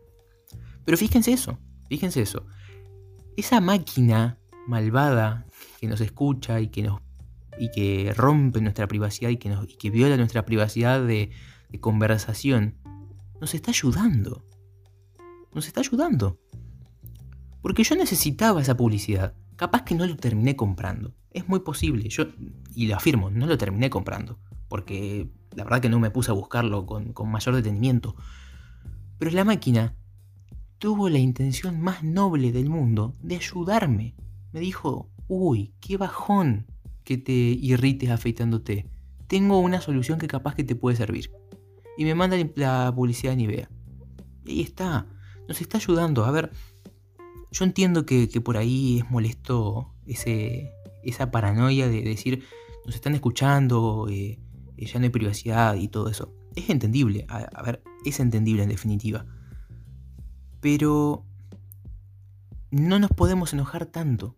Pero 0.84 0.96
fíjense 0.96 1.32
eso, 1.32 1.58
fíjense 1.88 2.22
eso. 2.22 2.46
Esa 3.36 3.60
máquina 3.60 4.38
malvada 4.66 5.46
que 5.80 5.86
nos 5.86 6.00
escucha 6.00 6.60
y 6.60 6.68
que 6.68 6.82
nos 6.82 7.00
y 7.58 7.70
que 7.70 8.12
rompe 8.14 8.60
nuestra 8.60 8.86
privacidad 8.86 9.30
y 9.30 9.38
que, 9.38 9.48
nos, 9.48 9.66
que 9.66 9.88
viola 9.88 10.18
nuestra 10.18 10.44
privacidad 10.44 11.02
de 11.02 11.30
conversación, 11.80 12.74
nos 13.40 13.54
está 13.54 13.70
ayudando. 13.70 14.44
Nos 15.54 15.66
está 15.66 15.80
ayudando. 15.80 16.38
Porque 17.62 17.82
yo 17.82 17.96
necesitaba 17.96 18.60
esa 18.60 18.76
publicidad. 18.76 19.34
Capaz 19.56 19.82
que 19.82 19.94
no 19.94 20.06
lo 20.06 20.16
terminé 20.16 20.54
comprando. 20.54 21.14
Es 21.30 21.48
muy 21.48 21.60
posible. 21.60 22.08
Yo, 22.08 22.24
y 22.74 22.86
lo 22.86 22.96
afirmo, 22.96 23.30
no 23.30 23.46
lo 23.46 23.58
terminé 23.58 23.90
comprando. 23.90 24.38
Porque 24.68 25.30
la 25.54 25.64
verdad 25.64 25.80
que 25.80 25.88
no 25.88 25.98
me 25.98 26.10
puse 26.10 26.30
a 26.30 26.34
buscarlo 26.34 26.84
con, 26.84 27.12
mayor 27.30 27.54
detenimiento. 27.54 28.14
Pero 29.18 29.30
la 29.30 29.44
máquina 29.44 29.96
tuvo 30.78 31.08
la 31.08 31.18
intención 31.18 31.80
más 31.80 32.04
noble 32.04 32.52
del 32.52 32.68
mundo 32.68 33.14
de 33.22 33.36
ayudarme. 33.36 34.14
Me 34.52 34.60
dijo, 34.60 35.10
uy, 35.26 35.74
qué 35.80 35.96
bajón 35.96 36.66
que 37.04 37.16
te 37.16 37.32
irrites 37.32 38.10
afeitándote. 38.10 38.90
Tengo 39.26 39.58
una 39.58 39.80
solución 39.80 40.18
que 40.18 40.28
capaz 40.28 40.54
que 40.54 40.64
te 40.64 40.76
puede 40.76 40.96
servir. 40.96 41.30
Y 41.96 42.04
me 42.04 42.14
manda 42.14 42.36
la 42.56 42.92
publicidad 42.94 43.32
de 43.32 43.36
Nivea. 43.36 43.70
Y 44.44 44.50
ahí 44.50 44.60
está. 44.60 45.06
Nos 45.48 45.62
está 45.62 45.78
ayudando. 45.78 46.26
A 46.26 46.30
ver, 46.30 46.52
yo 47.56 47.64
entiendo 47.64 48.04
que, 48.04 48.28
por 48.42 48.58
ahí 48.58 48.98
es 48.98 49.10
molesto 49.10 49.94
esa 50.06 51.30
paranoia 51.30 51.88
de 51.88 52.02
decir, 52.02 52.44
nos 52.84 52.94
están 52.94 53.14
escuchando, 53.14 54.08
eh, 54.10 54.38
eh, 54.76 54.86
ya 54.86 54.98
no 54.98 55.04
hay 55.04 55.10
privacidad 55.10 55.74
y 55.76 55.88
todo 55.88 56.10
eso. 56.10 56.34
Es 56.54 56.68
entendible. 56.68 57.24
a 57.28 57.62
ver, 57.62 57.82
es 58.04 58.20
entendible 58.20 58.62
en 58.62 58.68
definitiva. 58.68 59.24
Pero 60.60 61.24
no 62.70 62.98
nos 62.98 63.10
podemos 63.10 63.54
enojar 63.54 63.86
tanto. 63.86 64.36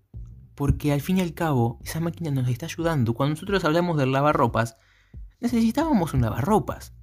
Porque 0.55 0.93
al 0.93 1.01
fin 1.01 1.19
y 1.19 1.21
al 1.21 1.35
cabo, 1.35 1.81
esa 1.85 2.01
máquina 2.01 2.31
nos 2.31 2.49
está 2.49 2.67
ayudando. 2.67 3.15
Cuando 3.15 3.35
nosotros 3.35 3.65
hablamos 3.65 3.97
del 3.97 4.13
lavarropas, 4.13 4.77
necesitábamos 5.41 6.15
un 6.15 6.21
lavarropas. 6.21 6.95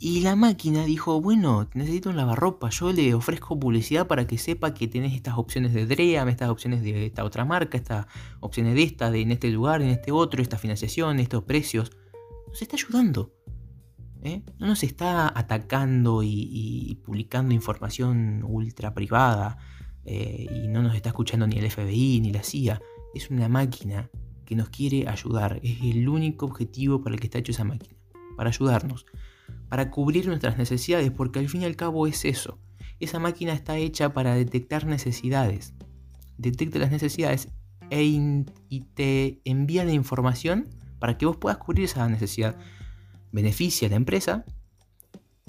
Y 0.00 0.20
la 0.20 0.36
máquina 0.36 0.84
dijo, 0.84 1.20
bueno, 1.20 1.68
necesito 1.74 2.10
un 2.10 2.16
lavarropas, 2.16 2.78
yo 2.78 2.92
le 2.92 3.14
ofrezco 3.14 3.58
publicidad 3.58 4.06
para 4.06 4.28
que 4.28 4.38
sepa 4.38 4.72
que 4.72 4.86
tenés 4.86 5.12
estas 5.12 5.36
opciones 5.36 5.74
de 5.74 5.86
DREAM, 5.86 6.28
estas 6.28 6.50
opciones 6.50 6.82
de 6.82 7.06
esta 7.06 7.24
otra 7.24 7.44
marca, 7.44 7.76
estas 7.76 8.06
opciones 8.38 8.74
de 8.74 8.84
esta, 8.84 9.10
de 9.10 9.22
en 9.22 9.32
este 9.32 9.50
lugar, 9.50 9.82
en 9.82 9.88
este 9.88 10.12
otro, 10.12 10.40
esta 10.40 10.56
financiación, 10.56 11.18
estos 11.18 11.42
precios. 11.42 11.90
Nos 12.46 12.62
está 12.62 12.76
ayudando. 12.76 13.34
¿eh? 14.22 14.42
No 14.58 14.68
nos 14.68 14.84
está 14.84 15.36
atacando 15.36 16.22
y 16.22 17.00
publicando 17.04 17.52
información 17.52 18.44
ultra 18.44 18.94
privada 18.94 19.58
eh, 20.10 20.46
y 20.50 20.68
no 20.68 20.82
nos 20.82 20.94
está 20.94 21.10
escuchando 21.10 21.46
ni 21.46 21.58
el 21.58 21.70
FBI 21.70 22.20
ni 22.20 22.32
la 22.32 22.42
CIA. 22.42 22.80
Es 23.14 23.30
una 23.30 23.48
máquina 23.48 24.10
que 24.46 24.56
nos 24.56 24.70
quiere 24.70 25.06
ayudar. 25.06 25.60
Es 25.62 25.82
el 25.82 26.08
único 26.08 26.46
objetivo 26.46 27.02
para 27.02 27.14
el 27.14 27.20
que 27.20 27.26
está 27.26 27.38
hecho 27.38 27.52
esa 27.52 27.64
máquina. 27.64 27.94
Para 28.34 28.48
ayudarnos. 28.48 29.04
Para 29.68 29.90
cubrir 29.90 30.26
nuestras 30.26 30.58
necesidades. 30.58 31.10
Porque 31.10 31.38
al 31.38 31.48
fin 31.48 31.62
y 31.62 31.64
al 31.64 31.76
cabo 31.76 32.06
es 32.06 32.24
eso. 32.24 32.58
Esa 33.00 33.18
máquina 33.18 33.52
está 33.52 33.76
hecha 33.76 34.12
para 34.12 34.34
detectar 34.34 34.86
necesidades. 34.86 35.74
Detecta 36.36 36.78
las 36.78 36.90
necesidades 36.90 37.48
e 37.90 38.02
y 38.02 38.80
te 38.94 39.40
envía 39.44 39.84
la 39.84 39.92
información 39.92 40.68
para 40.98 41.16
que 41.16 41.26
vos 41.26 41.36
puedas 41.36 41.58
cubrir 41.58 41.84
esa 41.84 42.08
necesidad. 42.08 42.56
Beneficia 43.32 43.88
a 43.88 43.90
la 43.90 43.96
empresa 43.96 44.44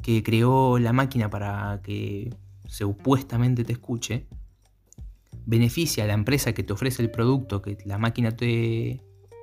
que 0.02 0.24
creó 0.24 0.80
la 0.80 0.94
máquina 0.94 1.30
para 1.30 1.82
que 1.84 2.34
supuestamente 2.68 3.64
te 3.64 3.74
escuche 3.74 4.28
beneficia 5.50 6.04
a 6.04 6.08
la 6.08 6.14
empresa 6.14 6.54
que 6.54 6.64
te 6.64 6.74
ofrece 6.74 7.02
el 7.02 7.10
producto 7.10 7.62
que 7.62 7.78
la 7.84 7.98
máquina 7.98 8.32
te, 8.32 9.02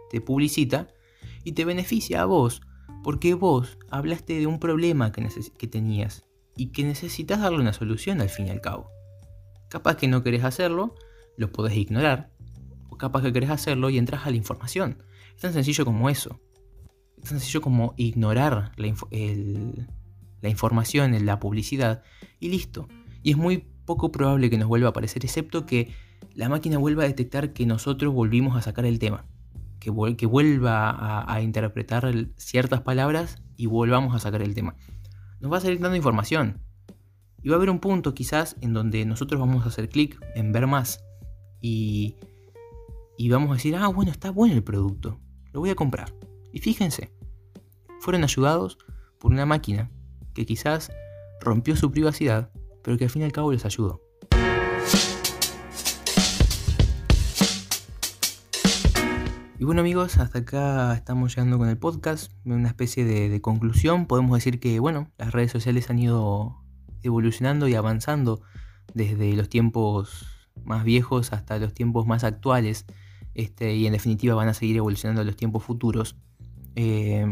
te 0.09 0.21
publicita 0.21 0.87
y 1.43 1.53
te 1.53 1.65
beneficia 1.65 2.23
a 2.23 2.27
vos 2.27 2.63
porque 3.07 3.35
vos 3.35 3.79
hablaste 3.89 4.37
de 4.37 4.49
un 4.49 4.59
problema 4.59 5.13
que, 5.13 5.69
tenías 5.69 6.27
y 6.57 6.73
que 6.73 6.83
necesitas 6.83 7.39
darle 7.39 7.61
una 7.61 7.73
solución 7.73 8.21
al 8.21 8.31
fin 8.31 8.49
y 8.49 8.51
al 8.51 8.61
cabo. 8.61 8.91
Capaz 9.69 9.97
que 9.97 10.09
no 10.09 10.25
querés 10.25 10.43
hacerlo, 10.43 10.97
lo 11.37 11.53
podés 11.53 11.77
ignorar. 11.77 12.33
O 12.91 12.99
capaz 12.99 13.23
que 13.23 13.33
querés 13.33 13.51
hacerlo 13.51 13.91
y 13.91 13.99
entras 13.99 14.27
a 14.27 14.31
la 14.31 14.37
información. 14.37 15.05
Es 15.37 15.43
tan 15.43 15.53
sencillo 15.53 15.85
como 15.85 16.11
eso. 16.11 16.41
Es 17.19 17.29
tan 17.29 17.39
sencillo 17.39 17.61
como 17.61 17.95
ignorar 17.97 18.73
la, 18.75 18.93
el, 19.13 19.87
la 20.41 20.49
información, 20.49 21.25
la 21.25 21.39
publicidad 21.39 22.03
y 22.41 22.49
listo. 22.49 22.89
Y 23.23 23.31
es 23.31 23.37
muy 23.37 23.69
poco 23.85 24.11
probable 24.11 24.51
que 24.51 24.59
nos 24.59 24.67
vuelva 24.67 24.89
a 24.89 24.91
aparecer, 24.91 25.25
excepto 25.25 25.65
que 25.65 25.95
la 26.35 26.49
máquina 26.49 26.77
vuelva 26.79 27.05
a 27.05 27.07
detectar 27.07 27.53
que 27.53 27.67
nosotros 27.67 28.13
volvimos 28.13 28.57
a 28.57 28.63
sacar 28.63 28.85
el 28.85 28.99
tema. 28.99 29.27
Que, 30.17 30.27
vuelva 30.27 31.33
a, 31.33 31.41
interpretar 31.43 32.13
ciertas 32.37 32.81
palabras 32.81 33.41
y 33.57 33.67
volvamos 33.67 34.17
a 34.17 34.19
sacar 34.19 34.43
el 34.43 34.53
tema. 34.53 34.75
Nos 35.39 35.53
va 35.53 35.59
a 35.59 35.61
salir 35.61 35.79
dando 35.79 35.97
información. 35.97 36.61
Y 37.41 37.51
va 37.51 37.55
a 37.55 37.59
haber 37.59 37.71
un 37.71 37.79
punto 37.79 38.13
quizás 38.13 38.57
en 38.63 38.73
donde 38.73 39.05
nosotros 39.05 39.41
vamos 39.41 39.65
a 39.65 39.69
hacer 39.69 39.89
clic 39.89 40.21
en 40.35 40.51
ver 40.51 40.67
más. 40.67 41.05
Y, 41.61 42.17
y 43.17 43.29
vamos 43.29 43.51
a 43.51 43.55
decir, 43.55 43.77
ah, 43.77 43.87
bueno, 43.87 44.11
está 44.11 44.31
bueno 44.31 44.57
el 44.57 44.65
producto. 44.65 45.21
Lo 45.53 45.61
voy 45.61 45.71
a 45.71 45.77
comprar. 45.77 46.13
Y 46.53 46.59
fíjense, 46.59 47.13
fueron 48.01 48.25
ayudados 48.25 48.79
por 49.21 49.31
una 49.31 49.47
máquina 49.47 49.89
que 50.35 50.47
quizás 50.47 50.91
rompió 51.41 51.77
su 51.77 51.93
privacidad, 51.93 52.51
pero 52.83 52.99
que 52.99 53.05
al 53.05 53.11
fin 53.11 53.23
y 53.23 53.25
al 53.27 53.33
cabo 53.33 53.53
les 53.53 53.65
ayudó. 53.65 54.06
Bueno 59.67 59.81
amigos, 59.81 60.19
hasta 60.19 60.39
acá 60.39 60.95
estamos 60.95 61.35
llegando 61.35 61.59
con 61.59 61.69
el 61.69 61.77
podcast, 61.77 62.31
una 62.45 62.69
especie 62.69 63.05
de, 63.05 63.41
conclusión. 63.41 64.07
Podemos 64.07 64.37
decir 64.37 64.61
que 64.61 64.79
bueno, 64.79 65.11
las 65.19 65.33
redes 65.33 65.51
sociales 65.51 65.91
han 65.91 65.99
ido 65.99 66.63
evolucionando 67.03 67.67
y 67.67 67.75
avanzando 67.75 68.43
desde 68.95 69.33
los 69.33 69.49
tiempos 69.49 70.49
más 70.65 70.85
viejos 70.85 71.33
hasta 71.33 71.59
los 71.59 71.75
tiempos 71.75 72.07
más 72.07 72.23
actuales. 72.23 72.87
Este, 73.35 73.75
y 73.75 73.89
en 73.89 73.93
definitiva 73.93 74.37
van 74.37 74.47
a 74.47 74.55
seguir 74.55 74.77
evolucionando 74.77 75.25
los 75.25 75.35
tiempos 75.35 75.65
futuros. 75.65 76.17
Eh, 76.77 77.27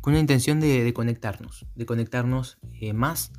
con 0.00 0.12
una 0.12 0.20
intención 0.20 0.58
de, 0.58 0.92
conectarnos, 0.92 1.66
de 1.76 1.86
conectarnos 1.86 2.58
eh, 2.80 2.94
más 2.94 3.30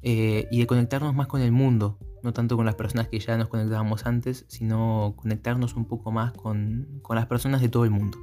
eh, 0.00 0.48
y 0.50 0.60
de 0.60 0.66
conectarnos 0.66 1.14
más 1.14 1.26
con 1.26 1.42
el 1.42 1.52
mundo, 1.52 1.98
no 2.22 2.32
tanto 2.32 2.56
con 2.56 2.66
las 2.66 2.74
personas 2.74 3.08
que 3.08 3.18
ya 3.18 3.36
nos 3.36 3.48
conectábamos 3.48 4.06
antes, 4.06 4.44
sino 4.48 5.14
conectarnos 5.16 5.74
un 5.74 5.86
poco 5.86 6.10
más 6.12 6.32
con, 6.32 7.02
las 7.10 7.26
personas 7.26 7.60
de 7.60 7.68
todo 7.68 7.84
el 7.84 7.90
mundo. 7.90 8.18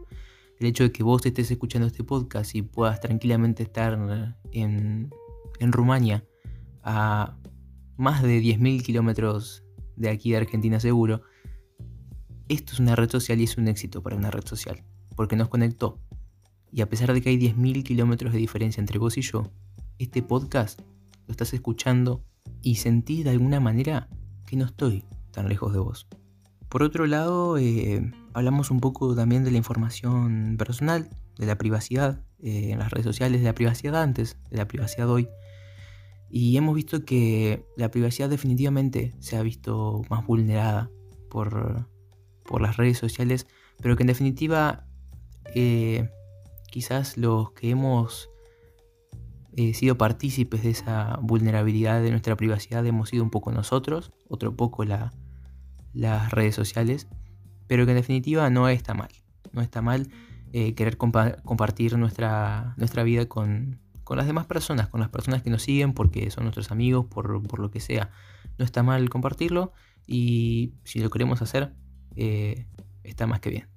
El 0.60 0.68
hecho 0.68 0.84
de 0.84 0.92
que 0.92 1.04
vos 1.04 1.26
estés 1.26 1.52
escuchando 1.52 1.88
este 1.88 2.04
podcast 2.04 2.56
y 2.56 2.62
puedas 2.62 3.00
tranquilamente 3.00 3.64
estar 3.64 4.36
en, 4.52 5.10
en 5.60 5.72
Rumania 5.72 6.26
a 6.84 7.38
más 7.98 8.24
de 8.24 8.42
10.000 8.42 8.82
kilómetros 8.84 9.64
de 9.96 10.10
aquí 10.10 10.32
de 10.32 10.38
Argentina 10.38 10.80
seguro, 10.80 11.22
esto 12.48 12.74
es 12.74 12.80
una 12.80 12.96
red 12.96 13.10
social 13.10 13.40
y 13.40 13.44
es 13.44 13.58
un 13.58 13.68
éxito 13.68 14.02
para 14.02 14.16
una 14.16 14.32
red 14.32 14.46
social, 14.46 14.84
porque 15.16 15.36
nos 15.36 15.50
conectó, 15.50 16.00
y 16.72 16.82
a 16.82 16.90
pesar 16.90 17.14
de 17.14 17.22
que 17.22 17.30
hay 17.30 17.38
10.000 17.38 17.84
kilómetros 17.84 18.34
de 18.34 18.40
diferencia 18.40 18.80
entre 18.80 19.00
vos 19.00 19.18
y 19.18 19.22
yo, 19.22 19.52
este 19.98 20.22
podcast 20.22 20.82
lo 21.28 21.32
estás 21.32 21.54
escuchando 21.54 22.24
y 22.62 22.76
sentís 22.76 23.24
de 23.24 23.32
alguna 23.32 23.60
manera 23.60 24.10
que 24.46 24.56
no 24.56 24.66
estoy 24.66 25.06
tan 25.32 25.48
lejos 25.50 25.74
de 25.74 25.80
vos. 25.80 26.08
Por 26.70 26.84
otro 26.84 27.08
lado, 27.08 27.58
eh, 27.58 28.12
hablamos 28.34 28.72
un 28.72 28.80
poco 28.80 29.16
también 29.16 29.44
de 29.44 29.52
la 29.52 29.58
información 29.58 30.56
personal, 30.58 31.10
de 31.38 31.46
la 31.46 31.58
privacidad 31.58 32.22
eh, 32.44 32.72
en 32.72 32.80
las 32.80 32.92
redes 32.92 33.06
sociales, 33.06 33.42
de 33.42 33.48
la 33.48 33.56
privacidad 33.56 34.02
antes, 34.02 34.38
de 34.50 34.58
la 34.58 34.68
privacidad 34.68 35.10
hoy. 35.10 35.28
Y 36.30 36.56
hemos 36.58 36.76
visto 36.76 37.06
que 37.06 37.66
la 37.76 37.90
privacidad 37.90 38.30
definitivamente 38.30 39.16
se 39.20 39.36
ha 39.36 39.42
visto 39.42 40.04
más 40.10 40.26
vulnerada 40.28 40.92
por, 41.30 41.88
por 42.46 42.62
las 42.62 42.78
redes 42.78 43.00
sociales, 43.00 43.48
pero 43.82 43.96
que 43.96 44.04
en 44.04 44.08
definitiva 44.08 44.86
eh, 45.56 46.10
quizás 46.70 47.18
los 47.18 47.52
que 47.54 47.72
hemos 47.72 48.30
eh, 49.60 49.74
sido 49.74 49.98
partícipes 49.98 50.64
de 50.64 50.70
esa 50.70 51.20
vulnerabilidad 51.22 52.02
de 52.02 52.12
nuestra 52.12 52.38
privacidad 52.38 52.86
hemos 52.86 53.10
sido 53.10 53.26
un 53.26 53.30
poco 53.30 53.52
nosotros, 53.52 54.14
otro 54.30 54.56
poco 54.56 54.86
las 54.86 56.32
redes 56.32 56.56
sociales, 56.56 57.10
pero 57.68 57.86
que 57.86 57.92
en 57.92 57.98
definitiva 57.98 58.50
no 58.50 58.70
está 58.70 58.94
mal. 58.94 59.10
No 59.52 59.62
está 59.62 59.82
mal 59.82 60.08
eh, 60.54 60.76
querer 60.76 60.96
compartir 60.96 61.98
nuestra, 61.98 62.74
nuestra 62.78 63.04
vida 63.04 63.26
con, 63.26 63.82
las 64.16 64.28
demás 64.28 64.46
personas, 64.46 64.88
con 64.88 65.02
las 65.02 65.10
personas 65.10 65.44
que 65.44 65.50
nos 65.50 65.64
siguen 65.64 65.92
porque 65.92 66.32
son 66.32 66.46
nuestros 66.46 66.72
amigos, 66.72 67.08
por, 67.08 67.46
por 67.46 67.60
lo 67.60 67.70
que 67.70 67.82
sea. 67.82 68.12
No 68.58 68.64
está 68.64 68.82
mal 68.82 69.10
compartirlo 69.10 69.74
y 70.08 70.72
si 70.86 71.00
lo 71.00 71.10
queremos 71.10 71.42
hacer, 71.42 71.74
eh, 72.16 72.66
está 73.04 73.28
más 73.28 73.42
que 73.42 73.50
bien. 73.50 73.68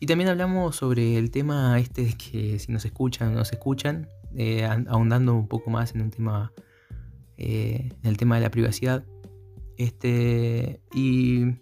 Y 0.00 0.06
también 0.06 0.30
hablamos 0.30 0.74
sobre 0.74 1.16
el 1.16 1.30
tema 1.30 1.78
este 1.78 2.02
de 2.06 2.14
que 2.14 2.58
si 2.58 2.72
nos 2.72 2.84
escuchan 2.84 3.28
o 3.28 3.30
no 3.30 3.38
nos 3.38 3.52
escuchan, 3.52 4.08
eh, 4.36 4.64
ahondando 4.64 5.34
un 5.34 5.48
poco 5.48 5.70
más 5.70 5.94
en 5.94 6.02
un 6.02 6.10
tema, 6.10 6.52
eh, 7.36 7.90
en 8.02 8.08
el 8.08 8.16
tema 8.16 8.36
de 8.36 8.42
la 8.42 8.50
privacidad. 8.50 9.04
Este, 9.76 10.80
y 10.92 11.56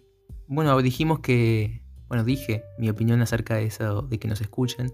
bueno, 0.47 0.79
dijimos 0.81 1.19
que, 1.19 1.83
bueno, 2.07 2.23
dije 2.23 2.63
mi 2.79 2.89
opinión 2.89 3.21
acerca 3.21 3.55
de 3.55 3.65
eso, 3.65 4.01
de 4.01 4.19
que 4.19 4.27
nos 4.27 4.41
escuchen, 4.41 4.93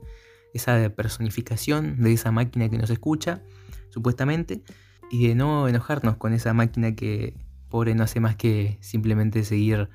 esa 0.53 0.89
personificación 0.89 2.01
de 2.01 2.13
esa 2.13 2.31
máquina 2.31 2.69
que 2.69 2.77
nos 2.77 2.89
escucha, 2.89 3.41
supuestamente, 3.89 4.63
y 5.09 5.27
de 5.27 5.35
no 5.35 5.67
enojarnos 5.67 6.17
con 6.17 6.33
esa 6.33 6.53
máquina 6.53 6.95
que, 6.95 7.35
pobre, 7.69 7.95
no 7.95 8.03
hace 8.03 8.19
más 8.19 8.35
que 8.35 8.77
simplemente 8.81 9.43
seguir 9.43 9.89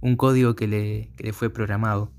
un 0.00 0.16
código 0.16 0.56
que 0.56 0.66
le, 0.66 1.10
que 1.16 1.24
le 1.24 1.32
fue 1.32 1.50
programado 1.50 2.12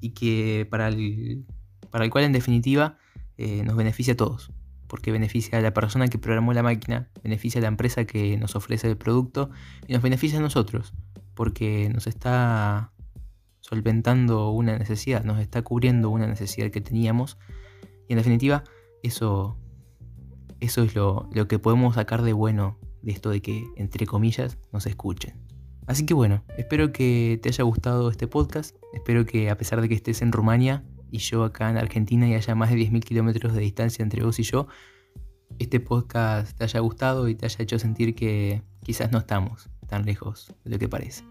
y 0.00 0.10
que 0.10 0.66
para 0.70 0.88
el, 0.88 1.46
para 1.90 2.04
el 2.04 2.10
cual 2.10 2.24
en 2.24 2.32
definitiva 2.32 2.98
eh, 3.42 3.62
nos 3.64 3.74
beneficia 3.74 4.12
a 4.12 4.16
todos, 4.18 4.52
porque 4.86 5.12
beneficia 5.12 5.56
a 5.56 5.62
la 5.62 5.72
persona 5.72 6.08
que 6.08 6.18
programó 6.18 6.52
la 6.52 6.62
máquina, 6.62 7.08
beneficia 7.22 7.58
a 7.58 7.62
la 7.62 7.68
empresa 7.68 8.04
que 8.04 8.36
nos 8.36 8.54
ofrece 8.54 8.86
el 8.86 8.98
producto 8.98 9.48
y 9.88 9.94
nos 9.94 10.02
beneficia 10.02 10.38
a 10.38 10.42
nosotros, 10.42 10.92
porque 11.32 11.88
nos 11.88 12.06
está 12.06 12.92
solventando 13.60 14.50
una 14.50 14.76
necesidad, 14.76 15.24
nos 15.24 15.40
está 15.40 15.62
cubriendo 15.62 16.10
una 16.10 16.26
necesidad 16.26 16.70
que 16.70 16.82
teníamos 16.82 17.38
y 18.08 18.12
en 18.12 18.18
definitiva 18.18 18.62
eso, 19.02 19.56
eso 20.60 20.82
es 20.82 20.94
lo, 20.94 21.30
lo 21.32 21.48
que 21.48 21.58
podemos 21.58 21.94
sacar 21.94 22.20
de 22.20 22.34
bueno 22.34 22.78
de 23.00 23.12
esto 23.12 23.30
de 23.30 23.40
que, 23.40 23.64
entre 23.76 24.04
comillas, 24.04 24.58
nos 24.70 24.84
escuchen. 24.84 25.34
Así 25.86 26.04
que 26.04 26.12
bueno, 26.12 26.44
espero 26.58 26.92
que 26.92 27.40
te 27.42 27.48
haya 27.48 27.64
gustado 27.64 28.10
este 28.10 28.26
podcast. 28.26 28.76
Espero 28.92 29.24
que 29.24 29.48
a 29.48 29.56
pesar 29.56 29.80
de 29.80 29.88
que 29.88 29.94
estés 29.94 30.20
en 30.20 30.30
Rumania 30.30 30.84
y 31.10 31.18
yo 31.18 31.44
acá 31.44 31.70
en 31.70 31.76
Argentina 31.76 32.28
y 32.28 32.34
haya 32.34 32.54
más 32.54 32.70
de 32.70 32.76
10.000 32.76 33.04
kilómetros 33.04 33.54
de 33.54 33.60
distancia 33.60 34.02
entre 34.02 34.22
vos 34.22 34.38
y 34.38 34.42
yo, 34.42 34.68
este 35.58 35.80
podcast 35.80 36.56
te 36.56 36.64
haya 36.64 36.80
gustado 36.80 37.28
y 37.28 37.34
te 37.34 37.46
haya 37.46 37.62
hecho 37.62 37.78
sentir 37.78 38.14
que 38.14 38.62
quizás 38.82 39.12
no 39.12 39.18
estamos 39.18 39.68
tan 39.88 40.04
lejos 40.04 40.54
de 40.64 40.70
lo 40.70 40.78
que 40.78 40.88
parece. 40.88 41.24